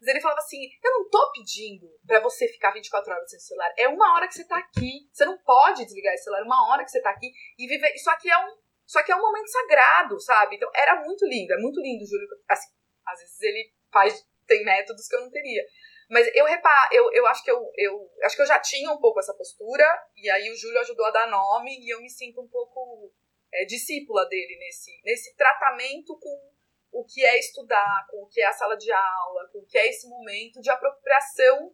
mas 0.00 0.08
ele 0.08 0.20
falava 0.20 0.38
assim: 0.38 0.58
eu 0.82 0.92
não 0.92 1.10
tô 1.10 1.32
pedindo 1.32 1.86
pra 2.06 2.20
você 2.20 2.46
ficar 2.46 2.70
24 2.70 3.12
horas 3.12 3.30
sem 3.30 3.40
celular. 3.40 3.74
É 3.76 3.88
uma 3.88 4.14
hora 4.14 4.28
que 4.28 4.34
você 4.34 4.46
tá 4.46 4.56
aqui. 4.56 5.08
Você 5.12 5.24
não 5.24 5.36
pode 5.38 5.84
desligar 5.84 6.14
esse 6.14 6.24
celular, 6.24 6.44
uma 6.44 6.70
hora 6.70 6.84
que 6.84 6.90
você 6.90 7.02
tá 7.02 7.10
aqui 7.10 7.30
e 7.58 7.66
viver. 7.66 7.92
Isso 7.94 8.08
aqui 8.10 8.30
é 8.30 8.38
um. 8.38 8.56
Isso 8.86 8.98
aqui 8.98 9.12
é 9.12 9.16
um 9.16 9.20
momento 9.20 9.48
sagrado, 9.48 10.20
sabe? 10.20 10.56
Então 10.56 10.70
era 10.72 11.02
muito 11.04 11.26
lindo, 11.26 11.52
é 11.52 11.58
muito 11.58 11.80
lindo, 11.80 12.06
Júlio. 12.06 12.28
Assim, 12.48 12.70
às 13.04 13.18
vezes 13.18 13.42
ele 13.42 13.72
faz, 13.92 14.24
tem 14.46 14.64
métodos 14.64 15.06
que 15.08 15.16
eu 15.16 15.20
não 15.20 15.30
teria. 15.30 15.62
Mas 16.08 16.26
eu 16.34 16.46
reparo, 16.46 16.88
eu, 16.94 17.12
eu 17.12 17.26
acho 17.26 17.44
que 17.44 17.50
eu, 17.50 17.70
eu 17.76 18.10
acho 18.24 18.34
que 18.34 18.42
eu 18.42 18.46
já 18.46 18.58
tinha 18.58 18.90
um 18.90 18.98
pouco 18.98 19.20
essa 19.20 19.34
postura, 19.34 19.84
e 20.16 20.30
aí 20.30 20.50
o 20.50 20.56
Júlio 20.56 20.80
ajudou 20.80 21.04
a 21.06 21.10
dar 21.10 21.26
nome, 21.26 21.78
e 21.80 21.92
eu 21.92 22.00
me 22.00 22.08
sinto 22.08 22.40
um 22.40 22.48
pouco 22.48 23.12
é, 23.52 23.64
discípula 23.66 24.26
dele 24.26 24.56
nesse, 24.58 24.90
nesse 25.04 25.36
tratamento 25.36 26.18
com 26.18 26.50
o 26.92 27.04
que 27.04 27.22
é 27.22 27.38
estudar, 27.38 28.06
com 28.10 28.22
o 28.22 28.28
que 28.28 28.40
é 28.40 28.46
a 28.46 28.52
sala 28.52 28.76
de 28.76 28.90
aula, 28.90 29.48
com 29.52 29.58
o 29.58 29.66
que 29.66 29.76
é 29.76 29.88
esse 29.88 30.08
momento 30.08 30.60
de 30.60 30.70
apropriação. 30.70 31.72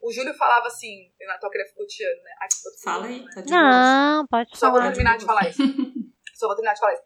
O 0.00 0.10
Júlio 0.10 0.32
falava 0.34 0.68
assim, 0.68 1.12
na 1.26 1.38
toca 1.38 1.56
ele 1.56 1.64
é 1.64 1.68
Foucaultiano, 1.68 2.22
né? 2.22 2.30
Ai, 2.40 2.48
Fala 2.82 3.06
aí, 3.06 3.20
né? 3.20 3.30
tá 3.34 3.40
de 3.42 3.48
boa. 3.48 3.60
Não, 3.60 4.26
pode 4.26 4.58
Só 4.58 4.70
vou 4.70 4.80
falar. 4.80 4.92
terminar 4.92 5.18
de 5.18 5.24
falar 5.26 5.48
isso. 5.48 5.62
Só 6.34 6.46
vou 6.46 6.56
terminar 6.56 6.74
de 6.74 6.80
falar 6.80 6.94
isso. 6.94 7.02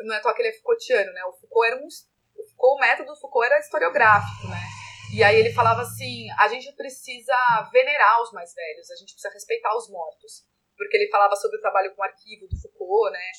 Não 0.00 0.14
é 0.14 0.22
só 0.22 0.32
que 0.34 0.42
ele 0.42 0.48
é 0.48 0.52
Foucaultiano, 0.52 1.12
né? 1.12 1.24
O 1.24 1.32
Foucault 1.32 1.66
era 1.66 1.76
um. 1.76 1.86
O, 1.86 2.48
Foucault, 2.48 2.78
o 2.78 2.80
método 2.80 3.12
do 3.12 3.20
Foucault 3.20 3.46
era 3.46 3.60
historiográfico, 3.60 4.48
né? 4.48 4.73
E 5.14 5.22
aí 5.22 5.38
ele 5.38 5.52
falava 5.52 5.82
assim: 5.82 6.26
a 6.38 6.48
gente 6.48 6.72
precisa 6.72 7.34
venerar 7.72 8.20
os 8.22 8.32
mais 8.32 8.52
velhos, 8.52 8.90
a 8.90 8.96
gente 8.96 9.12
precisa 9.12 9.32
respeitar 9.32 9.76
os 9.76 9.88
mortos. 9.88 10.44
Porque 10.76 10.96
ele 10.96 11.08
falava 11.08 11.36
sobre 11.36 11.56
o 11.58 11.60
trabalho 11.60 11.94
com 11.94 12.02
arquivo 12.02 12.48
do 12.48 12.60
Foucault, 12.60 13.12
né? 13.12 13.30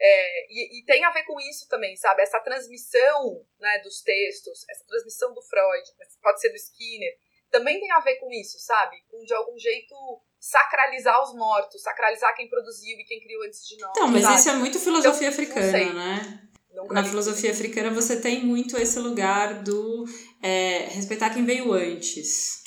É, 0.00 0.46
e, 0.48 0.78
e 0.78 0.84
tem 0.84 1.04
a 1.04 1.10
ver 1.10 1.24
com 1.24 1.40
isso 1.40 1.66
também, 1.68 1.96
sabe? 1.96 2.22
Essa 2.22 2.38
transmissão 2.38 3.44
né, 3.58 3.80
dos 3.82 4.00
textos, 4.00 4.64
essa 4.70 4.84
transmissão 4.86 5.34
do 5.34 5.42
Freud, 5.42 5.90
pode 6.22 6.40
ser 6.40 6.50
do 6.50 6.54
Skinner, 6.54 7.18
também 7.50 7.80
tem 7.80 7.90
a 7.90 7.98
ver 7.98 8.16
com 8.16 8.30
isso, 8.30 8.60
sabe? 8.60 8.96
Com 9.08 9.24
de 9.24 9.34
algum 9.34 9.58
jeito 9.58 9.94
sacralizar 10.38 11.20
os 11.22 11.34
mortos, 11.34 11.82
sacralizar 11.82 12.34
quem 12.36 12.48
produziu 12.48 12.96
e 12.96 13.04
quem 13.04 13.20
criou 13.20 13.42
antes 13.42 13.66
de 13.66 13.76
nós. 13.78 13.90
Então, 13.90 14.08
mas 14.08 14.22
sabe? 14.22 14.36
isso 14.36 14.48
é 14.50 14.52
muito 14.52 14.78
filosofia 14.78 15.26
Eu 15.26 15.32
não 15.32 15.42
africana, 15.42 15.92
né? 15.94 16.47
Na 16.90 17.04
filosofia 17.04 17.50
africana 17.50 17.90
você 17.90 18.16
tem 18.16 18.44
muito 18.44 18.76
esse 18.76 18.98
lugar 18.98 19.62
do 19.62 20.04
é, 20.42 20.88
respeitar 20.90 21.30
quem 21.30 21.44
veio 21.44 21.72
antes. 21.72 22.62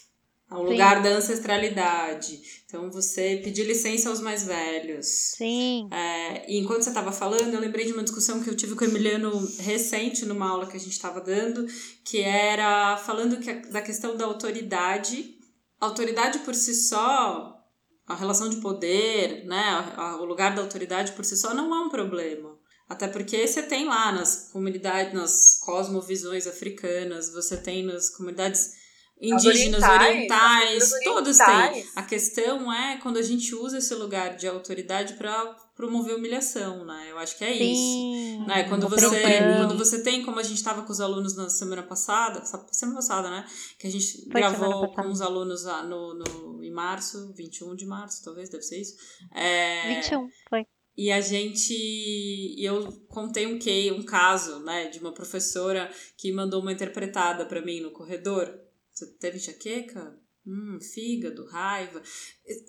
O 0.52 0.58
Sim. 0.58 0.71
lugar 0.71 1.02
da 1.02 1.10
ancestralidade. 1.10 2.41
Então 2.65 2.91
você 2.91 3.39
pedir 3.41 3.63
licença 3.63 4.10
aos 4.10 4.19
mais 4.19 4.45
velhos. 4.45 5.06
Sim. 5.38 5.88
É, 5.91 6.52
e 6.52 6.58
enquanto 6.58 6.84
você 6.84 6.89
estava 6.89 7.12
falando, 7.12 7.54
eu 7.54 7.60
lembrei 7.60 7.86
de 7.86 7.93
uma 7.93 8.04
discussão 8.04 8.43
que 8.43 8.50
eu 8.50 8.56
tive 8.56 8.76
com 8.76 8.84
o 8.84 8.88
Emiliano 8.88 9.32
recente 9.60 10.26
numa 10.26 10.50
aula 10.50 10.67
que 10.67 10.76
a 10.76 10.80
gente 10.80 10.91
estava 10.91 11.21
dando, 11.21 11.65
que 12.04 12.19
era 12.19 12.97
falando 12.97 13.39
que 13.39 13.54
da 13.71 13.82
questão 13.82 14.17
da 14.17 14.26
autoridade. 14.26 15.38
A 15.80 15.86
autoridade 15.86 16.39
por 16.39 16.54
si 16.54 16.76
só, 16.76 17.58
a 18.06 18.15
relação 18.15 18.50
de 18.50 18.58
poder, 18.58 19.46
né, 19.46 19.96
o 20.19 20.25
lugar 20.25 20.54
da 20.54 20.62
autoridade 20.62 21.13
por 21.13 21.23
si 21.23 21.38
só 21.38 21.54
não 21.54 21.73
é 21.73 21.79
um 21.79 21.90
problema. 21.90 22.61
Até 22.92 23.08
porque 23.08 23.48
você 23.48 23.63
tem 23.63 23.85
lá 23.85 24.12
nas 24.12 24.50
comunidades, 24.52 25.13
nas 25.13 25.60
cosmovisões 25.63 26.46
africanas, 26.46 27.31
você 27.31 27.56
tem 27.56 27.83
nas 27.85 28.10
comunidades 28.10 28.73
indígenas, 29.21 29.81
orientais, 29.83 30.92
orientais, 30.92 31.04
todos 31.04 31.37
têm. 31.37 31.85
A 31.96 32.02
questão 32.02 32.73
é 32.73 32.98
quando 32.98 33.17
a 33.17 33.21
gente 33.21 33.54
usa 33.56 33.77
esse 33.77 33.94
lugar 33.94 34.35
de 34.35 34.48
autoridade 34.48 35.13
para 35.13 35.31
promover 35.75 36.15
humilhação, 36.15 36.83
né? 36.83 37.08
Eu 37.10 37.17
acho 37.19 37.37
que 37.37 37.44
é 37.46 37.54
isso. 37.54 37.81
Sim. 37.81 38.46
Né? 38.48 38.63
Quando, 38.67 38.89
você, 38.89 39.21
quando 39.58 39.77
você 39.77 40.04
tem, 40.04 40.25
como 40.25 40.39
a 40.39 40.44
gente 40.44 40.58
estava 40.58 40.81
com 40.81 40.92
os 40.92 41.00
alunos 41.00 41.35
na 41.35 41.50
semana 41.50 41.83
passada, 41.83 42.44
sa- 42.46 42.65
semana 42.71 42.98
passada, 42.98 43.29
né? 43.29 43.46
Que 43.79 43.87
a 43.87 43.92
gente 43.92 44.23
Foi 44.29 44.42
gravou 44.42 44.92
com 44.92 45.10
os 45.10 45.21
alunos 45.21 45.63
lá 45.63 45.83
no, 45.83 46.13
no, 46.15 46.63
em 46.63 46.71
março, 46.71 47.31
21 47.37 47.75
de 47.75 47.85
março, 47.85 48.23
talvez, 48.23 48.50
deve 48.50 48.63
ser 48.63 48.81
isso. 48.81 48.96
É, 49.33 50.02
21, 50.02 50.27
foi. 50.50 50.65
E 51.02 51.12
a 51.12 51.19
gente. 51.19 51.73
E 51.73 52.63
eu 52.63 52.91
contei 53.08 53.47
um, 53.47 53.58
que, 53.58 53.91
um 53.91 54.04
caso, 54.04 54.60
né, 54.60 54.87
de 54.87 54.99
uma 54.99 55.12
professora 55.12 55.91
que 56.15 56.31
mandou 56.31 56.62
uma 56.62 56.71
interpretada 56.71 57.43
para 57.43 57.60
mim 57.60 57.79
no 57.79 57.89
corredor. 57.89 58.56
Você 58.93 59.08
teve 59.13 59.37
enxaqueca? 59.37 60.15
Hum, 60.45 60.77
fígado, 60.79 61.47
raiva. 61.47 62.04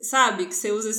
Sabe, 0.00 0.46
que 0.46 0.54
você 0.54 0.72
usa. 0.72 0.90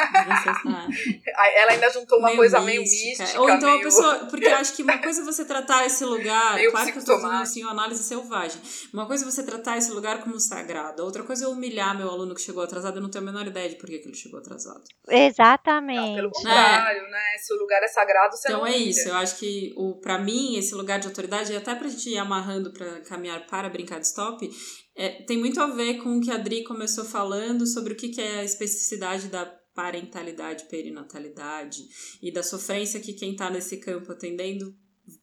Ela 1.56 1.72
ainda 1.72 1.90
juntou 1.90 2.18
uma 2.18 2.28
meio 2.28 2.38
coisa 2.38 2.60
meio 2.60 2.82
mística. 2.82 3.40
Ou 3.40 3.50
então 3.50 3.68
meio... 3.68 3.80
a 3.80 3.84
pessoa. 3.84 4.14
Porque 4.30 4.46
eu 4.46 4.56
acho 4.56 4.74
que 4.74 4.82
uma 4.82 4.98
coisa 4.98 5.22
é 5.22 5.24
você 5.24 5.44
tratar 5.44 5.86
esse 5.86 6.04
lugar. 6.04 6.58
claro 6.70 6.92
que 6.92 6.98
eu 6.98 7.00
estou 7.00 7.20
fazendo 7.20 7.42
assim, 7.42 7.62
uma 7.62 7.72
análise 7.72 8.02
selvagem. 8.02 8.60
Uma 8.92 9.06
coisa 9.06 9.24
é 9.24 9.30
você 9.30 9.42
tratar 9.42 9.78
esse 9.78 9.90
lugar 9.92 10.22
como 10.22 10.38
sagrado. 10.38 11.04
Outra 11.04 11.22
coisa 11.22 11.44
é 11.44 11.48
humilhar 11.48 11.96
meu 11.96 12.08
aluno 12.08 12.34
que 12.34 12.40
chegou 12.40 12.62
atrasado. 12.62 12.96
Eu 12.96 13.02
não 13.02 13.10
tenho 13.10 13.24
a 13.24 13.32
menor 13.32 13.46
ideia 13.46 13.68
de 13.68 13.76
por 13.76 13.88
que, 13.88 13.98
que 13.98 14.08
ele 14.08 14.16
chegou 14.16 14.40
atrasado. 14.40 14.82
Exatamente. 15.08 16.00
Não, 16.00 16.14
pelo 16.14 16.30
contrário, 16.30 17.02
é. 17.02 17.10
né? 17.10 17.38
Se 17.38 17.52
o 17.52 17.56
lugar 17.56 17.82
é 17.82 17.88
sagrado, 17.88 18.36
você 18.36 18.48
então 18.48 18.60
não 18.60 18.66
Então 18.66 18.80
é 18.80 18.82
isso. 18.82 19.08
Eu 19.08 19.16
acho 19.16 19.36
que, 19.36 19.72
o, 19.76 19.94
pra 20.00 20.18
mim, 20.18 20.56
esse 20.56 20.74
lugar 20.74 20.98
de 20.98 21.06
autoridade, 21.06 21.52
e 21.52 21.56
até 21.56 21.74
pra 21.74 21.88
gente 21.88 22.10
ir 22.10 22.18
amarrando 22.18 22.72
pra 22.72 23.00
caminhar 23.00 23.46
para 23.46 23.68
brincar 23.68 23.98
de 23.98 24.06
stop, 24.06 24.48
é, 24.96 25.22
tem 25.22 25.38
muito 25.38 25.60
a 25.60 25.66
ver 25.66 25.94
com 26.02 26.18
o 26.18 26.20
que 26.20 26.30
a 26.30 26.34
Adri 26.34 26.64
começou 26.64 27.04
falando 27.04 27.66
sobre 27.66 27.92
o 27.94 27.96
que, 27.96 28.08
que 28.08 28.20
é 28.20 28.40
a 28.40 28.44
especificidade 28.44 29.28
da 29.28 29.46
parentalidade, 29.74 30.64
perinatalidade 30.64 31.82
e 32.22 32.32
da 32.32 32.42
sofrência 32.42 33.00
que 33.00 33.12
quem 33.12 33.32
está 33.32 33.50
nesse 33.50 33.76
campo 33.78 34.12
atendendo 34.12 34.74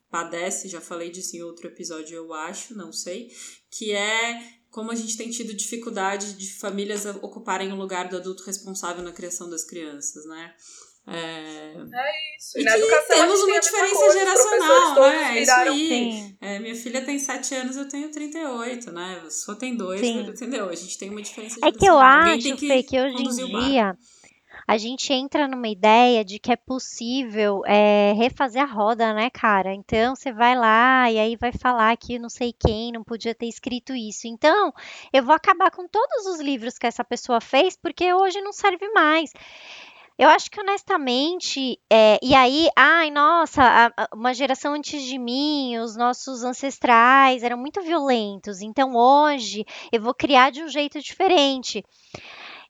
padece, 0.10 0.70
já 0.70 0.82
falei 0.82 1.10
disso 1.10 1.36
em 1.36 1.43
outro 1.43 1.68
episódio, 1.68 2.16
eu 2.16 2.34
acho, 2.34 2.76
não 2.76 2.91
sei, 2.93 3.30
que 3.70 3.91
é 3.91 4.58
como 4.70 4.91
a 4.91 4.95
gente 4.95 5.18
tem 5.18 5.30
tido 5.30 5.54
dificuldade 5.54 6.34
de 6.34 6.54
famílias 6.54 7.06
ocuparem 7.06 7.72
o 7.72 7.76
lugar 7.76 8.10
do 8.10 8.18
adulto 8.18 8.43
responsável 8.43 9.04
na 9.04 9.12
criação 9.12 9.50
das 9.50 9.66
crianças, 9.66 10.26
né? 10.26 10.54
É, 11.10 11.74
é 11.74 12.38
isso. 12.38 12.58
E, 12.58 12.62
e 12.62 12.64
na 12.66 12.78
educação 12.78 13.16
temos 13.16 13.41
uma 13.41 13.60
diferença 13.60 14.12
geracional, 14.12 15.02
né? 15.02 15.38
É 15.38 15.41
isso 15.41 15.52
aí. 15.52 16.36
É, 16.41 16.60
minha 16.60 16.76
filha 16.76 17.04
tem 17.04 17.18
7 17.18 17.56
anos, 17.56 17.78
eu 17.78 17.88
tenho 17.88 18.12
38, 18.12 18.91
né? 18.91 19.24
Só 19.30 19.56
tem 19.56 19.78
dois, 19.78 20.02
entendeu? 20.02 20.68
A 20.68 20.76
gente 20.76 20.98
tem 20.98 21.10
uma 21.10 21.22
diferença 21.22 21.56
geracional. 21.56 21.76
É 21.76 21.80
que 21.80 21.86
eu 21.86 21.98
acho, 21.98 22.58
que, 22.58 22.68
Fê, 22.68 22.84
que 22.84 23.00
hoje 23.00 23.24
em 23.24 23.30
dia 23.30 23.98
a 24.68 24.78
gente 24.78 25.13
entra 25.13 25.47
numa 25.47 25.70
ideia 25.70 26.26
de 26.26 26.39
que 26.39 26.51
é 26.51 26.57
possível 26.57 27.61
é, 27.65 28.11
refazer 28.18 28.61
a 28.61 28.65
roda, 28.65 29.13
né, 29.13 29.30
cara? 29.30 29.74
Então 29.74 30.13
você 30.13 30.34
vai 30.34 30.57
lá 30.57 31.09
e 31.09 31.18
aí 31.18 31.38
vai 31.38 31.53
falar 31.53 31.95
que 31.95 32.20
não 32.20 32.28
sei 32.28 32.53
quem 32.53 32.91
não 32.91 33.01
podia 33.01 33.34
ter 33.34 33.47
escrito 33.47 33.95
isso. 33.95 34.28
Então 34.28 34.74
eu 35.13 35.24
vou 35.24 35.34
acabar 35.34 35.72
com 35.72 35.88
todos 35.88 36.26
os 36.26 36.41
livros 36.41 36.78
que 36.78 36.86
essa 36.86 37.03
pessoa 37.03 37.39
fez 37.39 37.78
porque 37.78 38.13
hoje 38.13 38.41
não 38.41 38.51
serve 38.51 38.89
mais. 38.89 39.32
Eu 40.20 40.30
acho 40.30 40.49
que 40.49 40.59
honestamente, 40.59 41.80
é, 41.91 42.18
e 42.24 42.34
aí, 42.34 42.68
ai, 42.76 43.11
nossa, 43.11 43.61
a, 43.61 43.86
a, 43.95 44.09
uma 44.11 44.34
geração 44.34 44.74
antes 44.74 45.03
de 45.03 45.20
mim, 45.20 45.78
os 45.78 45.95
nossos 45.95 46.43
ancestrais 46.43 47.43
eram 47.43 47.55
muito 47.55 47.84
violentos, 47.84 48.59
então 48.61 48.95
hoje 48.95 49.63
eu 49.91 50.01
vou 50.01 50.15
criar 50.15 50.49
de 50.49 50.63
um 50.63 50.68
jeito 50.68 50.99
diferente. 50.99 51.86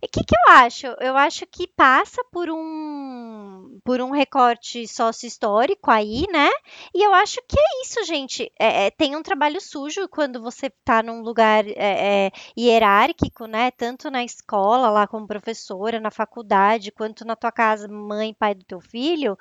O 0.03 0.07
que, 0.07 0.23
que 0.23 0.35
eu 0.35 0.53
acho? 0.53 0.87
Eu 0.99 1.17
acho 1.17 1.45
que 1.47 1.67
passa 1.67 2.23
por 2.31 2.49
um 2.49 3.79
por 3.83 3.99
um 4.01 4.11
recorte 4.11 4.87
sócio-histórico 4.87 5.89
aí, 5.89 6.25
né? 6.31 6.49
E 6.93 7.03
eu 7.03 7.13
acho 7.13 7.37
que 7.47 7.59
é 7.59 7.81
isso, 7.81 8.03
gente. 8.05 8.51
É, 8.59 8.87
é, 8.87 8.91
tem 8.91 9.15
um 9.15 9.23
trabalho 9.23 9.59
sujo 9.59 10.07
quando 10.09 10.41
você 10.41 10.67
está 10.67 11.01
num 11.01 11.21
lugar 11.21 11.65
é, 11.67 12.27
é, 12.27 12.31
hierárquico, 12.57 13.45
né? 13.47 13.71
Tanto 13.71 14.11
na 14.11 14.23
escola, 14.23 14.89
lá 14.89 15.07
como 15.07 15.25
professora, 15.27 15.99
na 15.99 16.11
faculdade, 16.11 16.91
quanto 16.91 17.25
na 17.25 17.35
tua 17.35 17.51
casa, 17.51 17.87
mãe, 17.87 18.33
pai 18.33 18.53
do 18.55 18.65
teu 18.65 18.79
filho, 18.79 19.35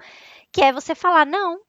que 0.52 0.62
é 0.62 0.72
você 0.72 0.94
falar, 0.94 1.26
não, 1.26 1.60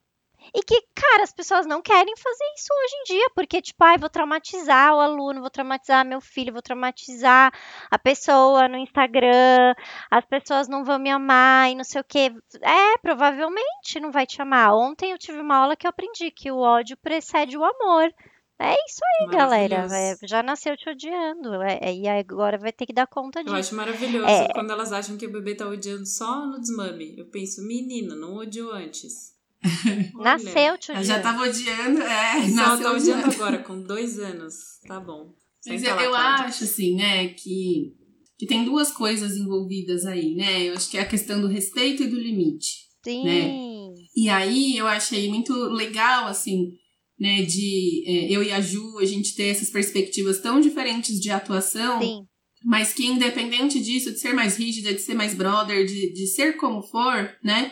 e 0.53 0.63
que, 0.63 0.81
cara, 0.95 1.23
as 1.23 1.33
pessoas 1.33 1.65
não 1.65 1.81
querem 1.81 2.15
fazer 2.15 2.45
isso 2.55 2.67
hoje 2.71 2.95
em 2.95 3.03
dia, 3.15 3.29
porque, 3.35 3.61
tipo, 3.61 3.83
ai, 3.83 3.97
vou 3.97 4.09
traumatizar 4.09 4.95
o 4.95 4.99
aluno, 4.99 5.41
vou 5.41 5.49
traumatizar 5.49 6.05
meu 6.05 6.21
filho, 6.21 6.53
vou 6.53 6.61
traumatizar 6.61 7.51
a 7.89 7.99
pessoa 7.99 8.67
no 8.67 8.77
Instagram, 8.77 9.73
as 10.09 10.25
pessoas 10.25 10.67
não 10.67 10.83
vão 10.83 10.99
me 10.99 11.09
amar 11.09 11.71
e 11.71 11.75
não 11.75 11.83
sei 11.83 12.01
o 12.01 12.03
quê. 12.03 12.31
É, 12.61 12.97
provavelmente 12.99 13.99
não 13.99 14.11
vai 14.11 14.25
te 14.25 14.41
amar. 14.41 14.73
Ontem 14.73 15.11
eu 15.11 15.17
tive 15.17 15.39
uma 15.39 15.57
aula 15.57 15.75
que 15.75 15.85
eu 15.85 15.89
aprendi 15.89 16.31
que 16.31 16.51
o 16.51 16.59
ódio 16.59 16.97
precede 16.97 17.57
o 17.57 17.63
amor. 17.63 18.13
É 18.59 18.73
isso 18.73 19.01
aí, 19.03 19.27
galera. 19.29 19.87
É, 19.91 20.17
já 20.23 20.41
nasceu 20.41 20.75
te 20.75 20.89
odiando. 20.89 21.61
É, 21.61 21.79
é, 21.79 21.95
e 21.95 22.07
agora 22.07 22.57
vai 22.57 22.73
ter 22.73 22.87
que 22.87 22.93
dar 22.93 23.05
conta 23.05 23.43
disso. 23.43 23.55
Eu 23.55 23.59
acho 23.59 23.75
maravilhoso 23.75 24.27
é. 24.27 24.51
quando 24.51 24.71
elas 24.71 24.91
acham 24.91 25.15
que 25.15 25.27
o 25.27 25.31
bebê 25.31 25.53
tá 25.53 25.67
odiando 25.67 26.05
só 26.07 26.45
no 26.47 26.59
desmame. 26.59 27.15
Eu 27.17 27.25
penso, 27.27 27.61
menina, 27.61 28.15
não 28.15 28.35
odiou 28.35 28.71
antes. 28.71 29.36
Nasceu 30.15 30.73
odiando. 30.73 31.03
já 31.03 31.19
tava 31.19 31.43
odiando, 31.43 32.01
é. 32.01 32.55
Tá 32.55 32.91
odiando 32.91 33.25
agora, 33.31 33.57
com 33.59 33.81
dois 33.81 34.19
anos. 34.19 34.53
Tá 34.87 34.99
bom. 34.99 35.33
Mas 35.65 35.83
eu, 35.83 35.95
eu 35.95 36.15
acho, 36.15 36.63
assim, 36.63 36.95
né, 36.95 37.29
que, 37.29 37.93
que 38.37 38.45
tem 38.45 38.63
duas 38.63 38.91
coisas 38.91 39.35
envolvidas 39.35 40.05
aí, 40.05 40.35
né? 40.35 40.63
Eu 40.63 40.73
acho 40.73 40.89
que 40.89 40.97
é 40.97 41.01
a 41.01 41.07
questão 41.07 41.41
do 41.41 41.47
respeito 41.47 42.03
e 42.03 42.07
do 42.07 42.19
limite. 42.19 42.87
Sim. 43.03 43.23
Né? 43.23 43.67
E 44.15 44.29
aí 44.29 44.77
eu 44.77 44.87
achei 44.87 45.29
muito 45.29 45.53
legal, 45.53 46.27
assim, 46.27 46.71
né, 47.19 47.41
de 47.41 48.03
é, 48.07 48.31
eu 48.31 48.43
e 48.43 48.51
a 48.51 48.61
Ju, 48.61 48.99
a 48.99 49.05
gente 49.05 49.35
ter 49.35 49.47
essas 49.47 49.69
perspectivas 49.69 50.39
tão 50.39 50.61
diferentes 50.61 51.19
de 51.19 51.29
atuação. 51.29 52.01
Sim. 52.01 52.21
Mas 52.65 52.93
que 52.93 53.05
independente 53.05 53.79
disso, 53.79 54.11
de 54.11 54.19
ser 54.19 54.33
mais 54.33 54.57
rígida, 54.57 54.93
de 54.93 54.99
ser 54.99 55.13
mais 55.13 55.33
brother, 55.33 55.85
de, 55.85 56.13
de 56.13 56.27
ser 56.27 56.57
como 56.57 56.81
for, 56.81 57.35
né? 57.43 57.71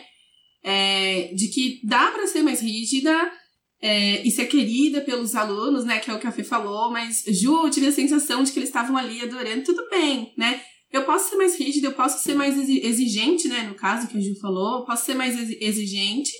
É, 0.66 1.32
de 1.32 1.46
que 1.46 1.80
dá 1.84 2.10
para 2.10 2.26
ser 2.26 2.42
mais 2.42 2.60
rígida 2.60 3.32
é, 3.80 4.26
e 4.26 4.30
ser 4.32 4.46
querida 4.46 5.00
pelos 5.00 5.36
alunos, 5.36 5.84
né? 5.84 6.00
Que 6.00 6.10
é 6.10 6.14
o 6.14 6.18
que 6.18 6.26
a 6.26 6.32
Fê 6.32 6.42
falou, 6.42 6.90
mas 6.90 7.22
Ju, 7.28 7.64
eu 7.64 7.70
tive 7.70 7.86
a 7.86 7.92
sensação 7.92 8.42
de 8.42 8.50
que 8.50 8.58
eles 8.58 8.68
estavam 8.68 8.96
ali 8.96 9.22
adorando, 9.22 9.62
tudo 9.62 9.88
bem, 9.88 10.34
né? 10.36 10.60
Eu 10.92 11.04
posso 11.04 11.30
ser 11.30 11.36
mais 11.36 11.56
rígida, 11.56 11.86
eu 11.86 11.92
posso 11.92 12.20
ser 12.20 12.34
mais 12.34 12.58
exigente, 12.68 13.46
né? 13.46 13.62
No 13.62 13.76
caso 13.76 14.08
que 14.08 14.18
a 14.18 14.20
Ju 14.20 14.34
falou, 14.40 14.80
eu 14.80 14.84
posso 14.84 15.04
ser 15.04 15.14
mais 15.14 15.38
exigente 15.60 16.32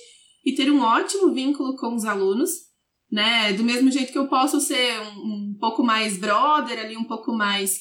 e 0.45 0.53
ter 0.53 0.69
um 0.69 0.81
ótimo 0.81 1.33
vínculo 1.33 1.77
com 1.77 1.95
os 1.95 2.03
alunos, 2.03 2.49
né? 3.09 3.53
Do 3.53 3.63
mesmo 3.63 3.89
jeito 3.89 4.11
que 4.11 4.17
eu 4.17 4.27
posso 4.27 4.59
ser 4.59 4.99
um, 4.99 5.53
um 5.53 5.57
pouco 5.57 5.83
mais 5.83 6.17
brother, 6.17 6.79
ali 6.79 6.97
um 6.97 7.05
pouco 7.05 7.31
mais 7.31 7.79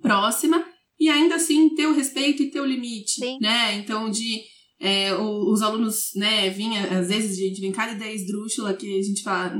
próxima, 0.00 0.64
e 1.00 1.08
ainda 1.08 1.34
assim 1.34 1.74
ter 1.74 1.88
o 1.88 1.94
respeito 1.94 2.44
e 2.44 2.50
ter 2.50 2.60
o 2.60 2.66
limite, 2.66 3.14
Sim. 3.14 3.38
né? 3.40 3.74
Então, 3.74 4.08
de 4.08 4.40
é, 4.80 5.14
os 5.14 5.60
alunos, 5.60 6.12
né, 6.16 6.48
vinha, 6.48 6.98
às 6.98 7.08
vezes 7.08 7.38
a 7.38 7.42
gente 7.42 7.60
vem 7.60 7.70
cada 7.70 7.92
ideia 7.92 8.14
esdrúxula 8.14 8.72
que 8.72 8.98
a 8.98 9.02
gente 9.02 9.22
fala, 9.22 9.54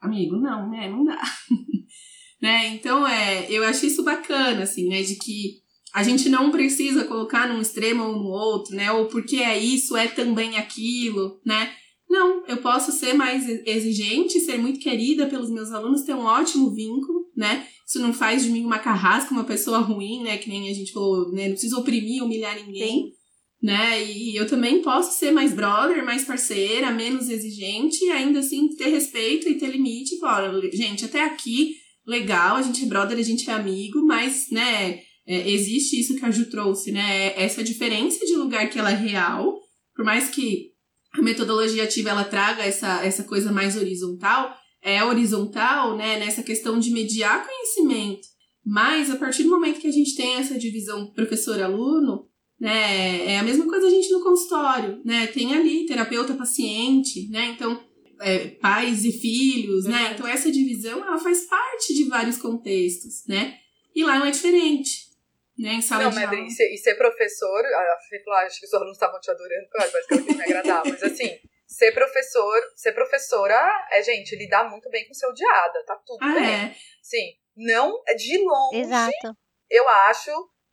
amigo, 0.00 0.36
não, 0.38 0.70
né, 0.70 0.88
não 0.88 1.04
dá. 1.04 1.20
né, 2.40 2.68
então, 2.68 3.06
é, 3.06 3.46
eu 3.50 3.62
acho 3.64 3.84
isso 3.84 4.02
bacana, 4.02 4.62
assim, 4.62 4.88
né, 4.88 5.02
de 5.02 5.16
que 5.16 5.60
a 5.92 6.02
gente 6.02 6.30
não 6.30 6.50
precisa 6.50 7.04
colocar 7.04 7.46
num 7.46 7.60
extremo 7.60 8.02
ou 8.02 8.16
no 8.16 8.28
outro, 8.28 8.74
né, 8.74 8.90
ou 8.90 9.08
porque 9.08 9.36
é 9.36 9.58
isso, 9.58 9.94
é 9.94 10.08
também 10.08 10.56
aquilo, 10.56 11.38
né, 11.44 11.70
não, 12.08 12.46
eu 12.46 12.56
posso 12.58 12.92
ser 12.92 13.12
mais 13.12 13.46
exigente, 13.66 14.40
ser 14.40 14.58
muito 14.58 14.80
querida 14.80 15.26
pelos 15.26 15.50
meus 15.50 15.70
alunos, 15.70 16.02
ter 16.02 16.14
um 16.14 16.24
ótimo 16.24 16.70
vínculo, 16.70 17.26
né? 17.34 17.66
Isso 17.86 17.98
não 18.00 18.12
faz 18.12 18.44
de 18.44 18.50
mim 18.50 18.66
uma 18.66 18.78
carrasca, 18.78 19.32
uma 19.32 19.44
pessoa 19.44 19.78
ruim, 19.78 20.22
né? 20.22 20.36
Que 20.36 20.50
nem 20.50 20.68
a 20.68 20.74
gente 20.74 20.92
falou, 20.92 21.32
né? 21.32 21.44
Não 21.44 21.52
precisa 21.52 21.78
oprimir, 21.78 22.22
humilhar 22.22 22.54
ninguém. 22.54 23.06
Sim 23.06 23.21
né? 23.62 24.04
E 24.04 24.34
eu 24.34 24.46
também 24.46 24.82
posso 24.82 25.16
ser 25.18 25.30
mais 25.30 25.52
brother, 25.54 26.04
mais 26.04 26.24
parceira, 26.24 26.90
menos 26.90 27.28
exigente, 27.28 28.04
ainda 28.10 28.40
assim 28.40 28.68
ter 28.74 28.88
respeito 28.88 29.48
e 29.48 29.54
ter 29.54 29.68
limite. 29.68 30.18
Bora, 30.18 30.52
gente, 30.72 31.04
até 31.04 31.22
aqui, 31.22 31.76
legal, 32.06 32.56
a 32.56 32.62
gente 32.62 32.82
é 32.82 32.86
brother, 32.86 33.16
a 33.16 33.22
gente 33.22 33.48
é 33.48 33.52
amigo, 33.52 34.04
mas, 34.04 34.46
né, 34.50 35.00
é, 35.24 35.48
existe 35.48 36.00
isso 36.00 36.16
que 36.16 36.24
a 36.24 36.30
Ju 36.30 36.46
trouxe, 36.50 36.90
né? 36.90 37.32
Essa 37.40 37.62
diferença 37.62 38.26
de 38.26 38.34
lugar 38.34 38.68
que 38.68 38.78
ela 38.78 38.90
é 38.90 38.96
real, 38.96 39.56
por 39.94 40.04
mais 40.04 40.28
que 40.28 40.72
a 41.14 41.22
metodologia 41.22 41.84
ativa 41.84 42.10
ela 42.10 42.24
traga 42.24 42.64
essa, 42.64 43.04
essa 43.04 43.22
coisa 43.22 43.52
mais 43.52 43.76
horizontal, 43.76 44.56
é 44.82 45.04
horizontal, 45.04 45.96
né, 45.96 46.18
nessa 46.18 46.42
questão 46.42 46.80
de 46.80 46.90
mediar 46.90 47.46
conhecimento. 47.46 48.26
Mas 48.64 49.10
a 49.10 49.16
partir 49.16 49.44
do 49.44 49.50
momento 49.50 49.80
que 49.80 49.86
a 49.86 49.92
gente 49.92 50.16
tem 50.16 50.34
essa 50.34 50.58
divisão 50.58 51.12
professor-aluno, 51.12 52.26
né? 52.62 53.32
É 53.32 53.38
a 53.38 53.42
mesma 53.42 53.66
coisa 53.66 53.88
a 53.88 53.90
gente 53.90 54.08
no 54.12 54.22
consultório, 54.22 55.02
né? 55.04 55.26
Tem 55.26 55.52
ali 55.52 55.84
terapeuta 55.84 56.34
paciente, 56.34 57.28
né? 57.28 57.46
Então, 57.46 57.84
é, 58.20 58.50
pais 58.50 59.04
e 59.04 59.10
filhos, 59.10 59.84
né? 59.84 60.12
Então 60.14 60.28
essa 60.28 60.48
divisão 60.48 61.04
ela 61.04 61.18
faz 61.18 61.46
parte 61.46 61.92
de 61.92 62.08
vários 62.08 62.38
contextos, 62.38 63.26
né? 63.26 63.58
E 63.92 64.04
lá 64.04 64.16
não 64.20 64.26
é 64.26 64.30
diferente. 64.30 65.10
Né, 65.58 65.74
em 65.74 65.82
sala 65.82 66.04
não, 66.04 66.10
de 66.10 66.16
mas 66.16 66.24
aula. 66.24 66.40
E, 66.40 66.50
ser, 66.50 66.72
e 66.72 66.78
ser 66.78 66.94
professor, 66.94 67.64
a 67.66 67.98
Fê 68.08 68.22
falou, 68.24 68.40
acho 68.40 68.58
que 68.58 68.66
os 68.66 68.72
alunos 68.72 68.94
estavam 68.94 69.20
te 69.20 69.30
adorando, 69.30 69.68
eu 69.74 69.80
acho 69.82 70.08
que 70.08 70.14
ela 70.14 70.22
me 70.22 70.42
agradar, 70.42 70.82
mas 70.82 71.02
assim, 71.02 71.28
ser 71.68 71.92
professor, 71.92 72.58
ser 72.74 72.92
professora 72.92 73.86
é, 73.92 74.02
gente, 74.02 74.34
lidar 74.34 74.70
muito 74.70 74.88
bem 74.88 75.06
com 75.06 75.12
seu 75.12 75.30
diada, 75.34 75.84
tá 75.84 75.94
tudo 76.06 76.18
ah, 76.22 76.34
bem. 76.34 76.44
É. 76.44 76.74
Sim, 77.02 77.34
não, 77.54 78.02
de 78.16 78.38
longe, 78.38 78.80
Exato. 78.80 79.36
eu 79.70 79.86
acho 79.88 80.32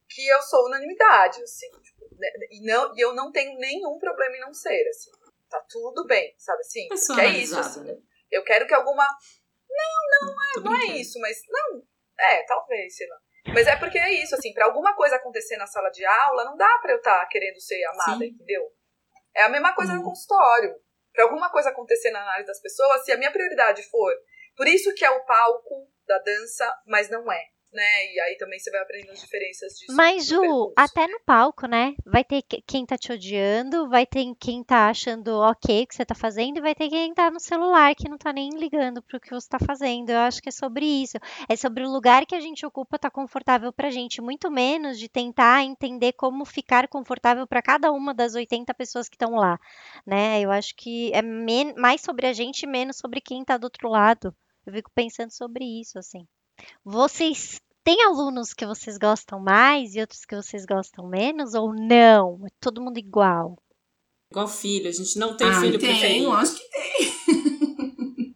que 0.10 0.28
eu 0.28 0.42
sou 0.42 0.66
unanimidade, 0.66 1.42
assim. 1.44 1.68
E, 2.52 2.62
não, 2.66 2.96
e 2.96 3.00
eu 3.00 3.14
não 3.14 3.32
tenho 3.32 3.58
nenhum 3.58 3.98
problema 4.00 4.36
em 4.36 4.40
não 4.42 4.54
ser, 4.54 4.88
assim. 4.90 5.12
Tá 5.50 5.60
tudo 5.70 6.06
bem, 6.06 6.34
sabe 6.38 6.60
assim? 6.62 6.88
Que 7.16 7.22
é 7.22 7.30
isso, 7.30 7.58
assim. 7.60 7.84
né? 7.84 7.98
Eu 8.32 8.44
quero 8.44 8.68
que 8.68 8.74
alguma. 8.74 9.06
Tô 10.54 10.62
Não 10.62 10.74
é 10.74 10.78
brincando. 10.80 11.00
isso, 11.00 11.20
mas. 11.20 11.38
Não. 11.48 11.84
É, 12.20 12.44
talvez, 12.44 12.96
sei 12.96 13.08
lá. 13.08 13.18
Mas 13.48 13.66
é 13.68 13.76
porque 13.78 13.98
é 13.98 14.12
isso, 14.22 14.36
assim, 14.36 14.54
pra 14.54 14.66
alguma 14.66 14.94
coisa 14.96 15.16
acontecer 15.16 15.58
na 15.58 15.66
sala 15.66 15.90
de 15.90 16.06
aula, 16.06 16.44
não 16.46 16.58
dá 16.58 16.78
pra 16.82 16.92
eu 16.92 16.98
estar 16.98 17.26
querendo 17.28 17.60
ser 17.62 17.84
amada, 17.86 18.20
Sim. 18.20 18.26
entendeu? 18.32 18.70
É 19.36 19.44
a 19.44 19.50
mesma 19.50 19.74
coisa 19.74 19.94
no 19.94 20.02
Hum. 20.02 20.06
consultório. 20.06 20.76
Pra 21.14 21.24
alguma 21.24 21.50
coisa 21.50 21.70
acontecer 21.70 22.12
na 22.12 22.22
análise 22.22 22.46
das 22.48 22.62
pessoas, 22.62 23.04
se 23.04 23.12
a 23.12 23.18
minha 23.18 23.32
prioridade 23.32 23.82
for. 23.90 24.14
Por 24.56 24.68
isso 24.68 24.94
que 24.94 25.04
é 25.04 25.10
o 25.10 25.26
palco 25.26 25.88
da 26.06 26.20
dança, 26.20 26.72
mas 26.86 27.10
não 27.10 27.32
é. 27.32 27.44
Né? 27.72 28.14
E 28.16 28.20
aí 28.22 28.36
também 28.38 28.58
você 28.58 28.72
vai 28.72 28.82
aprendendo 28.82 29.12
as 29.12 29.22
diferenças 29.22 29.74
disso. 29.74 29.96
Mas, 29.96 30.26
Ju, 30.26 30.40
percurso. 30.42 30.74
até 30.76 31.06
no 31.08 31.20
palco, 31.20 31.68
né? 31.68 31.94
Vai 32.04 32.24
ter 32.24 32.42
que- 32.42 32.64
quem 32.66 32.84
tá 32.84 32.98
te 32.98 33.12
odiando, 33.14 33.88
vai 33.88 34.08
ter 34.08 34.26
quem 34.40 34.64
tá 34.64 34.90
achando 34.90 35.28
ok 35.40 35.84
o 35.84 35.88
que 35.88 35.94
você 35.94 36.04
tá 36.04 36.16
fazendo, 36.16 36.58
e 36.58 36.62
vai 36.62 36.74
ter 36.74 36.90
quem 36.90 37.14
tá 37.14 37.30
no 37.30 37.40
celular 37.40 37.94
que 37.94 38.10
não 38.10 38.18
tá 38.18 38.34
nem 38.34 38.50
ligando 38.58 39.04
pro 39.04 39.20
que 39.20 39.30
você 39.30 39.48
tá 39.48 39.60
fazendo. 39.60 40.10
Eu 40.10 40.18
acho 40.18 40.42
que 40.42 40.50
é 40.50 40.52
sobre 40.52 40.84
isso. 40.84 41.18
É 41.48 41.56
sobre 41.56 41.84
o 41.86 41.92
lugar 41.92 42.26
que 42.26 42.34
a 42.34 42.40
gente 42.40 42.66
ocupa 42.66 42.98
tá 42.98 43.12
confortável 43.12 43.72
pra 43.72 43.92
gente, 43.92 44.20
muito 44.20 44.50
menos 44.50 44.98
de 44.98 45.08
tentar 45.08 45.64
entender 45.64 46.14
como 46.14 46.46
ficar 46.46 46.88
confortável 46.88 47.46
pra 47.46 47.62
cada 47.62 47.92
uma 47.92 48.16
das 48.16 48.34
80 48.34 48.74
pessoas 48.74 49.08
que 49.08 49.16
estão 49.16 49.36
lá, 49.36 49.60
né? 50.08 50.42
Eu 50.42 50.50
acho 50.50 50.76
que 50.76 51.12
é 51.14 51.22
mais 51.22 52.02
sobre 52.02 52.26
a 52.26 52.34
gente 52.34 52.66
menos 52.66 52.98
sobre 52.98 53.22
quem 53.22 53.46
tá 53.46 53.58
do 53.58 53.66
outro 53.66 53.90
lado. 53.90 54.36
Eu 54.66 54.74
fico 54.74 54.90
pensando 54.90 55.30
sobre 55.32 55.64
isso, 55.80 56.00
assim. 56.00 56.28
Vocês 56.84 57.60
têm 57.84 58.03
alunos 58.03 58.53
que 58.53 58.66
vocês 58.66 58.97
gostam 58.97 59.39
mais 59.39 59.95
e 59.95 60.01
outros 60.01 60.26
que 60.26 60.36
vocês 60.36 60.66
gostam 60.66 61.07
menos 61.07 61.53
ou 61.53 61.74
não? 61.74 62.45
É 62.45 62.49
todo 62.60 62.82
mundo 62.82 62.97
igual? 62.97 63.57
Igual 64.32 64.47
filho, 64.47 64.88
a 64.88 64.91
gente 64.91 65.18
não 65.18 65.36
tem 65.36 65.47
ah, 65.47 65.60
filho 65.60 65.80
tem, 65.80 65.89
preferido. 65.89 66.30
lógico 66.30 66.60
que 66.60 66.70
tem. 66.70 68.36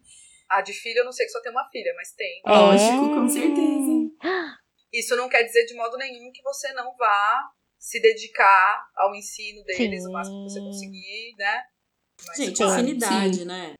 A 0.50 0.60
de 0.60 0.72
filho 0.72 0.98
eu 0.98 1.04
não 1.04 1.12
sei 1.12 1.26
que 1.26 1.32
só 1.32 1.40
tem 1.40 1.50
uma 1.50 1.68
filha, 1.70 1.92
mas 1.96 2.12
tem. 2.12 2.42
É. 2.46 2.50
Lógico, 2.50 3.14
com 3.14 3.28
certeza. 3.28 4.54
Isso 4.92 5.16
não 5.16 5.28
quer 5.28 5.42
dizer 5.42 5.64
de 5.66 5.74
modo 5.74 5.96
nenhum 5.96 6.30
que 6.32 6.42
você 6.42 6.72
não 6.72 6.96
vá 6.96 7.50
se 7.78 8.00
dedicar 8.00 8.88
ao 8.96 9.14
ensino 9.14 9.62
deles 9.64 10.04
o 10.06 10.12
máximo 10.12 10.44
que 10.44 10.52
você 10.52 10.60
Sim. 10.60 10.66
conseguir, 10.66 11.34
né? 11.36 11.62
Mas, 12.26 12.36
Gente, 12.38 12.56
Sim. 12.56 12.64
afinidade, 12.64 13.44
né? 13.44 13.74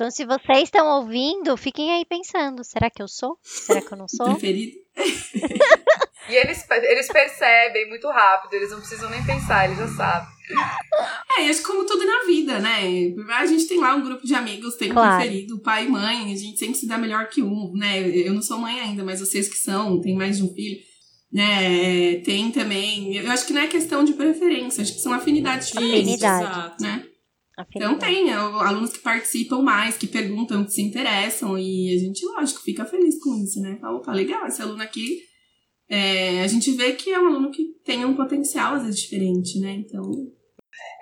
Então, 0.00 0.10
se 0.10 0.24
vocês 0.24 0.62
estão 0.62 0.86
ouvindo, 0.98 1.54
fiquem 1.58 1.92
aí 1.92 2.06
pensando: 2.06 2.64
será 2.64 2.88
que 2.88 3.02
eu 3.02 3.08
sou? 3.08 3.36
Será 3.42 3.82
que 3.82 3.92
eu 3.92 3.98
não 3.98 4.08
sou? 4.08 4.24
Preferido. 4.30 4.78
E 6.28 6.34
eles, 6.36 6.64
eles 6.70 7.08
percebem 7.08 7.88
muito 7.88 8.06
rápido, 8.06 8.54
eles 8.54 8.70
não 8.70 8.78
precisam 8.78 9.10
nem 9.10 9.24
pensar, 9.24 9.64
eles 9.64 9.78
já 9.78 9.88
sabem. 9.88 10.28
É, 11.36 11.44
e 11.44 11.50
acho 11.50 11.58
que 11.58 11.66
como 11.66 11.84
tudo 11.84 12.06
na 12.06 12.24
vida, 12.24 12.60
né? 12.60 13.12
A 13.36 13.46
gente 13.46 13.66
tem 13.66 13.80
lá 13.80 13.96
um 13.96 14.02
grupo 14.04 14.24
de 14.24 14.32
amigos, 14.32 14.76
tem 14.76 14.92
um 14.92 14.94
Claro. 14.94 15.16
preferido, 15.16 15.58
pai 15.60 15.86
e 15.86 15.88
mãe, 15.88 16.32
a 16.32 16.36
gente 16.36 16.56
sempre 16.56 16.76
se 16.76 16.86
dá 16.86 16.96
melhor 16.96 17.28
que 17.28 17.42
um, 17.42 17.72
né? 17.74 17.98
Eu 18.08 18.32
não 18.32 18.42
sou 18.42 18.58
mãe 18.58 18.78
ainda, 18.80 19.02
mas 19.02 19.18
vocês 19.18 19.48
que 19.48 19.56
são, 19.56 20.00
tem 20.00 20.14
mais 20.14 20.36
de 20.36 20.44
um 20.44 20.54
filho, 20.54 20.78
né? 21.32 22.20
Tem 22.20 22.52
também. 22.52 23.16
Eu 23.16 23.28
acho 23.32 23.44
que 23.44 23.52
não 23.52 23.62
é 23.62 23.66
questão 23.66 24.04
de 24.04 24.12
preferência, 24.12 24.82
acho 24.82 24.92
que 24.94 25.00
são 25.00 25.12
afinidades 25.12 25.66
diferentes, 25.72 26.22
Afinidade. 26.22 26.44
Exato. 26.44 26.82
né? 26.84 27.09
Então 27.74 27.98
tem 27.98 28.30
é, 28.30 28.34
alunos 28.34 28.92
que 28.92 28.98
participam 29.00 29.60
mais, 29.62 29.96
que 29.96 30.06
perguntam, 30.06 30.64
que 30.64 30.72
se 30.72 30.82
interessam, 30.82 31.58
e 31.58 31.94
a 31.94 31.98
gente, 31.98 32.24
lógico, 32.26 32.60
fica 32.60 32.84
feliz 32.84 33.18
com 33.22 33.34
isso, 33.36 33.60
né? 33.60 33.78
Fala, 33.80 33.96
opa, 33.98 34.12
legal, 34.12 34.46
esse 34.46 34.62
aluno 34.62 34.82
aqui. 34.82 35.20
é, 35.88 36.42
a 36.42 36.46
gente 36.46 36.70
vê 36.72 36.92
que 36.92 37.10
é 37.12 37.18
um 37.18 37.26
aluno 37.26 37.50
que 37.50 37.64
tem 37.84 38.04
um 38.04 38.16
potencial, 38.16 38.74
às 38.74 38.84
vezes, 38.84 39.00
diferente, 39.00 39.58
né? 39.60 39.72
Então, 39.72 40.02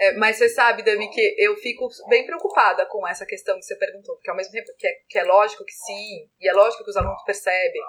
É, 0.00 0.16
mas 0.16 0.36
você 0.36 0.48
sabe, 0.48 0.82
Dami, 0.82 1.10
que 1.10 1.34
eu 1.38 1.56
fico 1.56 1.88
bem 2.08 2.24
preocupada 2.24 2.86
com 2.86 3.06
essa 3.06 3.26
questão 3.26 3.56
que 3.56 3.64
você 3.64 3.76
perguntou, 3.76 4.14
porque 4.14 4.30
ao 4.30 4.36
mesmo 4.36 4.52
tempo 4.52 4.68
que 4.78 4.86
é, 4.86 4.92
que 5.08 5.18
é 5.18 5.24
lógico 5.24 5.64
que 5.64 5.72
sim, 5.72 6.28
e 6.40 6.48
é 6.48 6.52
lógico 6.52 6.84
que 6.84 6.90
os 6.90 6.96
alunos 6.96 7.22
percebem, 7.24 7.82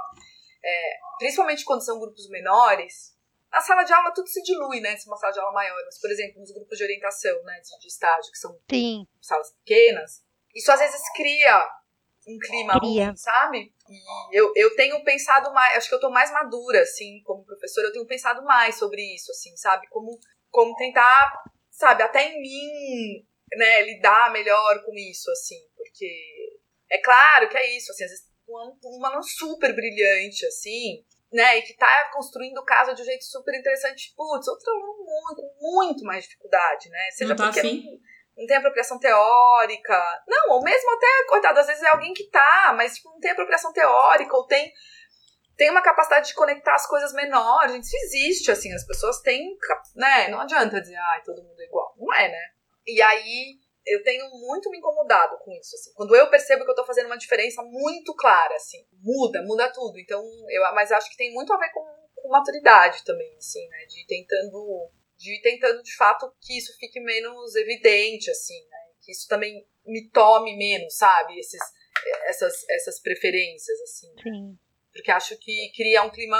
é, 0.64 0.98
principalmente 1.20 1.64
quando 1.64 1.86
são 1.86 2.00
grupos 2.00 2.28
menores, 2.30 3.14
na 3.52 3.62
sala 3.62 3.84
de 3.84 3.94
aula 3.94 4.14
tudo 4.14 4.28
se 4.28 4.42
dilui, 4.44 4.80
né? 4.80 4.96
Se 4.96 5.08
é 5.08 5.12
uma 5.12 5.18
sala 5.18 5.34
de 5.34 5.40
aula 5.40 5.52
maior, 5.52 5.82
mas, 5.86 6.00
por 6.00 6.12
exemplo, 6.12 6.40
nos 6.40 6.52
grupos 6.52 6.78
de 6.78 6.84
orientação, 6.84 7.44
né, 7.44 7.60
de, 7.60 7.80
de 7.80 7.88
estágio, 7.88 8.32
que 8.32 8.38
são 8.38 8.60
Sim, 8.70 9.08
salas 9.22 9.52
pequenas, 9.64 10.24
isso 10.56 10.72
às 10.72 10.80
vezes 10.80 11.02
cria 11.16 11.68
um 12.28 12.38
clima 12.38 12.80
Cria. 12.80 13.06
ruim, 13.06 13.16
sabe? 13.16 13.74
E 13.90 14.38
eu, 14.38 14.54
eu 14.56 14.76
tenho 14.76 15.04
pensado 15.04 15.52
mais, 15.52 15.78
acho 15.78 15.90
que 15.90 15.96
eu 15.96 16.00
tô 16.00 16.12
mais 16.12 16.32
madura, 16.32 16.82
assim, 16.82 17.22
como 17.24 17.46
professora, 17.46 17.88
eu 17.88 17.94
tenho 17.94 18.06
pensado 18.06 18.44
mais 18.44 18.76
sobre 18.78 19.02
isso, 19.16 19.32
assim, 19.32 19.56
sabe? 19.58 19.88
Como, 19.90 20.20
como 20.52 20.76
tentar, 20.76 21.44
sabe, 21.72 22.04
até 22.04 22.30
em 22.30 22.42
mim, 22.42 23.26
né, 23.56 23.82
lidar 23.82 24.32
melhor 24.32 24.84
com 24.86 24.94
isso, 24.94 25.32
assim, 25.32 25.60
porque 25.76 26.60
é 26.92 27.00
claro 27.00 27.50
que 27.50 27.58
é 27.58 27.76
isso, 27.76 27.92
assim, 27.92 28.04
às 28.04 28.12
vezes 28.12 28.30
uma, 28.48 28.78
uma 28.84 29.10
não 29.12 29.24
super 29.24 29.74
brilhante, 29.74 30.46
assim, 30.46 31.04
né, 31.32 31.58
e 31.58 31.62
que 31.62 31.76
tá 31.76 32.10
construindo 32.14 32.58
o 32.58 32.66
caso 32.66 32.94
de 32.96 33.02
um 33.02 33.06
jeito 33.06 33.24
super 33.24 33.54
interessante, 33.58 34.14
putz, 34.16 34.48
outro 34.48 34.72
aluno 34.72 35.06
muito, 35.06 35.42
com 35.42 35.76
muito 35.76 36.04
mais 36.04 36.24
dificuldade, 36.24 36.90
né? 36.90 37.12
Seja 37.12 37.30
Não 37.30 37.36
tá 37.36 37.44
porque 37.46 37.60
afim? 37.60 37.84
não, 37.86 38.00
não 38.38 38.48
tem 38.48 38.58
apropriação 38.58 39.00
teórica. 39.00 40.24
Não, 40.28 40.56
ou 40.56 40.64
mesmo 40.64 40.92
até, 40.92 41.08
coitado, 41.28 41.60
às 41.60 41.68
vezes 41.68 41.84
é 41.84 41.90
alguém 41.90 42.14
que 42.14 42.30
tá, 42.30 42.74
mas 42.76 42.96
tipo, 42.96 43.10
não 43.10 43.20
tem 43.20 43.32
apropriação 43.32 43.72
teórica, 43.72 44.36
ou 44.36 44.48
tem, 44.48 44.72
tem 45.56 45.70
uma 45.70 45.84
capacidade 45.84 46.30
de 46.30 46.34
conectar 46.34 46.74
as 46.74 46.88
coisas 46.88 47.14
menores. 47.14 47.76
Isso 47.76 47.96
existe, 48.06 48.52
assim, 48.52 48.74
as 48.74 48.86
pessoas 48.86 49.22
têm, 49.22 49.56
né? 49.96 50.30
Não 50.30 50.40
adianta 50.42 50.82
dizer, 50.82 50.96
ai, 50.96 51.22
todo 51.24 51.44
mundo 51.44 51.60
é 51.60 51.66
igual. 51.66 51.94
Não 51.98 52.12
é, 52.16 52.28
né? 52.30 52.44
E 52.88 53.00
aí, 53.02 53.60
eu 53.90 54.04
tenho 54.04 54.30
muito 54.30 54.70
me 54.70 54.78
incomodado 54.78 55.38
com 55.40 55.52
isso, 55.54 55.76
assim. 55.76 55.92
Quando 55.96 56.16
eu 56.16 56.30
percebo 56.30 56.64
que 56.64 56.72
eu 56.72 56.76
tô 56.76 56.86
fazendo 56.86 57.08
uma 57.08 57.18
diferença 57.18 57.64
muito 57.64 58.14
clara, 58.16 58.56
assim, 58.56 58.86
muda, 59.02 59.42
muda 59.42 59.72
tudo. 59.72 60.00
Então, 60.00 60.24
eu, 60.50 60.62
mas 60.76 60.92
acho 60.92 61.10
que 61.10 61.18
tem 61.18 61.34
muito 61.34 61.52
a 61.52 61.58
ver 61.58 61.72
com, 61.72 61.84
com 62.16 62.30
maturidade 62.30 63.04
também, 63.04 63.36
assim, 63.38 63.68
né? 63.68 63.86
De 63.88 64.02
ir 64.02 64.06
tentando, 64.06 64.92
de 65.18 65.36
ir 65.36 65.42
tentando, 65.42 65.82
de 65.82 65.96
fato, 65.96 66.32
que 66.40 66.58
isso 66.58 66.78
fique 66.78 67.00
menos 67.00 67.56
evidente, 67.56 68.30
assim, 68.30 68.64
né? 68.70 68.78
Que 69.02 69.12
isso 69.12 69.28
também 69.28 69.68
me 69.86 70.08
tome 70.12 70.56
menos, 70.56 70.96
sabe? 70.96 71.40
Esses, 71.40 71.62
essas, 72.28 72.70
essas 72.70 73.02
preferências, 73.02 73.82
assim. 73.82 74.14
sim. 74.22 74.58
Porque 74.94 75.12
acho 75.12 75.38
que 75.38 75.72
cria 75.76 76.04
um 76.04 76.10
clima, 76.10 76.38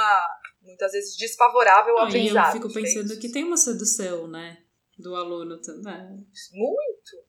muitas 0.62 0.92
vezes, 0.92 1.16
desfavorável 1.18 1.98
ao 1.98 2.04
eu 2.04 2.08
aprendizado. 2.08 2.54
fico 2.54 2.72
pensando 2.72 3.20
que 3.20 3.32
tem 3.32 3.44
uma 3.44 3.58
sedução, 3.58 4.28
né? 4.28 4.64
Do 4.98 5.16
aluno 5.16 5.62
também. 5.62 6.28
Muito. 6.52 7.29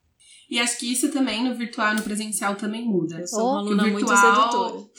E 0.51 0.59
acho 0.59 0.77
que 0.77 0.91
isso 0.91 1.09
também 1.11 1.43
no 1.43 1.55
virtual 1.55 1.95
no 1.95 2.01
presencial 2.03 2.55
também 2.55 2.85
muda. 2.85 3.19
Eu 3.21 3.27
sou 3.27 3.49
uma 3.51 3.59
aluna 3.61 3.83
que 3.85 3.91
muito 3.91 4.05
virtual- 4.05 4.51
sedutora. 4.51 4.89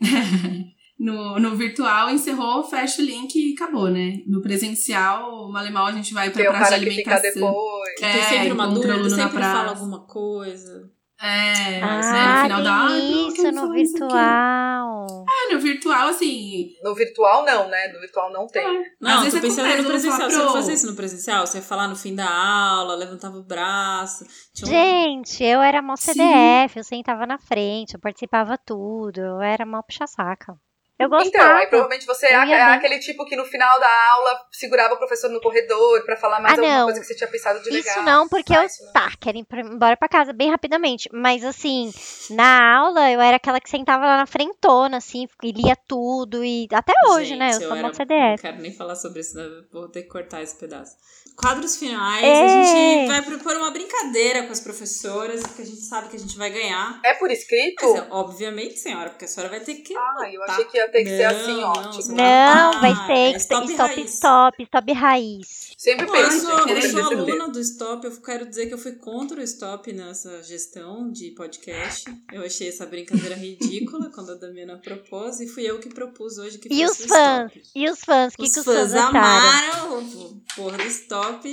No, 0.98 1.38
no 1.38 1.54
virtual 1.54 2.08
encerrou, 2.08 2.64
fecha 2.64 3.02
o 3.02 3.04
link 3.04 3.34
e 3.36 3.52
acabou, 3.52 3.90
né? 3.90 4.14
No 4.26 4.40
presencial, 4.40 5.46
mal 5.52 5.66
e 5.66 5.70
mal 5.70 5.84
a 5.84 5.92
gente 5.92 6.14
vai 6.14 6.30
pra 6.30 6.42
Tem 6.42 6.50
praça 6.50 6.78
de 6.78 6.86
que 6.86 6.90
fica 6.94 7.14
alimentação. 7.16 7.42
depois. 7.52 7.94
É, 8.00 8.12
Tem 8.14 8.22
sempre 8.22 8.52
uma 8.52 8.66
dúvida, 8.68 9.10
sempre 9.10 9.32
praça. 9.38 9.58
fala 9.58 9.70
alguma 9.72 10.06
coisa. 10.06 10.90
É, 11.20 11.80
né, 11.80 11.80
no 11.80 11.86
Ah, 11.86 12.42
final 12.42 12.62
da 12.62 12.74
aula. 12.76 12.98
isso 12.98 13.50
no 13.52 13.72
virtual. 13.72 15.24
É, 15.48 15.54
no 15.54 15.60
virtual, 15.60 16.08
assim. 16.08 16.72
No 16.82 16.94
virtual, 16.94 17.44
não, 17.44 17.68
né? 17.68 17.88
No 17.92 18.00
virtual 18.00 18.30
não 18.32 18.46
tem. 18.46 18.62
é, 18.62 18.84
Não, 19.00 19.20
às 19.22 19.32
tô 19.32 19.40
pensando 19.40 19.66
no 19.82 19.84
presencial. 19.88 20.30
Você 20.30 20.36
ia 20.36 20.42
pro- 20.44 20.52
fazer 20.52 20.72
isso 20.74 20.86
no 20.86 20.96
presencial? 20.96 21.46
Você 21.46 21.58
ia 21.58 21.62
falar 21.64 21.88
no 21.88 21.96
fim 21.96 22.14
da 22.14 22.28
aula, 22.28 22.94
levantava 22.94 23.36
o 23.38 23.42
braço. 23.42 24.24
Tinha 24.54 24.66
um- 24.68 24.70
Gente, 24.70 25.42
eu 25.42 25.62
era 25.62 25.80
mó 25.80 25.96
Sim. 25.96 26.12
CDF, 26.12 26.76
eu 26.78 26.84
sentava 26.84 27.26
na 27.26 27.38
frente, 27.38 27.94
eu 27.94 28.00
participava 28.00 28.58
tudo, 28.58 29.18
eu 29.20 29.40
era 29.40 29.64
mó 29.64 29.80
puxa-saca. 29.82 30.54
Eu 30.98 31.08
Então, 31.08 31.18
gostava. 31.18 31.58
aí 31.58 31.66
provavelmente 31.66 32.06
você 32.06 32.26
é 32.26 32.34
Eu 32.36 32.40
é 32.40 32.62
aquele 32.74 32.98
tipo 32.98 33.26
que 33.26 33.36
no 33.36 33.44
final 33.44 33.78
da 33.78 34.10
aula 34.12 34.40
segurava 34.50 34.94
o 34.94 34.96
professor 34.96 35.28
no 35.30 35.40
corredor 35.42 36.02
pra 36.06 36.16
falar 36.16 36.40
mais 36.40 36.58
Ah, 36.58 36.60
alguma 36.62 36.78
não. 36.78 36.84
coisa 36.86 37.00
que 37.00 37.06
você 37.06 37.14
tinha 37.14 37.28
pensado 37.28 37.62
de 37.62 37.68
legal. 37.70 37.94
Isso 37.96 38.02
não, 38.02 38.26
porque 38.28 38.54
Ah, 38.54 38.62
eu 38.64 38.86
não. 38.86 38.92
tá, 38.94 39.12
quero 39.20 39.36
ir 39.36 39.46
embora 39.52 39.94
pra 39.96 40.08
casa 40.08 40.32
bem 40.32 40.50
rapidamente. 40.50 41.08
Mas 41.12 41.44
assim, 41.44 41.92
na 42.30 42.78
aula 42.78 43.10
eu 43.12 43.20
era 43.20 43.36
aquela 43.36 43.60
que 43.60 43.68
sentava 43.68 44.06
lá 44.06 44.16
na 44.16 44.26
frentona, 44.26 44.96
assim, 44.96 45.28
e 45.42 45.52
lia 45.52 45.76
tudo. 45.86 46.42
E 46.42 46.66
até 46.72 46.94
hoje, 47.10 47.36
né? 47.36 47.48
Eu 47.48 47.52
Gente, 47.52 47.64
sou 47.68 47.76
era- 47.76 47.88
Não 47.88 47.94
CDF. 47.94 48.40
quero 48.42 48.56
nem 48.62 48.72
falar 48.74 48.96
sobre 48.96 49.20
isso, 49.20 49.36
né? 49.36 49.44
vou 49.70 49.88
ter 49.90 50.02
que 50.02 50.08
cortar 50.08 50.42
esse 50.42 50.56
pedaço. 50.58 50.96
Quadros 51.36 51.76
finais, 51.76 52.22
Ei! 52.24 52.32
a 52.32 52.48
gente 52.64 53.08
vai 53.08 53.20
propor 53.20 53.54
uma 53.58 53.70
brincadeira 53.70 54.44
com 54.44 54.52
as 54.52 54.60
professoras, 54.60 55.42
porque 55.42 55.60
a 55.60 55.66
gente 55.66 55.82
sabe 55.82 56.08
que 56.08 56.16
a 56.16 56.18
gente 56.18 56.38
vai 56.38 56.48
ganhar. 56.48 56.98
É 57.04 57.12
por 57.12 57.30
escrito? 57.30 57.84
Mas, 57.84 57.94
é, 58.02 58.06
obviamente, 58.10 58.78
senhora, 58.78 59.10
porque 59.10 59.26
a 59.26 59.28
senhora 59.28 59.50
vai 59.50 59.60
ter 59.60 59.74
que. 59.74 59.94
Ah, 59.94 60.30
eu 60.32 60.42
achei 60.44 60.64
que 60.64 60.78
ia 60.78 60.85
ia 60.86 60.92
ter 60.92 61.04
que 61.04 61.10
ser 61.10 61.28
Não, 61.32 61.40
assim, 61.40 61.62
ó. 61.62 61.82
não, 61.82 61.90
tipo, 61.90 62.12
Não, 62.12 62.24
Ah, 62.24 62.78
vai 62.80 62.92
é 62.92 62.94
ser 63.32 63.36
stop 63.38 63.70
stop, 63.70 63.94
raiz. 63.94 64.14
stop, 64.14 64.62
stop 64.62 64.92
raiz. 64.92 65.66
Sempre 65.76 66.06
Pô, 66.06 66.14
eu 66.16 66.24
penso. 66.28 66.40
sou, 66.46 66.68
eu 66.68 66.82
sou 66.90 67.00
aluna 67.02 67.48
do 67.48 67.60
Stop, 67.60 68.06
eu 68.06 68.16
quero 68.22 68.46
dizer 68.48 68.66
que 68.66 68.72
eu 68.72 68.78
fui 68.78 68.92
contra 68.92 69.38
o 69.38 69.42
Stop 69.42 69.92
nessa 69.92 70.42
gestão 70.42 71.10
de 71.12 71.32
podcast. 71.32 72.04
Eu 72.32 72.42
achei 72.42 72.68
essa 72.70 72.86
brincadeira 72.86 73.34
ridícula 73.36 74.10
quando 74.10 74.32
a 74.32 74.34
Damiana 74.36 74.78
propôs 74.78 75.38
e 75.40 75.46
fui 75.46 75.64
eu 75.68 75.78
que 75.78 75.90
propus 75.90 76.38
hoje 76.38 76.56
que 76.56 76.68
E 76.72 76.86
fosse 76.86 77.02
os 77.02 77.08
fãs? 77.08 77.52
Stop. 77.52 77.62
E 77.74 77.90
os 77.90 78.00
fãs? 78.00 78.32
O 78.32 78.36
que, 78.38 78.42
Os 78.44 78.52
que 78.54 78.60
os 78.60 78.64
fãs 78.64 78.92
fãs 78.92 78.94
amaram 78.94 79.98
o 79.98 80.40
porra 80.56 80.78
do 80.78 80.84
Stop. 80.84 81.46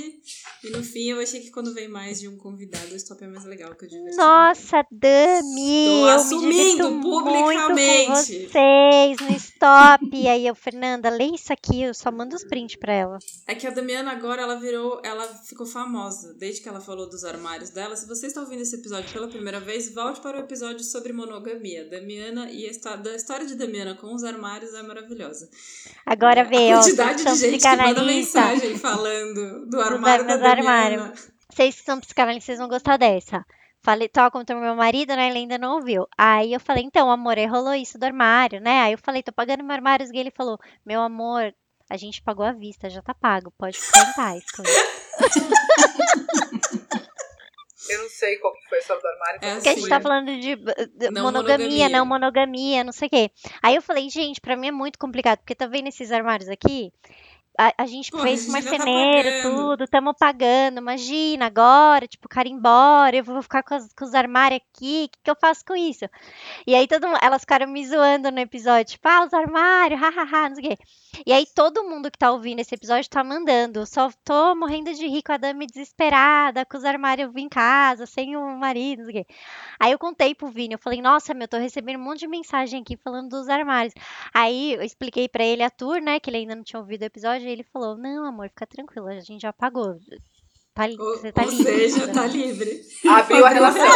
E 0.64 0.70
no 0.70 0.82
fim 0.82 1.10
eu 1.10 1.20
achei 1.20 1.40
que 1.40 1.50
quando 1.50 1.74
vem 1.74 1.86
mais 1.88 2.18
de 2.20 2.26
um 2.26 2.38
convidado, 2.38 2.92
o 2.94 2.96
Stop 2.96 3.22
é 3.22 3.26
mais 3.26 3.44
legal 3.44 3.74
que 3.74 3.84
o 3.84 3.88
divertido. 3.88 4.16
Nossa, 4.16 4.86
Dami, 4.90 5.84
Estou 5.84 6.08
eu 6.08 6.08
assumindo 6.08 6.48
me 6.48 6.54
divirto 6.54 6.90
muito 6.90 7.02
com 7.02 7.24
publicamente. 7.24 8.46
vocês 8.48 9.18
no 9.24 9.36
stop. 9.36 10.10
E 10.12 10.28
aí 10.28 10.46
eu, 10.46 10.54
Fernanda, 10.54 11.08
lê 11.10 11.24
isso 11.26 11.52
aqui, 11.52 11.82
eu 11.82 11.94
só 11.94 12.10
mando 12.10 12.36
os 12.36 12.44
prints 12.44 12.76
pra 12.76 12.92
ela. 12.92 13.18
É 13.46 13.54
que 13.54 13.66
a 13.66 13.70
Damiana 13.70 14.12
agora, 14.12 14.42
ela 14.42 14.56
virou, 14.56 15.00
ela 15.04 15.26
ficou 15.26 15.66
famosa 15.66 16.34
desde 16.34 16.60
que 16.60 16.68
ela 16.68 16.80
falou 16.80 17.08
dos 17.08 17.24
armários 17.24 17.70
dela. 17.70 17.96
Se 17.96 18.06
você 18.06 18.26
está 18.26 18.40
ouvindo 18.40 18.62
esse 18.62 18.76
episódio 18.76 19.12
pela 19.12 19.28
primeira 19.28 19.60
vez, 19.60 19.92
volte 19.94 20.20
para 20.20 20.36
o 20.36 20.40
episódio 20.40 20.84
sobre 20.84 21.12
monogamia. 21.12 21.88
Damiana 21.88 22.50
e 22.50 22.66
a 22.66 22.70
história, 22.70 22.98
da 22.98 23.14
história 23.14 23.46
de 23.46 23.54
Damiana 23.54 23.94
com 23.94 24.14
os 24.14 24.24
armários 24.24 24.74
é 24.74 24.82
maravilhosa. 24.82 25.48
Agora 26.04 26.44
vê, 26.44 26.72
a 26.72 26.78
ó, 26.78 26.82
quantidade 26.82 27.22
vocês 27.22 27.40
de 27.40 27.50
gente 27.50 27.62
que 27.62 27.76
manda 27.76 28.02
mensagem 28.02 28.78
falando 28.78 29.66
do 29.66 29.80
armário 29.80 30.26
da 30.26 30.36
Damiana. 30.36 30.70
armários. 30.70 31.28
Vocês 31.50 31.76
que 31.76 31.84
são 31.84 32.00
psicanalistas, 32.00 32.46
vocês 32.46 32.58
vão 32.58 32.68
gostar 32.68 32.96
dessa. 32.96 33.44
Falei, 33.84 34.08
tô 34.08 34.30
contra 34.30 34.56
o 34.56 34.60
meu 34.60 34.74
marido, 34.74 35.14
né? 35.14 35.28
Ele 35.28 35.40
ainda 35.40 35.58
não 35.58 35.74
ouviu. 35.74 36.08
Aí 36.16 36.54
eu 36.54 36.58
falei, 36.58 36.82
então, 36.82 37.10
amor, 37.10 37.36
aí 37.36 37.44
rolou 37.44 37.74
isso 37.74 37.98
do 37.98 38.04
armário, 38.04 38.58
né? 38.58 38.80
Aí 38.80 38.92
eu 38.92 38.98
falei, 38.98 39.22
tô 39.22 39.30
pagando 39.30 39.62
meu 39.62 39.74
armário. 39.74 40.08
E 40.10 40.18
ele 40.18 40.30
falou, 40.30 40.58
meu 40.86 41.02
amor, 41.02 41.54
a 41.90 41.96
gente 41.98 42.22
pagou 42.22 42.46
à 42.46 42.52
vista, 42.52 42.88
já 42.88 43.02
tá 43.02 43.12
pago, 43.12 43.52
pode 43.58 43.78
ficar 43.78 44.08
em 44.08 44.14
paz 44.14 44.44
com 44.52 44.62
isso. 44.62 44.84
Eu 47.86 47.98
não 47.98 48.08
sei 48.08 48.38
qual 48.38 48.54
que 48.54 48.66
foi 48.66 48.78
a 48.78 48.80
história 48.80 49.02
do 49.02 49.08
armário. 49.08 49.38
É 49.42 49.54
Porque 49.56 49.68
a 49.68 49.72
gente 49.72 49.80
assim, 49.80 49.88
tá 49.90 50.00
falando 50.00 50.26
de, 50.40 50.56
de 50.56 51.10
Não 51.10 51.24
monogamia, 51.24 51.28
monogamia. 51.58 51.88
não 51.90 52.06
monogamia, 52.06 52.84
não 52.84 52.92
sei 52.92 53.08
o 53.08 53.10
quê. 53.10 53.30
Aí 53.62 53.74
eu 53.74 53.82
falei, 53.82 54.08
gente, 54.08 54.40
pra 54.40 54.56
mim 54.56 54.68
é 54.68 54.72
muito 54.72 54.98
complicado, 54.98 55.40
porque 55.40 55.54
tá 55.54 55.66
vendo 55.66 55.88
esses 55.88 56.10
armários 56.10 56.48
aqui? 56.48 56.90
A, 57.58 57.72
a 57.84 57.86
gente 57.86 58.10
Pô, 58.10 58.18
fez 58.18 58.46
tá 58.46 58.52
marceneiro, 58.52 59.28
pagando. 59.28 59.40
tudo, 59.40 59.86
tamo 59.88 60.12
pagando. 60.14 60.78
Imagina, 60.78 61.46
agora, 61.46 62.06
tipo, 62.08 62.26
o 62.26 62.28
cara 62.28 62.48
embora, 62.48 63.16
eu 63.16 63.24
vou 63.24 63.40
ficar 63.42 63.62
com, 63.62 63.74
as- 63.74 63.92
com 63.94 64.04
os 64.04 64.14
armários 64.14 64.60
aqui, 64.74 65.04
o 65.06 65.08
que, 65.10 65.18
que 65.22 65.30
eu 65.30 65.36
faço 65.40 65.64
com 65.64 65.76
isso? 65.76 66.04
E 66.66 66.74
aí 66.74 66.86
todo 66.88 67.06
mundo, 67.08 67.18
elas 67.22 67.42
ficaram 67.42 67.66
me 67.68 67.86
zoando 67.86 68.30
no 68.32 68.40
episódio, 68.40 68.92
tipo, 68.92 69.08
ah, 69.08 69.24
os 69.26 69.32
armários, 69.34 70.00
hahaha, 70.02 70.48
não 70.50 70.56
sei 70.56 70.64
o 70.66 70.76
quê. 70.76 70.84
E 71.26 71.32
aí 71.32 71.46
todo 71.54 71.84
mundo 71.84 72.10
que 72.10 72.18
tá 72.18 72.30
ouvindo 72.30 72.60
esse 72.60 72.74
episódio 72.74 73.08
tá 73.08 73.22
mandando. 73.22 73.86
Só 73.86 74.10
tô 74.24 74.54
morrendo 74.54 74.92
de 74.92 75.06
rir 75.06 75.22
com 75.22 75.32
a 75.32 75.36
Dami 75.36 75.66
desesperada, 75.66 76.64
com 76.64 76.76
os 76.76 76.84
armários 76.84 77.30
em 77.36 77.48
casa, 77.48 78.06
sem 78.06 78.36
o 78.36 78.56
marido, 78.56 79.04
não 79.04 79.10
sei 79.10 79.22
o 79.22 79.24
quê. 79.24 79.34
Aí 79.78 79.92
eu 79.92 79.98
contei 79.98 80.34
pro 80.34 80.48
Vini, 80.48 80.74
eu 80.74 80.78
falei, 80.78 81.00
nossa, 81.00 81.34
meu, 81.34 81.46
tô 81.48 81.56
recebendo 81.56 81.98
um 81.98 82.04
monte 82.04 82.20
de 82.20 82.28
mensagem 82.28 82.82
aqui 82.82 82.96
falando 82.96 83.28
dos 83.28 83.48
armários. 83.48 83.94
Aí 84.32 84.74
eu 84.74 84.82
expliquei 84.82 85.28
pra 85.28 85.44
ele 85.44 85.62
a 85.62 85.70
tour, 85.70 86.00
né, 86.00 86.18
que 86.20 86.30
ele 86.30 86.38
ainda 86.38 86.54
não 86.54 86.62
tinha 86.62 86.80
ouvido 86.80 87.02
o 87.02 87.06
episódio, 87.06 87.48
e 87.48 87.50
ele 87.50 87.64
falou, 87.64 87.96
não, 87.96 88.24
amor, 88.24 88.48
fica 88.48 88.66
tranquilo, 88.66 89.08
a 89.08 89.20
gente 89.20 89.42
já 89.42 89.52
pagou. 89.52 89.98
Tá, 90.74 90.86
Ou, 90.86 91.16
você 91.16 91.30
tá 91.30 91.42
ou 91.42 91.50
livre. 91.50 91.88
seja, 91.88 92.12
tá 92.12 92.26
livre. 92.26 92.82
Abriu 93.08 93.46
a 93.46 93.48
relação. 93.48 93.86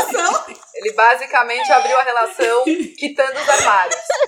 Ele 0.76 0.92
basicamente 0.92 1.72
abriu 1.72 1.98
a 1.98 2.02
relação 2.04 2.64
quitando 2.96 3.34
os 3.36 3.48
armários. 3.48 3.96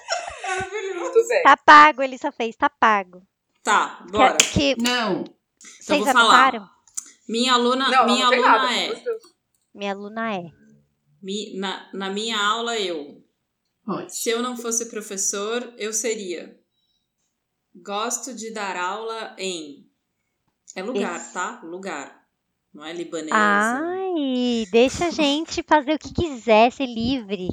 Muito 1.01 1.28
bem. 1.28 1.42
Tá 1.42 1.57
pago, 1.57 2.03
ele 2.03 2.18
só 2.18 2.30
fez, 2.32 2.55
tá 2.57 2.68
pago. 2.70 3.22
Tá, 3.62 4.03
Que- 4.07 4.11
bora. 4.12 4.36
Que, 4.36 4.76
Não. 4.82 5.20
Então 5.22 5.34
vocês 5.80 6.05
vou 6.05 6.12
falar. 6.12 6.70
Minha 7.28 7.53
aluna, 7.55 7.88
Não, 7.90 8.07
minha 8.07 8.26
não 8.26 8.32
aluna 8.32 8.48
nada. 8.59 8.74
é. 8.74 9.03
Minha 9.74 9.92
aluna 9.92 10.34
é. 10.34 10.51
mi- 11.22 11.57
na, 11.59 11.90
na 11.92 12.11
minha 12.11 12.38
aula, 12.40 12.78
eu. 12.78 13.22
Pode. 13.84 14.14
Se 14.16 14.30
eu 14.30 14.42
não 14.42 14.57
fosse 14.57 14.88
professor, 14.90 15.72
eu 15.76 15.92
seria. 15.92 16.59
Gosto 17.74 18.34
de 18.34 18.53
dar 18.53 18.76
aula 18.76 19.34
em. 19.38 19.86
É 20.74 20.82
lugar, 20.82 21.16
Esse. 21.20 21.32
tá? 21.32 21.61
Lugar. 21.62 22.20
Não 22.72 22.84
é 22.84 22.92
libanesa. 22.92 23.34
Ai, 23.34 24.64
deixa 24.70 25.07
a 25.07 25.11
gente 25.11 25.62
fazer 25.62 25.94
o 25.94 25.98
que 25.98 26.12
quiser, 26.14 26.70
ser 26.72 26.86
livre. 26.86 27.48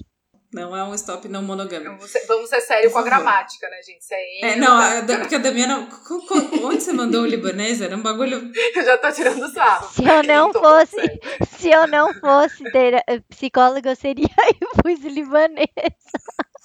Não 0.54 0.76
é 0.76 0.82
um 0.84 0.94
stop 0.96 1.28
não 1.28 1.42
monogâmico. 1.44 1.92
Vamos 1.92 2.10
ser, 2.10 2.26
vamos 2.26 2.50
ser 2.50 2.62
sério 2.62 2.90
com 2.90 2.98
a 3.00 3.04
gramática, 3.04 3.70
né, 3.70 3.82
gente? 3.84 4.00
Isso 4.02 4.14
é 4.14 4.52
É, 4.54 4.56
não, 4.56 4.78
a 4.78 5.02
da- 5.02 5.18
porque 5.20 5.36
a 5.36 5.40
Damiana. 5.40 5.86
co- 6.08 6.22
co- 6.26 6.66
Onde 6.68 6.82
você 6.82 6.94
mandou 6.94 7.24
o 7.24 7.26
libanês? 7.26 7.82
Era 7.82 7.96
um 7.98 8.02
bagulho. 8.02 8.50
Eu 8.76 8.86
já 8.86 8.98
tô 8.98 9.12
tirando 9.12 9.52
sarro. 9.52 9.90
Se 9.94 10.06
eu 10.06 10.24
não 10.24 10.52
tô 10.54 10.60
fosse, 10.62 11.20
se 11.60 11.70
eu 11.70 11.86
não 11.88 12.14
fosse 12.14 12.64
ter, 12.72 12.94
eh, 13.08 13.20
psicóloga, 13.30 13.90
eu 13.92 13.96
seria 13.96 14.28
infus 14.62 15.04
libanês. 15.04 15.68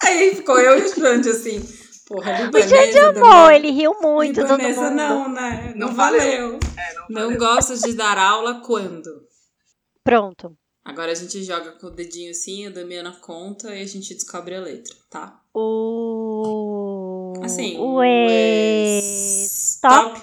Aí 0.01 0.33
ficou 0.35 0.57
eu 0.59 0.79
e 0.79 0.81
o 0.83 0.87
Xande 0.89 1.29
assim. 1.29 1.61
Porra, 2.07 2.31
O 2.31 2.45
libanesa. 2.45 2.69
Xande 2.69 2.99
amou, 2.99 3.51
ele 3.51 3.71
riu 3.71 3.95
muito, 4.01 4.41
todo 4.41 4.51
Libanesa 4.57 4.81
mundo. 4.81 4.95
não, 4.95 5.29
né? 5.29 5.73
Não, 5.75 5.87
Não 5.87 5.95
valeu. 5.95 6.59
É, 6.77 6.93
não, 6.95 7.05
Não 7.09 7.21
valeu. 7.23 7.37
gosto 7.37 7.77
de 7.79 7.93
dar 7.93 8.17
aula 8.17 8.61
quando? 8.65 9.23
Pronto. 10.03 10.55
Agora 10.85 11.13
a 11.13 11.15
gente 11.15 11.41
joga 11.43 11.71
com 11.71 11.87
o 11.87 11.91
dedinho 11.91 12.31
assim, 12.31 12.67
a 12.67 12.69
Damiana 12.69 13.13
conta 13.21 13.73
e 13.73 13.81
a 13.81 13.85
gente 13.85 14.13
descobre 14.13 14.53
a 14.55 14.59
letra, 14.59 14.93
tá? 15.09 15.41
O. 15.53 17.33
Assim. 17.41 17.79
O 17.79 18.03
E. 18.03 18.99
Stop. 19.45 20.21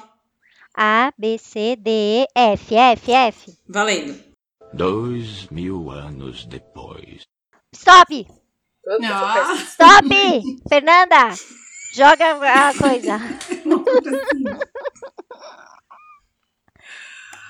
A, 0.74 1.12
B, 1.16 1.38
C, 1.38 1.76
D, 1.76 1.90
E, 1.90 2.26
F, 2.34 2.74
F, 2.74 3.12
F. 3.12 3.58
Valendo. 3.66 4.22
Dois 4.72 5.48
mil 5.48 5.90
anos 5.90 6.44
depois. 6.44 7.22
Stop! 7.74 8.26
Ah. 9.02 9.34
péssima. 9.34 9.66
Stop! 9.66 10.08
Fernanda! 10.68 11.34
Joga 11.94 12.68
a 12.68 12.74
coisa. 12.74 13.18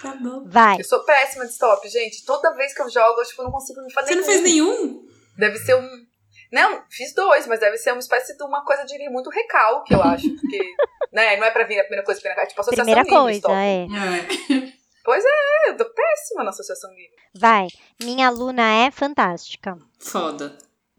Tá 0.01 0.14
bom. 0.14 0.44
Vai. 0.46 0.80
Eu 0.80 0.84
sou 0.84 1.05
péssima 1.05 1.44
de 1.46 1.53
stop, 1.53 1.86
gente. 1.88 2.24
Toda 2.24 2.55
vez 2.55 2.74
que 2.74 2.80
eu 2.80 2.90
jogo, 2.90 3.20
eu 3.20 3.24
tipo, 3.24 3.42
não 3.42 3.51
consigo 3.51 3.82
me 3.82 3.92
fazer 3.92 4.09
Você 4.09 4.14
não 4.16 4.24
fez 4.24 4.42
nenhum? 4.42 5.07
Deve 5.36 5.59
ser 5.59 5.74
um. 5.74 6.07
Não, 6.53 6.82
fiz 6.90 7.14
dois, 7.14 7.46
mas 7.46 7.61
deve 7.61 7.76
ser 7.78 7.92
uma 7.92 8.01
espécie 8.01 8.36
de 8.36 8.42
uma 8.42 8.64
coisa 8.64 8.84
de 8.84 9.09
muito 9.09 9.30
recalque, 9.30 9.94
eu 9.94 10.03
acho. 10.03 10.28
Porque, 10.34 10.59
né, 11.12 11.36
não 11.36 11.46
é 11.46 11.51
pra 11.51 11.64
vir 11.64 11.78
a 11.78 11.82
primeira 11.82 12.05
coisa 12.05 12.20
que 12.20 12.26
vem 12.26 12.32
na 12.32 12.36
cara, 12.36 12.48
tipo 12.48 12.61
associação 12.61 12.84
Primeira 12.84 13.03
livre, 13.03 13.16
coisa, 13.16 13.38
stop. 13.38 13.55
é. 13.55 14.66
É. 14.66 14.80
É, 15.12 15.70
eu 15.70 15.76
tô 15.76 15.84
péssima 15.86 16.44
na 16.44 16.51
associação 16.51 16.90
livre. 16.90 17.16
Vai. 17.34 17.66
Minha 18.01 18.28
aluna 18.28 18.62
é 18.62 18.90
fantástica. 18.90 19.76
Foda. 19.98 20.57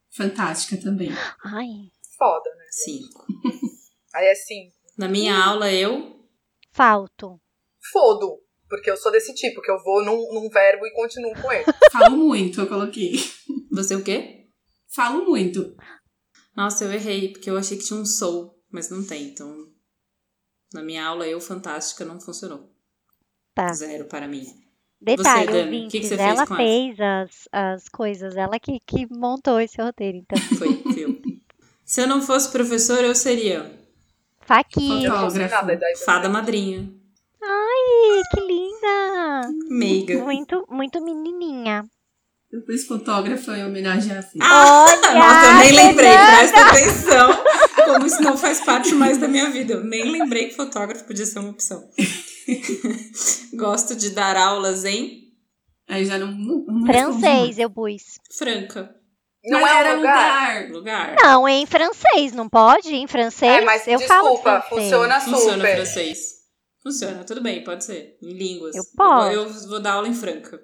Fantástica 0.10 0.76
também. 0.82 1.10
Ai. 1.46 1.90
Foda, 2.18 2.50
né? 2.56 2.66
Cinco. 2.72 3.26
Aí 4.14 4.26
é 4.26 4.32
assim, 4.32 4.72
Na 4.98 5.08
minha 5.08 5.38
aula, 5.42 5.72
eu. 5.72 6.20
Falto. 6.74 7.40
fodo. 7.94 8.40
Porque 8.72 8.90
eu 8.90 8.96
sou 8.96 9.12
desse 9.12 9.36
tipo, 9.36 9.62
que 9.62 9.70
eu 9.70 9.78
vou 9.84 10.02
num, 10.02 10.34
num 10.34 10.50
verbo 10.50 10.88
e 10.88 10.94
continuo 10.94 11.34
com 11.42 11.52
ele. 11.52 11.66
Falo 11.92 12.16
muito, 12.16 12.62
eu 12.62 12.68
coloquei. 12.68 13.16
Você 13.70 13.96
o 13.96 14.02
quê? 14.02 14.48
Falo 14.88 15.26
muito. 15.26 15.76
Nossa, 16.56 16.86
eu 16.86 16.92
errei, 16.94 17.34
porque 17.34 17.50
eu 17.50 17.58
achei 17.58 17.78
que 17.78 17.84
tinha 17.84 18.00
um 18.00 18.06
sou, 18.06 18.58
mas 18.72 18.90
não 18.90 19.06
tem. 19.06 19.26
Então, 19.26 19.68
na 20.74 20.82
minha 20.82 21.06
aula, 21.06 21.28
eu, 21.28 21.42
fantástica, 21.42 22.06
não 22.06 22.18
funcionou. 22.18 22.74
Tá. 23.54 23.74
Zero 23.74 24.06
para 24.06 24.26
mim. 24.26 24.46
Detalhe, 25.02 25.48
Dani, 25.48 25.60
o 25.60 25.66
ouvintes, 25.66 25.92
que 25.92 26.00
que 26.00 26.08
você 26.08 26.16
fez 26.16 26.30
ela 26.30 26.48
com 26.48 26.56
fez 26.56 27.00
as, 27.02 27.50
as 27.52 27.90
coisas, 27.90 28.38
ela 28.38 28.58
que, 28.58 28.80
que 28.80 29.06
montou 29.14 29.60
esse 29.60 29.82
roteiro, 29.82 30.18
então. 30.18 30.40
Foi, 30.58 30.82
viu? 30.94 31.22
Se 31.84 32.00
eu 32.00 32.08
não 32.08 32.22
fosse 32.22 32.50
professor, 32.50 33.04
eu 33.04 33.14
seria 33.14 33.70
Faquinha. 34.40 35.12
Fotógrafo. 35.12 35.66
Daí 35.66 35.98
fada 35.98 36.30
madrinha. 36.30 37.01
Ai, 37.44 38.22
que 38.32 38.42
linda! 38.42 39.50
Meiga. 39.70 40.18
Muito, 40.24 40.66
muito 40.70 41.02
menininha. 41.02 41.84
Eu 42.52 42.64
pus 42.66 42.86
fotógrafa 42.86 43.58
em 43.58 43.66
homenagem 43.66 44.16
à 44.18 44.22
filha. 44.22 44.44
Olha! 44.44 45.14
Nossa, 45.14 45.48
eu 45.48 45.56
nem 45.56 45.72
lembrei, 45.72 46.12
presta 46.12 46.68
atenção. 46.68 47.44
Como 47.86 48.06
isso 48.06 48.22
não 48.22 48.38
faz 48.38 48.60
parte 48.62 48.94
mais 48.94 49.18
da 49.18 49.28
minha 49.28 49.50
vida. 49.50 49.74
Eu 49.76 49.84
nem 49.84 50.12
lembrei 50.12 50.50
que 50.50 50.56
fotógrafo 50.56 51.06
podia 51.06 51.26
ser 51.26 51.40
uma 51.40 51.52
opção. 51.52 51.90
Gosto 53.56 53.96
de 53.96 54.10
dar 54.10 54.36
aulas 54.36 54.84
em 54.84 55.22
Aí 55.92 56.06
já 56.06 56.18
não. 56.18 56.28
não, 56.32 56.66
não 56.68 56.86
Francês, 56.86 57.58
eu 57.60 57.70
pus. 57.70 58.02
Franca. 58.38 58.96
Não 59.44 59.60
Mas 59.60 59.72
é 59.72 59.76
era 59.80 59.94
um 59.94 59.98
lugar. 59.98 60.70
Lugar. 60.70 61.16
Não, 61.22 61.50
em 61.50 61.66
francês, 61.66 62.32
não 62.32 62.48
pode? 62.48 62.96
Em 62.96 63.08
francês? 63.08 63.62
É, 63.62 63.66
mas 63.66 63.86
eu 63.88 64.00
falo 64.00 64.30
desculpa, 64.30 64.62
francês. 64.62 64.84
funciona 64.84 65.20
Funciona 65.20 65.54
super. 65.56 65.76
francês. 65.76 66.41
Funciona, 66.84 67.24
tudo 67.24 67.42
bem, 67.42 67.64
pode 67.64 67.84
ser. 67.84 68.18
Em 68.22 68.34
línguas. 68.34 68.76
Eu 68.76 68.84
posso. 68.96 69.28
Eu, 69.28 69.44
eu 69.44 69.68
vou 69.68 69.80
dar 69.80 69.94
aula 69.94 70.08
em 70.08 70.14
Franca. 70.14 70.62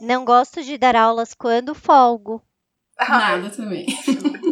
Não 0.00 0.24
gosto 0.24 0.62
de 0.62 0.78
dar 0.78 0.96
aulas 0.96 1.34
quando 1.34 1.74
folgo. 1.74 2.42
Ah, 2.96 3.36
Nada 3.36 3.50
também. 3.54 3.86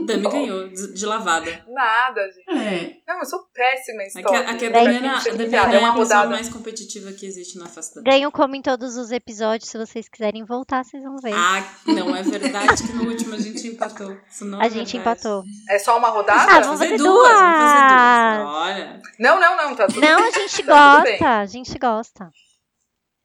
Dami 0.08 0.28
ganhou 0.28 0.68
de 0.68 0.94
de 0.94 1.06
lavada. 1.06 1.64
Nada, 1.68 2.20
gente. 2.32 2.50
É. 2.50 2.96
Não, 3.06 3.18
eu 3.20 3.24
sou 3.24 3.40
péssima 3.54 4.02
em 4.02 4.06
Aqui, 4.06 4.18
stop. 4.18 4.36
aqui 4.36 4.66
a 4.66 4.70
Damiana, 4.70 5.16
a 5.16 5.18
Damiana 5.18 5.42
ligada, 5.44 5.72
é 5.72 5.76
é 5.76 5.78
uma 5.78 5.88
a 5.88 5.92
pessoa 5.92 6.04
rodada. 6.18 6.28
mais 6.30 6.48
competitiva 6.48 7.12
que 7.12 7.26
existe 7.26 7.58
na 7.58 7.66
face 7.66 7.94
da 7.94 8.02
Ganham 8.02 8.30
como 8.30 8.56
em 8.56 8.62
todos 8.62 8.96
os 8.96 9.10
episódios. 9.12 9.70
Se 9.70 9.78
vocês 9.78 10.08
quiserem 10.08 10.44
voltar, 10.44 10.84
vocês 10.84 11.02
vão 11.02 11.16
ver. 11.18 11.32
Ah, 11.34 11.64
não 11.86 12.14
é 12.16 12.22
verdade 12.22 12.82
que 12.82 12.92
no 12.92 13.04
último 13.08 13.34
a 13.34 13.38
gente 13.38 13.66
empatou. 13.68 14.16
Isso 14.30 14.44
não 14.44 14.60
é 14.60 14.66
a 14.66 14.68
gente 14.68 14.96
verdade. 14.96 15.18
empatou. 15.20 15.44
É 15.70 15.78
só 15.78 15.96
uma 15.98 16.08
rodada? 16.08 16.40
Ah, 16.42 16.60
Vamos 16.60 16.78
fazer 16.78 16.90
fazer 16.90 16.96
duas, 16.98 17.28
vamos 17.28 17.58
fazer 17.58 17.88
duas. 17.88 18.38
duas. 18.38 18.56
Olha, 18.56 19.02
Não, 19.18 19.40
não, 19.40 19.56
não, 19.56 19.74
tá 19.76 19.86
tudo 19.86 20.00
Não, 20.00 20.16
bem. 20.20 20.28
a 20.28 20.30
gente 20.30 20.62
Tá 20.64 20.92
tudo 20.94 21.02
bem. 21.04 21.18
gosta. 21.18 21.38
A 21.38 21.46
gente 21.46 21.78
gosta. 21.78 22.30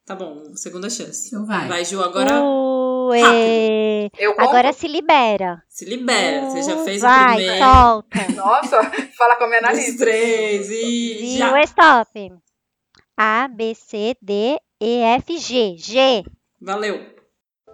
tá 0.05 0.15
bom, 0.15 0.43
segunda 0.55 0.89
chance. 0.89 1.27
Então 1.27 1.45
vai. 1.45 1.67
Vai, 1.67 1.85
Ju, 1.85 2.01
agora 2.03 2.41
Ué. 3.07 4.09
Conto? 4.17 4.41
Agora 4.41 4.73
se 4.73 4.87
libera. 4.87 5.63
se 5.67 5.85
libera. 5.85 6.49
Você 6.49 6.63
já 6.63 6.83
fez 6.83 7.01
Vai, 7.01 7.33
o 7.33 7.35
primeiro. 7.35 7.65
solta. 7.65 8.27
Nossa, 8.35 8.91
fala 9.17 9.35
com 9.35 9.43
a 9.43 9.47
minha 9.47 9.59
analista. 9.59 10.05
três 10.05 10.69
e 10.69 11.37
já. 11.37 11.61
Stop. 11.63 12.33
A, 13.17 13.47
B, 13.47 13.75
C, 13.75 14.15
D, 14.21 14.59
E, 14.81 15.01
F, 15.17 15.37
G. 15.37 15.75
G. 15.77 16.23
Valeu. 16.61 17.13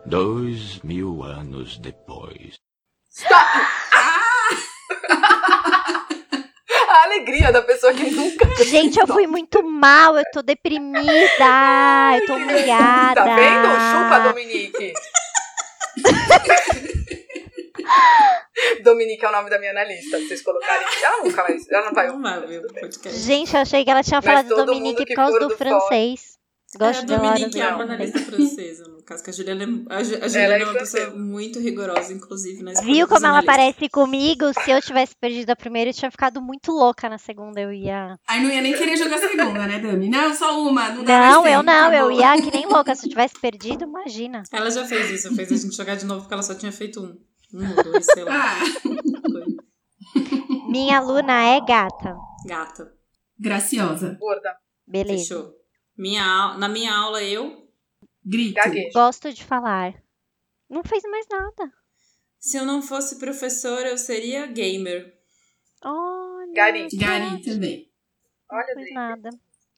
Dois 0.05 0.79
mil 0.81 1.23
anos 1.23 1.77
depois. 1.77 2.59
A 6.89 7.03
alegria 7.03 7.51
da 7.51 7.61
pessoa 7.61 7.93
que 7.93 8.09
nunca. 8.09 8.45
Gente, 8.63 8.99
eu 8.99 9.07
fui 9.07 9.27
muito 9.27 9.63
mal. 9.63 10.17
Eu 10.17 10.23
tô 10.33 10.41
deprimida. 10.41 11.07
Eu 12.15 12.25
tô 12.25 12.35
humilhada. 12.35 13.23
Tá 13.23 13.35
vendo? 13.35 13.67
Chupa, 13.69 14.19
Dominique. 14.29 14.93
Dominique 18.83 19.23
é 19.25 19.29
o 19.29 19.31
nome 19.31 19.49
da 19.49 19.57
minha 19.59 19.71
analista. 19.71 20.19
Vocês 20.19 20.41
colocarem. 20.41 20.87
Ela 21.03 21.23
nunca 21.23 21.43
vai. 21.43 21.57
Ela 21.69 21.85
não 21.85 21.93
vai. 21.93 22.07
Não 22.07 22.21
vai. 22.21 22.41
Gente, 23.11 23.53
eu 23.55 23.61
achei 23.61 23.83
que 23.83 23.91
ela 23.91 24.03
tinha 24.03 24.17
Mas 24.17 24.25
falado 24.25 24.49
todo 24.49 24.65
Dominique 24.65 25.05
por 25.05 25.15
causa 25.15 25.39
do 25.39 25.47
do 25.49 25.57
francês. 25.57 26.38
Gosto 26.77 27.11
é, 27.11 27.15
a. 27.15 27.17
Dominique 27.17 27.59
é 27.59 27.73
uma 27.73 27.83
analista 27.83 28.19
francesa, 28.19 28.87
no 28.87 29.01
caso, 29.01 29.23
que 29.23 29.31
a 29.31 29.33
Juliana 29.33 29.63
é, 29.63 29.93
a 29.95 29.97
a 29.97 30.03
Juliana 30.03 30.53
é 30.53 30.61
é 30.61 30.65
uma 30.65 30.73
pessoa 30.73 31.09
muito 31.11 31.59
rigorosa, 31.59 32.13
inclusive, 32.13 32.61
na 32.61 32.73
escolha 32.73 32.93
Viu 32.93 33.07
como 33.07 33.25
ela 33.25 33.41
parece 33.41 33.89
comigo? 33.89 34.53
Se 34.53 34.69
eu 34.69 34.79
tivesse 34.79 35.15
perdido 35.15 35.49
a 35.49 35.55
primeira, 35.55 35.89
eu 35.89 35.93
tinha 35.93 36.11
ficado 36.11 36.39
muito 36.39 36.71
louca 36.71 37.09
na 37.09 37.17
segunda. 37.17 37.59
Eu 37.59 37.73
ia. 37.73 38.19
Aí 38.27 38.43
não 38.43 38.51
ia 38.51 38.61
nem 38.61 38.73
querer 38.73 38.95
jogar 38.97 39.17
segunda, 39.17 39.65
né, 39.65 39.79
Dami? 39.79 40.09
Não, 40.09 40.33
só 40.35 40.61
uma. 40.61 40.89
Não, 40.89 41.03
dá 41.03 41.31
Não, 41.31 41.47
eu 41.47 41.59
tempo, 41.59 41.63
não. 41.63 41.93
Eu 41.93 42.05
acabou. 42.05 42.21
ia 42.21 42.41
que 42.41 42.51
nem 42.51 42.67
louca. 42.67 42.93
Se 42.95 43.07
eu 43.07 43.09
tivesse 43.09 43.39
perdido, 43.39 43.85
imagina. 43.85 44.43
Ela 44.51 44.69
já 44.69 44.85
fez 44.85 45.09
isso, 45.09 45.33
fez 45.35 45.51
a 45.51 45.55
gente 45.55 45.75
jogar 45.75 45.95
de 45.95 46.05
novo 46.05 46.21
porque 46.21 46.33
ela 46.35 46.43
só 46.43 46.53
tinha 46.53 46.71
feito 46.71 47.01
um. 47.01 47.17
Um 47.51 47.67
ou 47.67 47.83
dois, 47.83 48.05
sei 48.05 48.23
lá. 48.23 48.45
Ah, 48.45 48.59
Foi. 49.31 49.45
Minha 50.69 50.99
aluna 50.99 51.33
é 51.55 51.59
gata. 51.61 52.15
Gata. 52.45 52.93
graciosa. 53.39 54.15
Gorda. 54.19 54.55
Beleza. 54.87 55.17
Fechou. 55.35 55.58
Minha, 55.99 56.55
na 56.57 56.69
minha 56.69 56.95
aula, 56.95 57.21
eu. 57.21 57.67
Grito. 58.23 58.55
Gaguejo. 58.55 58.93
Gosto 58.93 59.33
de 59.33 59.43
falar. 59.43 60.01
Não 60.69 60.81
fez 60.81 61.03
mais 61.03 61.27
nada. 61.29 61.73
Se 62.39 62.55
eu 62.55 62.65
não 62.65 62.81
fosse 62.81 63.19
professora, 63.19 63.89
eu 63.89 63.97
seria 63.97 64.47
gamer. 64.47 65.13
Olha. 65.83 66.53
Gari. 66.53 66.87
Gari 66.93 67.41
também. 67.41 67.91
Olha, 68.49 68.65
Não 68.69 68.75
fez 68.75 68.93
nada. 68.93 69.29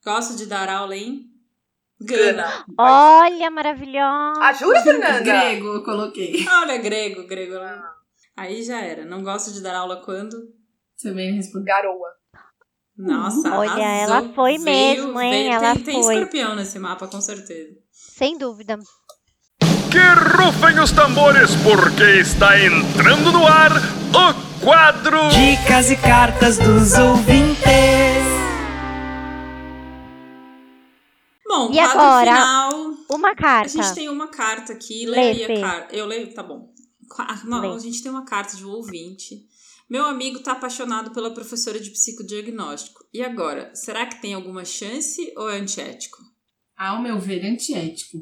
Gosto 0.06 0.36
de 0.38 0.46
dar 0.46 0.70
aula 0.70 0.96
em. 0.96 1.28
Gana. 2.00 2.66
Olha, 2.78 3.50
maravilhosa. 3.50 4.40
Ah, 4.42 4.54
jura, 4.54 4.80
Fernanda? 4.84 5.22
Grego, 5.22 5.68
eu 5.70 5.84
coloquei. 5.84 6.48
Olha, 6.48 6.78
grego, 6.78 7.26
grego. 7.26 7.56
Aí 8.38 8.62
já 8.62 8.80
era. 8.80 9.06
Não 9.06 9.24
gosto 9.24 9.52
de 9.52 9.62
dar 9.62 9.76
aula 9.76 10.04
quando. 10.06 10.38
Também 11.02 11.34
respondi. 11.34 11.66
Garoa. 11.66 12.21
Nossa, 13.04 13.58
Olha, 13.58 13.72
arrasou. 13.72 14.16
ela 14.16 14.34
foi 14.36 14.58
mesmo, 14.60 15.20
hein? 15.20 15.32
veio. 15.32 15.54
Ela 15.54 15.74
tem, 15.76 15.84
tem 15.84 16.04
foi. 16.04 16.16
escorpião 16.16 16.56
nesse 16.56 16.78
mapa, 16.78 17.08
com 17.08 17.20
certeza. 17.20 17.72
Sem 17.92 18.38
dúvida. 18.38 18.78
Que 19.90 19.98
rufem 20.38 20.80
os 20.80 20.92
tambores, 20.92 21.52
porque 21.64 22.04
está 22.22 22.60
entrando 22.60 23.32
no 23.32 23.46
ar 23.48 23.72
o 23.74 24.64
quadro 24.64 25.18
Dicas 25.30 25.90
e 25.90 25.96
cartas 25.98 26.58
dos 26.60 26.94
ouvintes. 26.94 27.62
Bom, 31.48 31.70
E 31.72 31.76
quadro 31.76 32.00
agora? 32.00 32.32
final. 32.36 32.72
Uma 33.10 33.32
A 33.32 33.36
carta. 33.36 33.70
gente 33.70 33.94
tem 33.94 34.10
uma 34.10 34.28
carta 34.28 34.72
aqui. 34.74 35.06
Leia 35.06 35.58
a 35.58 35.60
carta. 35.62 35.96
Eu 35.96 36.06
leio? 36.06 36.34
Tá 36.34 36.44
bom. 36.44 36.70
Não, 37.44 37.60
Lê. 37.60 37.76
a 37.76 37.80
gente 37.80 38.02
tem 38.02 38.10
uma 38.12 38.24
carta 38.24 38.56
de 38.56 38.66
um 38.66 38.70
ouvinte. 38.70 39.42
Meu 39.92 40.06
amigo 40.06 40.40
tá 40.40 40.54
apaixonado 40.54 41.12
pela 41.12 41.34
professora 41.34 41.78
de 41.78 41.90
psicodiagnóstico. 41.92 43.04
E 43.14 43.22
agora? 43.22 43.76
Será 43.76 44.06
que 44.06 44.22
tem 44.22 44.34
alguma 44.34 44.64
chance 44.64 45.34
ou 45.36 45.50
é 45.50 45.58
antiético? 45.58 46.18
Ao 46.78 47.02
meu 47.02 47.20
ver, 47.20 47.44
antiético. 47.46 48.18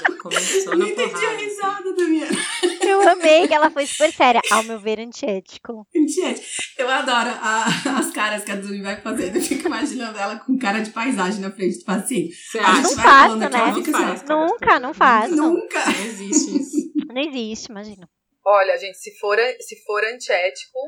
Já 0.00 0.16
começou 0.18 0.72
na 0.72 0.76
não 0.80 0.88
entendi 0.88 1.02
a 1.14 1.18
porrada. 1.18 1.36
risada 1.36 1.94
da 1.94 2.04
minha. 2.04 2.26
Eu 2.88 3.06
amei 3.08 3.46
que 3.46 3.52
ela 3.52 3.70
foi 3.70 3.86
super 3.86 4.10
séria. 4.14 4.40
Ao 4.50 4.62
meu 4.62 4.80
ver, 4.80 4.98
antiético. 4.98 5.86
Antiético. 5.94 6.46
Eu 6.78 6.88
adoro 6.88 7.28
a- 7.28 7.98
as 7.98 8.10
caras 8.12 8.44
que 8.44 8.50
a 8.50 8.56
Dumi 8.56 8.80
vai 8.80 8.98
fazendo. 9.02 9.36
Eu 9.36 9.42
fico 9.42 9.66
imaginando 9.66 10.16
ela 10.18 10.38
com 10.38 10.56
cara 10.58 10.80
de 10.80 10.90
paisagem 10.90 11.40
na 11.42 11.50
frente 11.50 11.78
do 11.80 11.84
paciente. 11.84 12.34
Você 12.34 12.58
acha? 12.60 12.80
Não 12.82 12.94
vai 12.94 13.04
faço, 13.04 13.26
falando 13.28 13.42
aqui, 13.44 13.54
né? 13.54 13.60
ela 13.60 13.74
Não 13.76 13.84
faz, 13.92 14.22
assim. 14.22 14.32
Nunca, 14.32 14.78
não 14.80 14.94
faço. 14.94 15.36
Nunca. 15.36 15.84
Não 15.84 16.04
existe 16.06 16.56
isso. 16.58 16.92
Não 17.12 17.20
existe, 17.22 17.66
imagina. 17.70 18.08
Olha, 18.44 18.76
gente, 18.76 18.98
se 18.98 19.16
for, 19.18 19.38
se 19.60 19.82
for 19.84 20.04
antiético, 20.04 20.78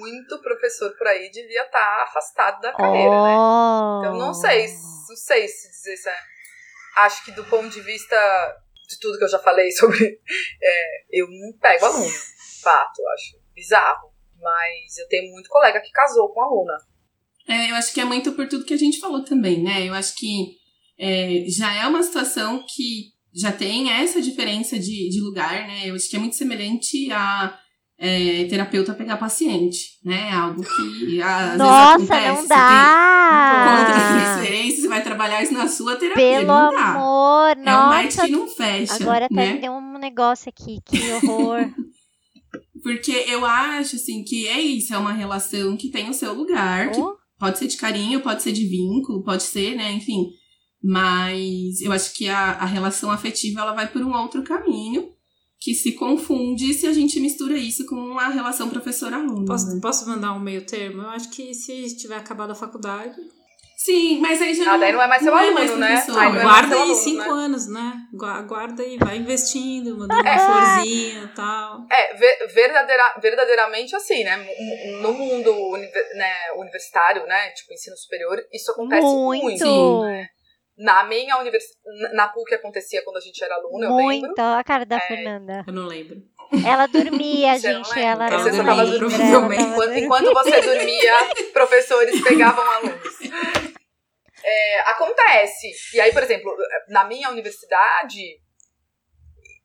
muito 0.00 0.40
professor 0.40 0.96
por 0.96 1.06
aí 1.06 1.30
devia 1.30 1.62
estar 1.62 2.02
afastado 2.02 2.60
da 2.60 2.72
carreira, 2.72 3.10
né? 3.10 3.36
Oh. 3.36 3.98
Então 4.00 4.18
não 4.18 4.34
sei, 4.34 4.66
não 5.08 5.16
sei 5.16 5.46
se 5.46 5.68
dizer 5.70 5.94
isso. 5.94 6.08
é- 6.08 6.38
Acho 6.96 7.24
que 7.24 7.30
do 7.30 7.44
ponto 7.44 7.68
de 7.68 7.80
vista 7.82 8.16
de 8.88 8.98
tudo 8.98 9.18
que 9.18 9.24
eu 9.24 9.28
já 9.28 9.38
falei 9.38 9.70
sobre, 9.72 10.20
é, 10.62 11.04
eu 11.12 11.28
não 11.28 11.56
pego 11.60 11.84
aluno, 11.86 12.10
fato, 12.62 13.06
acho 13.14 13.38
bizarro. 13.54 14.08
Mas 14.40 14.96
eu 14.98 15.06
tenho 15.08 15.30
muito 15.32 15.48
colega 15.48 15.80
que 15.80 15.90
casou 15.90 16.32
com 16.32 16.42
aluna. 16.42 16.76
É, 17.48 17.70
eu 17.70 17.74
acho 17.76 17.92
que 17.92 18.00
é 18.00 18.04
muito 18.04 18.32
por 18.32 18.48
tudo 18.48 18.64
que 18.64 18.74
a 18.74 18.78
gente 18.78 19.00
falou 19.00 19.24
também, 19.24 19.62
né? 19.62 19.88
Eu 19.88 19.94
acho 19.94 20.14
que 20.16 20.56
é, 20.98 21.44
já 21.48 21.74
é 21.74 21.86
uma 21.86 22.02
situação 22.02 22.64
que 22.68 23.12
já 23.34 23.52
tem 23.52 23.90
essa 23.90 24.20
diferença 24.20 24.78
de, 24.78 25.08
de 25.10 25.20
lugar, 25.20 25.66
né? 25.66 25.82
Eu 25.88 25.94
acho 25.94 26.08
que 26.08 26.16
é 26.16 26.18
muito 26.18 26.36
semelhante 26.36 27.10
a 27.12 27.56
é, 27.98 28.44
terapeuta 28.44 28.94
pegar 28.94 29.16
paciente, 29.16 29.98
né? 30.04 30.30
Algo 30.32 30.62
que 30.62 31.20
às 31.20 31.58
Nossa, 31.58 31.98
vezes 31.98 32.10
acontece. 32.10 32.28
não 32.28 32.42
Você 32.42 32.48
dá. 32.48 33.50
tem 33.50 33.86
contra 33.86 34.18
transferência, 34.34 34.82
você 34.82 34.88
vai 34.88 35.02
trabalhar 35.02 35.42
isso 35.42 35.52
na 35.52 35.68
sua 35.68 35.96
terapia. 35.96 36.38
Pelo 36.40 36.46
não 36.46 36.70
dá. 36.70 36.92
amor, 36.92 37.50
É 37.50 37.76
um 37.76 37.88
match 37.88 38.04
nossa. 38.16 38.26
que 38.26 38.32
não 38.32 38.48
fecha. 38.48 38.94
Agora 39.02 39.26
até 39.26 39.34
né? 39.34 39.52
me 39.54 39.60
deu 39.60 39.72
um 39.72 39.98
negócio 39.98 40.48
aqui. 40.48 40.78
Que 40.84 41.10
horror. 41.12 41.68
Porque 42.82 43.10
eu 43.26 43.44
acho, 43.44 43.96
assim, 43.96 44.22
que 44.22 44.46
é 44.46 44.60
isso, 44.60 44.94
é 44.94 44.98
uma 44.98 45.12
relação 45.12 45.76
que 45.76 45.90
tem 45.90 46.08
o 46.08 46.14
seu 46.14 46.32
lugar, 46.32 46.92
Oh, 46.96 47.14
pode 47.38 47.58
ser 47.58 47.66
de 47.66 47.76
carinho, 47.76 48.20
pode 48.20 48.42
ser 48.42 48.52
de 48.52 48.64
vínculo, 48.66 49.22
pode 49.24 49.42
ser, 49.42 49.74
né, 49.76 49.92
enfim. 49.92 50.28
Mas 50.82 51.80
eu 51.80 51.92
acho 51.92 52.14
que 52.14 52.28
a, 52.28 52.52
a 52.52 52.64
relação 52.64 53.10
afetiva, 53.10 53.60
ela 53.60 53.72
vai 53.72 53.88
por 53.88 54.02
um 54.02 54.14
outro 54.14 54.42
caminho, 54.42 55.12
que 55.60 55.74
se 55.74 55.92
confunde 55.92 56.72
se 56.72 56.86
a 56.86 56.92
gente 56.92 57.18
mistura 57.18 57.58
isso 57.58 57.84
com 57.86 58.18
a 58.18 58.28
relação 58.28 58.68
professor-aluno. 58.70 59.44
Posso, 59.44 59.66
né? 59.74 59.80
posso 59.82 60.08
mandar 60.08 60.32
um 60.32 60.40
meio 60.40 60.64
termo? 60.64 61.02
Eu 61.02 61.10
acho 61.10 61.30
que 61.30 61.52
se 61.52 61.96
tiver 61.96 62.16
acabado 62.16 62.52
a 62.52 62.54
faculdade, 62.54 63.14
Sim, 63.78 64.18
mas 64.18 64.42
aí 64.42 64.54
já 64.56 64.74
Ah, 64.74 64.76
daí 64.76 64.92
não 64.92 65.00
é 65.00 65.06
mais 65.06 65.22
seu 65.22 65.32
aluno, 65.32 65.76
né? 65.76 66.04
não 66.08 66.20
é 66.20 66.28
mais 66.30 66.42
guarda 66.42 66.68
seu 66.68 66.76
aí 66.78 66.82
aluno, 66.82 67.00
cinco 67.00 67.22
né? 67.22 67.28
anos, 67.30 67.68
né? 67.68 67.96
Gua- 68.12 68.32
Aguarda 68.32 68.82
aí, 68.82 68.98
vai 68.98 69.16
investindo, 69.18 69.96
mandando 69.96 70.20
uma 70.20 70.38
florzinha 70.38 71.22
e 71.22 71.28
tal. 71.28 71.86
É, 71.88 72.14
ve- 72.14 72.46
verdadeira, 72.52 73.14
verdadeiramente 73.22 73.94
assim, 73.94 74.24
né? 74.24 74.36
No- 75.00 75.12
mundo 75.12 75.52
né, 75.76 76.32
universitário, 76.56 77.24
né? 77.26 77.50
Tipo, 77.50 77.72
ensino 77.72 77.96
superior, 77.96 78.36
isso 78.52 78.68
acontece 78.72 79.00
muito. 79.06 79.42
muito. 79.44 79.58
Sim. 79.64 80.26
Na 80.78 81.02
minha 81.04 81.36
universidade, 81.38 82.14
na 82.14 82.28
PUC 82.28 82.54
acontecia 82.54 83.02
quando 83.02 83.16
a 83.16 83.20
gente 83.20 83.42
era 83.42 83.56
aluno, 83.56 83.84
eu 83.84 83.96
lembro. 83.96 84.28
Muito. 84.28 84.40
A 84.40 84.62
cara 84.62 84.86
da 84.86 84.96
É. 84.96 85.00
Fernanda. 85.00 85.64
Eu 85.66 85.72
não 85.72 85.86
lembro. 85.86 86.22
Ela 86.64 86.86
dormia, 86.86 87.58
Você 87.58 87.72
gente. 87.72 87.98
Ela 87.98 88.30
Você 88.30 88.50
tava 88.56 88.70
ela 88.70 88.86
dormindo, 88.86 89.10
provavelmente. 89.10 89.62
Enquanto, 89.62 89.92
enquanto 89.98 90.32
você 90.32 90.60
dormia, 90.62 91.12
professores 91.52 92.22
pegavam 92.22 92.64
alunos. 92.70 93.18
É, 94.44 94.80
acontece. 94.90 95.72
E 95.94 96.00
aí, 96.00 96.12
por 96.12 96.22
exemplo, 96.22 96.56
na 96.88 97.04
minha 97.04 97.28
universidade, 97.28 98.40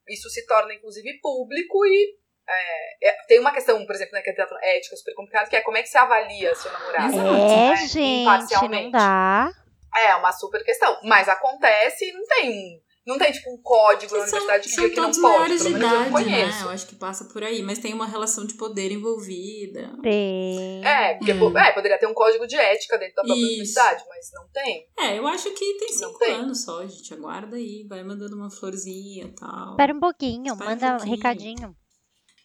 isso 0.09 0.29
se 0.29 0.45
torna, 0.45 0.73
inclusive, 0.73 1.19
público 1.21 1.85
e 1.85 2.17
é, 2.49 3.09
é, 3.09 3.17
tem 3.27 3.39
uma 3.39 3.53
questão, 3.53 3.85
por 3.85 3.95
exemplo, 3.95 4.13
né, 4.13 4.21
que 4.21 4.33
falando, 4.33 4.63
ética 4.63 4.97
super 4.97 5.13
complicada, 5.15 5.49
que 5.49 5.55
é 5.55 5.61
como 5.61 5.77
é 5.77 5.83
que 5.83 5.87
você 5.89 5.97
avalia 5.97 6.53
seu 6.55 6.71
namorado. 6.71 7.13
É, 7.17 7.69
né, 7.69 7.75
gente, 7.87 8.25
não 8.25 8.33
imparcialmente. 8.33 8.91
dá. 8.91 9.62
É 9.95 10.15
uma 10.15 10.31
super 10.31 10.63
questão. 10.63 10.97
Mas 11.03 11.27
acontece 11.29 12.05
e 12.05 12.11
não 12.13 12.23
tem. 12.25 12.83
Não 13.05 13.17
tem, 13.17 13.33
tipo, 13.33 13.53
um 13.53 13.61
código 13.61 14.15
na 14.15 14.23
universidade 14.23 14.63
que 14.63 14.69
são 14.75 14.83
diga 14.85 14.95
que 14.95 15.01
não 15.01 15.11
pode. 15.11 15.57
Pelo 15.57 15.59
menos 15.59 15.65
eu 15.65 15.71
não 15.71 15.77
idade, 15.77 16.03
né? 16.05 16.09
conheço. 16.11 16.63
Eu 16.63 16.69
acho 16.69 16.87
que 16.87 16.95
passa 16.95 17.25
por 17.25 17.43
aí. 17.43 17.61
Mas 17.61 17.79
tem 17.79 17.93
uma 17.93 18.05
relação 18.07 18.45
de 18.45 18.53
poder 18.53 18.91
envolvida. 18.93 19.91
Tem. 20.01 20.85
É, 20.85 21.15
porque 21.15 21.33
Hum. 21.33 21.57
é, 21.57 21.71
poderia 21.73 21.99
ter 21.99 22.07
um 22.07 22.13
código 22.13 22.47
de 22.47 22.55
ética 22.55 22.97
dentro 22.97 23.15
da 23.15 23.23
própria 23.23 23.41
Isso. 23.41 23.49
universidade, 23.51 24.03
mas 24.07 24.29
não 24.33 24.47
tem. 24.53 24.87
É, 24.97 25.19
eu 25.19 25.27
acho 25.27 25.51
que 25.51 25.73
tem 25.79 25.89
Não 25.89 25.97
cinco 25.97 26.17
tem. 26.19 26.31
anos 26.33 26.63
só, 26.63 26.87
gente. 26.87 27.13
Aguarda 27.13 27.57
aí, 27.57 27.85
vai 27.89 28.01
mandando 28.05 28.37
uma 28.37 28.49
florzinha 28.49 29.25
e 29.25 29.35
tal. 29.35 29.71
Espera 29.71 29.93
um 29.93 29.99
pouquinho, 29.99 30.53
Espera 30.53 30.65
um 30.65 30.69
manda 30.69 30.87
um 30.87 30.97
pouquinho. 30.97 31.15
recadinho. 31.17 31.75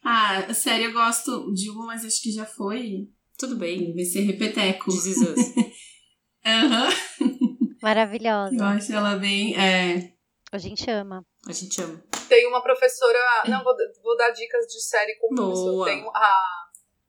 Ah, 0.05 0.53
sério, 0.55 0.87
eu 0.87 0.93
gosto 0.93 1.53
de 1.55 1.71
uma, 1.71 1.87
mas 1.87 2.05
acho 2.05 2.21
que 2.21 2.33
já 2.33 2.45
foi. 2.45 3.07
Tudo 3.39 3.55
bem. 3.55 3.95
Vai 3.95 4.05
ser 4.05 4.23
repeteco. 4.23 4.91
This 4.91 5.07
Aham. 6.49 6.89
Maravilhosa. 7.83 8.55
Eu 8.57 8.65
acho 8.65 8.93
ela 8.93 9.17
bem. 9.17 9.55
É, 9.57 10.13
A 10.51 10.59
gente 10.59 10.91
ama. 10.91 11.25
A 11.47 11.53
gente 11.53 11.81
ama. 11.81 12.03
Tem 12.29 12.47
uma 12.47 12.63
professora. 12.63 13.19
Não, 13.47 13.63
vou, 13.63 13.75
vou 14.03 14.17
dar 14.17 14.31
dicas 14.31 14.67
de 14.67 14.81
série 14.83 15.15
com 15.21 15.35
Boa. 15.35 15.87
Tem 15.87 16.05
a, 16.15 16.43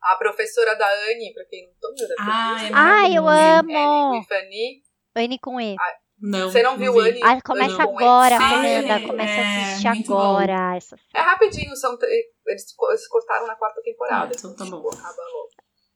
a 0.01 0.15
professora 0.15 0.75
da 0.75 0.87
Anne, 0.87 1.33
pra 1.33 1.45
quem 1.45 1.73
não 1.81 1.93
deve 1.93 2.07
ter 2.07 2.15
Ah, 2.19 2.57
é 2.63 2.69
Ai, 2.73 3.17
eu 3.17 3.27
amo! 3.27 3.71
Anne 3.71 4.27
Annie. 4.31 4.83
N 5.15 5.39
com 5.39 5.59
E. 5.59 5.75
Não. 6.21 6.51
Você 6.51 6.61
não 6.61 6.77
viu 6.77 6.93
vi. 6.93 6.99
Anne? 6.99 7.19
Ah, 7.23 7.41
começa 7.41 7.77
Não, 7.77 7.97
agora, 7.97 8.37
Fernanda. 8.37 9.07
Começa 9.07 9.31
é, 9.31 9.41
a 9.41 9.61
assistir 9.71 10.03
bom. 10.07 10.19
agora. 10.19 10.75
Essa... 10.75 10.97
É 11.15 11.21
rapidinho, 11.21 11.75
são 11.77 11.97
eles, 12.03 12.65
eles 12.89 13.07
cortaram 13.07 13.47
na 13.47 13.55
quarta 13.55 13.81
temporada. 13.81 14.25
Ah, 14.25 14.35
então 14.37 14.55
tá 14.55 14.65
bom. 14.65 14.89
Tipo, 14.89 14.89
acaba 14.89 15.21
logo. 15.33 15.49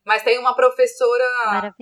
Mas 0.06 0.24
tem 0.24 0.38
uma 0.38 0.56
professora 0.56 1.74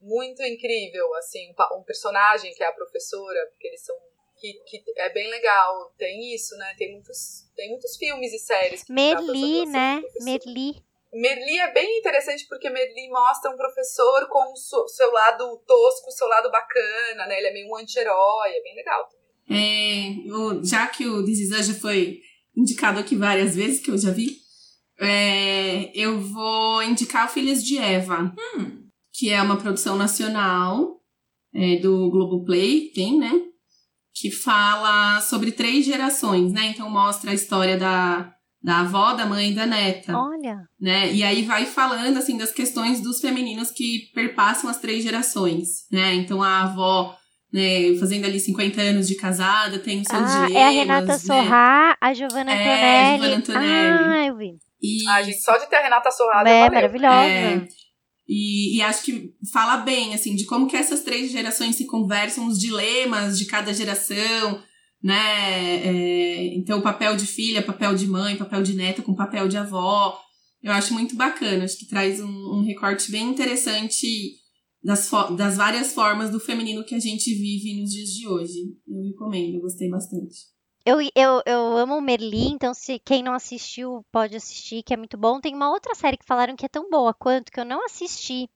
muito 0.00 0.42
incrível, 0.42 1.14
assim, 1.14 1.52
um 1.76 1.82
personagem 1.82 2.52
que 2.54 2.62
é 2.62 2.66
a 2.66 2.72
professora, 2.72 3.46
porque 3.50 3.68
eles 3.68 3.82
são. 3.84 3.94
Que, 4.38 4.54
que 4.66 4.82
é 4.96 5.10
bem 5.10 5.28
legal. 5.28 5.92
Tem 5.98 6.34
isso, 6.34 6.56
né? 6.56 6.74
Tem 6.78 6.92
muitos, 6.92 7.50
tem 7.54 7.68
muitos 7.68 7.96
filmes 7.98 8.32
e 8.32 8.38
séries 8.38 8.84
Merli, 8.88 9.66
né? 9.66 10.02
Merli. 10.22 10.82
Merli 11.12 11.58
é 11.58 11.72
bem 11.72 11.98
interessante 11.98 12.46
porque 12.48 12.70
Merli 12.70 13.10
mostra 13.10 13.50
um 13.50 13.56
professor 13.56 14.28
com 14.28 14.52
o 14.52 14.56
seu, 14.56 14.88
seu 14.88 15.10
lado 15.10 15.62
tosco, 15.66 16.08
o 16.08 16.12
seu 16.12 16.26
lado 16.26 16.50
bacana, 16.50 17.26
né? 17.26 17.36
Ele 17.36 17.48
é 17.48 17.52
meio 17.52 17.68
um 17.68 17.76
anti-herói, 17.76 18.50
é 18.50 18.62
bem 18.62 18.74
legal. 18.76 19.08
É, 19.50 20.64
já 20.64 20.86
que 20.86 21.06
o 21.06 21.24
This 21.24 21.40
Is 21.40 21.58
Us 21.58 21.66
já 21.66 21.74
foi 21.74 22.20
indicado 22.56 23.00
aqui 23.00 23.16
várias 23.16 23.56
vezes, 23.56 23.80
que 23.84 23.90
eu 23.90 23.98
já 23.98 24.10
vi, 24.10 24.38
é, 25.00 25.90
eu 25.94 26.20
vou 26.20 26.82
indicar 26.82 27.26
o 27.26 27.30
Filhas 27.30 27.64
de 27.64 27.78
Eva, 27.78 28.32
Hum. 28.56 28.84
que 29.12 29.30
é 29.30 29.40
uma 29.42 29.56
produção 29.56 29.96
nacional 29.96 30.96
é, 31.54 31.76
do 31.76 32.10
Globoplay, 32.10 32.90
tem, 32.94 33.18
né? 33.18 33.32
Que 34.14 34.30
fala 34.30 35.20
sobre 35.20 35.50
três 35.52 35.84
gerações, 35.86 36.52
né? 36.52 36.66
Então 36.66 36.88
mostra 36.90 37.30
a 37.30 37.34
história 37.34 37.76
da, 37.78 38.32
da 38.62 38.80
avó, 38.80 39.14
da 39.14 39.24
mãe 39.26 39.50
e 39.50 39.54
da 39.54 39.66
neta 39.66 40.16
Olha. 40.16 40.58
né? 40.80 41.12
E 41.12 41.22
aí 41.22 41.42
vai 41.42 41.64
falando 41.66 42.16
assim 42.18 42.36
das 42.36 42.52
questões 42.52 43.00
dos 43.00 43.20
femininos 43.20 43.70
que 43.70 44.10
perpassam 44.14 44.68
as 44.68 44.78
três 44.78 45.02
gerações, 45.02 45.86
né? 45.90 46.14
Então 46.14 46.42
a 46.42 46.62
avó, 46.62 47.16
né, 47.52 47.96
fazendo 47.98 48.26
ali 48.26 48.38
50 48.38 48.80
anos 48.80 49.08
de 49.08 49.14
casada, 49.16 49.78
tem 49.78 50.02
os 50.02 50.06
seus 50.08 50.22
Ah, 50.22 50.46
dilemas, 50.46 50.56
é 50.56 50.66
a 50.66 50.70
Renata 50.70 51.06
né? 51.06 51.18
Sorrá, 51.18 51.96
a 52.00 52.12
Giovanna 52.14 52.52
É, 52.52 53.14
Antonelli. 53.14 53.22
Giovanna 53.22 53.36
Antonelli. 53.36 54.04
Ah, 54.04 54.26
eu 54.26 54.36
vi. 54.36 54.50
E, 54.82 55.04
gente, 55.24 55.40
só 55.42 55.56
de 55.58 55.68
ter 55.68 55.76
a 55.76 55.82
Renata 55.82 56.10
Sorrada 56.10 56.48
É, 56.48 56.60
valeu. 56.60 56.74
maravilhosa. 56.74 57.28
É. 57.28 57.68
e, 58.28 58.76
e 58.78 58.82
acho 58.82 59.02
que 59.04 59.34
fala 59.52 59.78
bem, 59.78 60.14
assim, 60.14 60.34
de 60.34 60.44
como 60.46 60.66
que 60.66 60.76
essas 60.76 61.02
três 61.02 61.30
gerações 61.30 61.76
se 61.76 61.86
conversam, 61.86 62.46
os 62.46 62.58
dilemas 62.58 63.38
de 63.38 63.44
cada 63.46 63.74
geração, 63.74 64.62
né? 65.02 65.76
É, 65.84 66.54
então, 66.54 66.78
o 66.78 66.82
papel 66.82 67.16
de 67.16 67.26
filha, 67.26 67.62
papel 67.62 67.94
de 67.94 68.06
mãe, 68.06 68.36
papel 68.36 68.62
de 68.62 68.74
neta 68.74 69.02
com 69.02 69.14
papel 69.14 69.48
de 69.48 69.56
avó. 69.56 70.18
Eu 70.62 70.72
acho 70.72 70.92
muito 70.92 71.16
bacana, 71.16 71.64
acho 71.64 71.78
que 71.78 71.88
traz 71.88 72.20
um, 72.20 72.28
um 72.28 72.62
recorte 72.64 73.10
bem 73.10 73.28
interessante 73.30 74.06
das, 74.82 75.10
das 75.36 75.56
várias 75.56 75.92
formas 75.94 76.30
do 76.30 76.38
feminino 76.38 76.84
que 76.84 76.94
a 76.94 76.98
gente 76.98 77.32
vive 77.34 77.80
nos 77.80 77.90
dias 77.90 78.10
de 78.10 78.28
hoje. 78.28 78.58
Eu 78.86 79.02
recomendo, 79.10 79.54
eu 79.56 79.60
gostei 79.60 79.88
bastante. 79.88 80.36
Eu, 80.84 80.98
eu, 81.14 81.42
eu 81.44 81.76
amo 81.76 81.96
o 81.96 82.00
Merli, 82.00 82.48
então 82.48 82.72
se 82.72 82.98
quem 82.98 83.22
não 83.22 83.34
assistiu 83.34 84.04
pode 84.10 84.34
assistir, 84.34 84.82
que 84.82 84.94
é 84.94 84.96
muito 84.96 85.16
bom. 85.18 85.40
Tem 85.40 85.54
uma 85.54 85.70
outra 85.70 85.94
série 85.94 86.16
que 86.16 86.24
falaram 86.24 86.56
que 86.56 86.64
é 86.64 86.68
tão 86.68 86.88
boa 86.88 87.12
quanto, 87.12 87.52
que 87.52 87.60
eu 87.60 87.64
não 87.64 87.84
assisti, 87.84 88.48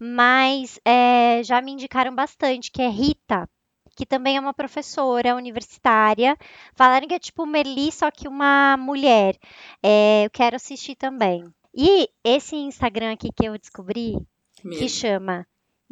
mas 0.00 0.78
é, 0.84 1.42
já 1.42 1.60
me 1.60 1.72
indicaram 1.72 2.14
bastante, 2.14 2.70
que 2.70 2.80
é 2.80 2.88
Rita, 2.88 3.48
que 3.96 4.06
também 4.06 4.36
é 4.36 4.40
uma 4.40 4.54
professora 4.54 5.34
universitária. 5.34 6.36
Falaram 6.74 7.08
que 7.08 7.14
é 7.14 7.18
tipo 7.18 7.46
Merli, 7.46 7.90
só 7.90 8.10
que 8.10 8.28
uma 8.28 8.76
mulher. 8.76 9.36
É, 9.82 10.24
eu 10.26 10.30
quero 10.30 10.56
assistir 10.56 10.94
também. 10.94 11.44
E 11.74 12.08
esse 12.22 12.54
Instagram 12.54 13.12
aqui 13.12 13.30
que 13.32 13.46
eu 13.46 13.58
descobri, 13.58 14.16
que 14.62 14.88
chama 14.88 15.44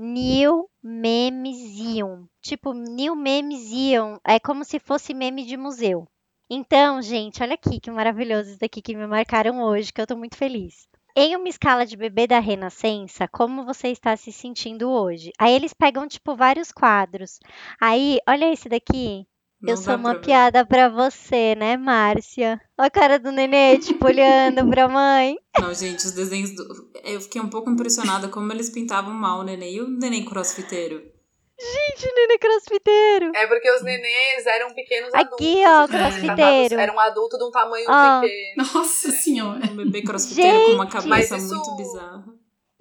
New 0.04 0.68
Memezium. 0.82 2.26
Tipo, 2.40 2.72
New 2.72 3.14
Memezium. 3.14 4.18
É 4.26 4.40
como 4.40 4.64
se 4.64 4.80
fosse 4.80 5.14
meme 5.14 5.44
de 5.44 5.56
museu. 5.56 6.08
Então, 6.50 7.00
gente, 7.00 7.40
olha 7.40 7.54
aqui 7.54 7.78
que 7.78 7.88
maravilhoso 7.88 8.50
isso 8.50 8.58
daqui 8.58 8.82
que 8.82 8.96
me 8.96 9.06
marcaram 9.06 9.62
hoje, 9.62 9.92
que 9.92 10.00
eu 10.00 10.06
tô 10.06 10.16
muito 10.16 10.36
feliz. 10.36 10.88
Em 11.14 11.36
uma 11.36 11.48
escala 11.48 11.86
de 11.86 11.96
bebê 11.96 12.26
da 12.26 12.40
Renascença, 12.40 13.28
como 13.28 13.64
você 13.64 13.88
está 13.88 14.16
se 14.16 14.32
sentindo 14.32 14.90
hoje? 14.90 15.30
Aí 15.38 15.52
eles 15.54 15.72
pegam, 15.72 16.08
tipo, 16.08 16.34
vários 16.34 16.72
quadros. 16.72 17.38
Aí, 17.80 18.18
olha 18.28 18.52
esse 18.52 18.68
daqui. 18.68 19.24
Não 19.62 19.74
eu 19.74 19.76
sou 19.76 19.94
uma 19.94 20.14
piada 20.16 20.66
pra 20.66 20.88
você, 20.88 21.54
né, 21.54 21.76
Márcia? 21.76 22.60
Olha 22.76 22.86
a 22.88 22.90
cara 22.90 23.18
do 23.18 23.30
nenê, 23.30 23.78
tipo, 23.80 24.06
olhando 24.06 24.68
pra 24.68 24.88
mãe. 24.88 25.36
Não, 25.60 25.72
gente, 25.72 26.04
os 26.04 26.12
desenhos 26.12 26.50
do... 26.54 26.64
Eu 27.04 27.20
fiquei 27.20 27.40
um 27.40 27.48
pouco 27.48 27.70
impressionada 27.70 28.28
como 28.28 28.52
eles 28.52 28.70
pintavam 28.70 29.12
mal 29.14 29.40
o 29.40 29.42
neném. 29.44 29.74
E 29.76 29.80
o 29.80 29.88
neném 29.88 30.24
crossfiteiro? 30.24 31.00
Gente, 31.60 32.08
o 32.10 32.14
nenê 32.16 32.38
crossfiteiro. 32.38 33.30
É 33.36 33.46
porque 33.46 33.70
os 33.70 33.82
nenês 33.84 34.46
eram 34.46 34.74
pequenos 34.74 35.14
Aqui, 35.14 35.62
adultos. 35.62 35.94
ó, 35.94 35.98
crossfiteiro. 35.98 36.80
Era 36.80 36.92
um 36.92 36.98
adulto 36.98 37.38
de 37.38 37.44
um 37.44 37.50
tamanho 37.52 37.86
Ó. 37.88 38.20
pequeno. 38.20 38.56
Nossa 38.74 39.10
senhora! 39.12 39.60
Um 39.70 39.76
bebê 39.76 40.02
crossfiteiro 40.02 40.58
com 40.66 40.72
uma 40.72 40.84
Gente! 40.90 40.92
cabeça 41.08 41.36
isso- 41.36 41.54
muito 41.54 41.76
bizarra. 41.76 42.24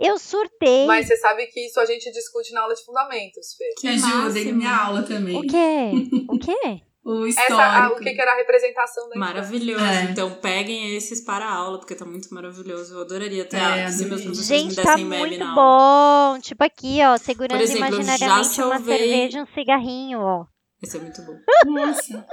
Eu 0.02 0.18
surtei. 0.18 0.86
Mas 0.88 1.08
você 1.08 1.16
sabe 1.18 1.45
que 1.47 1.68
isso 1.68 1.80
a 1.80 1.86
gente 1.86 2.12
discute 2.12 2.52
na 2.54 2.62
aula 2.62 2.74
de 2.74 2.84
fundamentos, 2.84 3.54
Fê. 3.56 3.88
Me 3.88 3.93
ajuda 3.95 4.39
em 4.39 4.54
minha 4.54 4.76
aula 4.76 5.04
também. 5.04 5.38
O 5.38 5.41
quê? 5.41 6.26
O 6.30 6.39
quê? 6.39 6.82
O 7.04 7.26
Essa, 7.26 7.41
histórico. 7.41 7.64
a- 7.64 7.89
o 7.93 7.95
que, 7.95 8.12
que 8.14 8.22
era 8.22 8.32
a 8.32 8.36
representação 8.36 9.10
da. 9.10 9.16
Maravilhoso. 9.20 9.84
É. 9.84 10.04
Então 10.04 10.36
peguem 10.36 10.95
esses 10.95 11.22
para 11.26 11.43
a 11.45 11.52
aula, 11.52 11.80
porque 11.80 11.95
tá 11.95 12.06
muito 12.06 12.32
maravilhoso. 12.32 12.93
Eu 12.93 13.02
adoraria 13.02 13.43
ter 13.43 13.58
É, 13.58 13.60
aula. 13.82 13.88
Se 13.91 14.06
meus 14.06 14.22
professores 14.22 14.47
Gente, 14.47 14.70
me 14.70 14.76
tá 14.76 14.84
dessem 14.84 15.06
meme 15.06 15.22
muito 15.30 15.39
na 15.39 15.49
aula. 15.52 16.36
bom. 16.36 16.39
Tipo 16.41 16.64
aqui, 16.64 16.99
ó, 17.04 17.18
segurando 17.18 17.58
Por 17.58 17.64
exemplo, 17.64 17.88
imaginariamente 17.88 18.62
uma 18.62 18.76
salvei- 18.78 18.97
cerveja 18.99 19.39
e 19.39 19.41
um 19.41 19.47
cigarrinho, 19.47 20.20
ó. 20.22 20.45
Esse 20.84 20.97
é 20.97 20.99
muito 20.99 21.22
bom. 21.24 21.34
Nossa! 21.72 22.28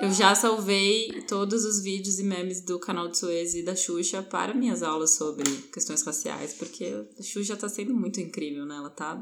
Eu 0.00 0.10
já 0.12 0.34
salvei 0.34 1.22
todos 1.28 1.64
os 1.64 1.82
vídeos 1.82 2.18
e 2.18 2.24
memes 2.24 2.60
do 2.60 2.78
canal 2.80 3.08
de 3.08 3.16
Suez 3.16 3.54
e 3.54 3.62
da 3.62 3.76
Xuxa 3.76 4.22
para 4.22 4.52
minhas 4.52 4.82
aulas 4.82 5.14
sobre 5.14 5.44
questões 5.72 6.02
raciais, 6.02 6.54
porque 6.54 7.06
a 7.18 7.22
Xuxa 7.22 7.56
tá 7.56 7.68
sendo 7.68 7.94
muito 7.94 8.20
incrível, 8.20 8.66
né? 8.66 8.76
Ela 8.76 8.90
tá 8.90 9.14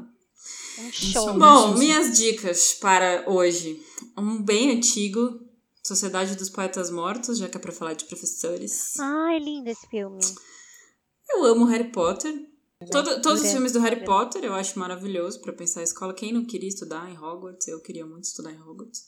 Um 0.79 0.91
show. 0.91 1.33
Bom, 1.37 1.77
minhas 1.77 2.17
dicas 2.17 2.73
para 2.73 3.23
hoje. 3.29 3.79
Um 4.17 4.41
bem 4.41 4.71
antigo, 4.71 5.39
Sociedade 5.83 6.35
dos 6.35 6.49
Poetas 6.49 6.89
Mortos, 6.89 7.37
já 7.37 7.47
que 7.47 7.55
é 7.57 7.59
pra 7.59 7.71
falar 7.71 7.93
de 7.93 8.05
professores. 8.05 8.99
Ai, 8.99 9.39
lindo 9.39 9.69
esse 9.69 9.87
filme. 9.87 10.19
Eu 11.29 11.45
amo 11.45 11.65
Harry 11.65 11.91
Potter. 11.91 12.33
Todo- 12.91 13.21
todos 13.21 13.41
os 13.41 13.51
filmes 13.53 13.71
do 13.71 13.79
Harry 13.79 14.03
Potter 14.03 14.43
eu 14.43 14.53
acho 14.53 14.77
maravilhoso 14.77 15.39
pra 15.39 15.53
pensar 15.53 15.79
a 15.79 15.83
escola. 15.83 16.13
Quem 16.13 16.33
não 16.33 16.43
queria 16.45 16.67
estudar 16.67 17.09
em 17.09 17.17
Hogwarts? 17.17 17.67
Eu 17.67 17.79
queria 17.79 18.05
muito 18.05 18.25
estudar 18.25 18.51
em 18.51 18.59
Hogwarts. 18.59 19.05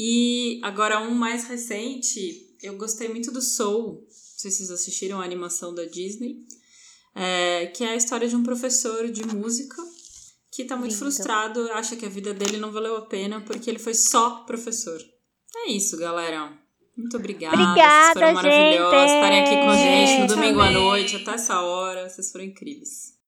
E 0.00 0.60
agora 0.62 1.00
um 1.00 1.10
mais 1.10 1.48
recente, 1.48 2.54
eu 2.62 2.76
gostei 2.76 3.08
muito 3.08 3.32
do 3.32 3.42
Soul. 3.42 3.94
Não 3.94 4.06
sei 4.36 4.48
se 4.48 4.58
vocês 4.58 4.70
assistiram 4.70 5.20
a 5.20 5.24
animação 5.24 5.74
da 5.74 5.84
Disney. 5.86 6.36
É, 7.16 7.66
que 7.66 7.82
é 7.82 7.88
a 7.88 7.96
história 7.96 8.28
de 8.28 8.36
um 8.36 8.44
professor 8.44 9.10
de 9.10 9.26
música 9.26 9.82
que 10.52 10.64
tá 10.64 10.76
muito 10.76 10.92
Lindo. 10.92 11.00
frustrado, 11.04 11.68
acha 11.72 11.96
que 11.96 12.06
a 12.06 12.08
vida 12.08 12.32
dele 12.32 12.58
não 12.58 12.70
valeu 12.70 12.96
a 12.96 13.06
pena 13.06 13.40
porque 13.40 13.68
ele 13.68 13.80
foi 13.80 13.92
só 13.92 14.44
professor. 14.44 15.00
É 15.66 15.72
isso, 15.72 15.96
galera. 15.96 16.56
Muito 16.96 17.16
obrigada. 17.16 17.56
Obrigada, 17.56 18.20
Vocês 18.20 18.30
foram 18.30 18.34
maravilhosas. 18.34 19.00
gente. 19.00 19.14
Estarem 19.16 19.40
aqui 19.40 19.56
com 19.56 19.70
a 19.70 19.76
gente 19.76 20.20
no 20.20 20.26
domingo 20.28 20.60
à 20.60 20.70
noite, 20.70 21.16
até 21.16 21.32
essa 21.32 21.60
hora. 21.60 22.08
Vocês 22.08 22.30
foram 22.30 22.44
incríveis. 22.44 23.18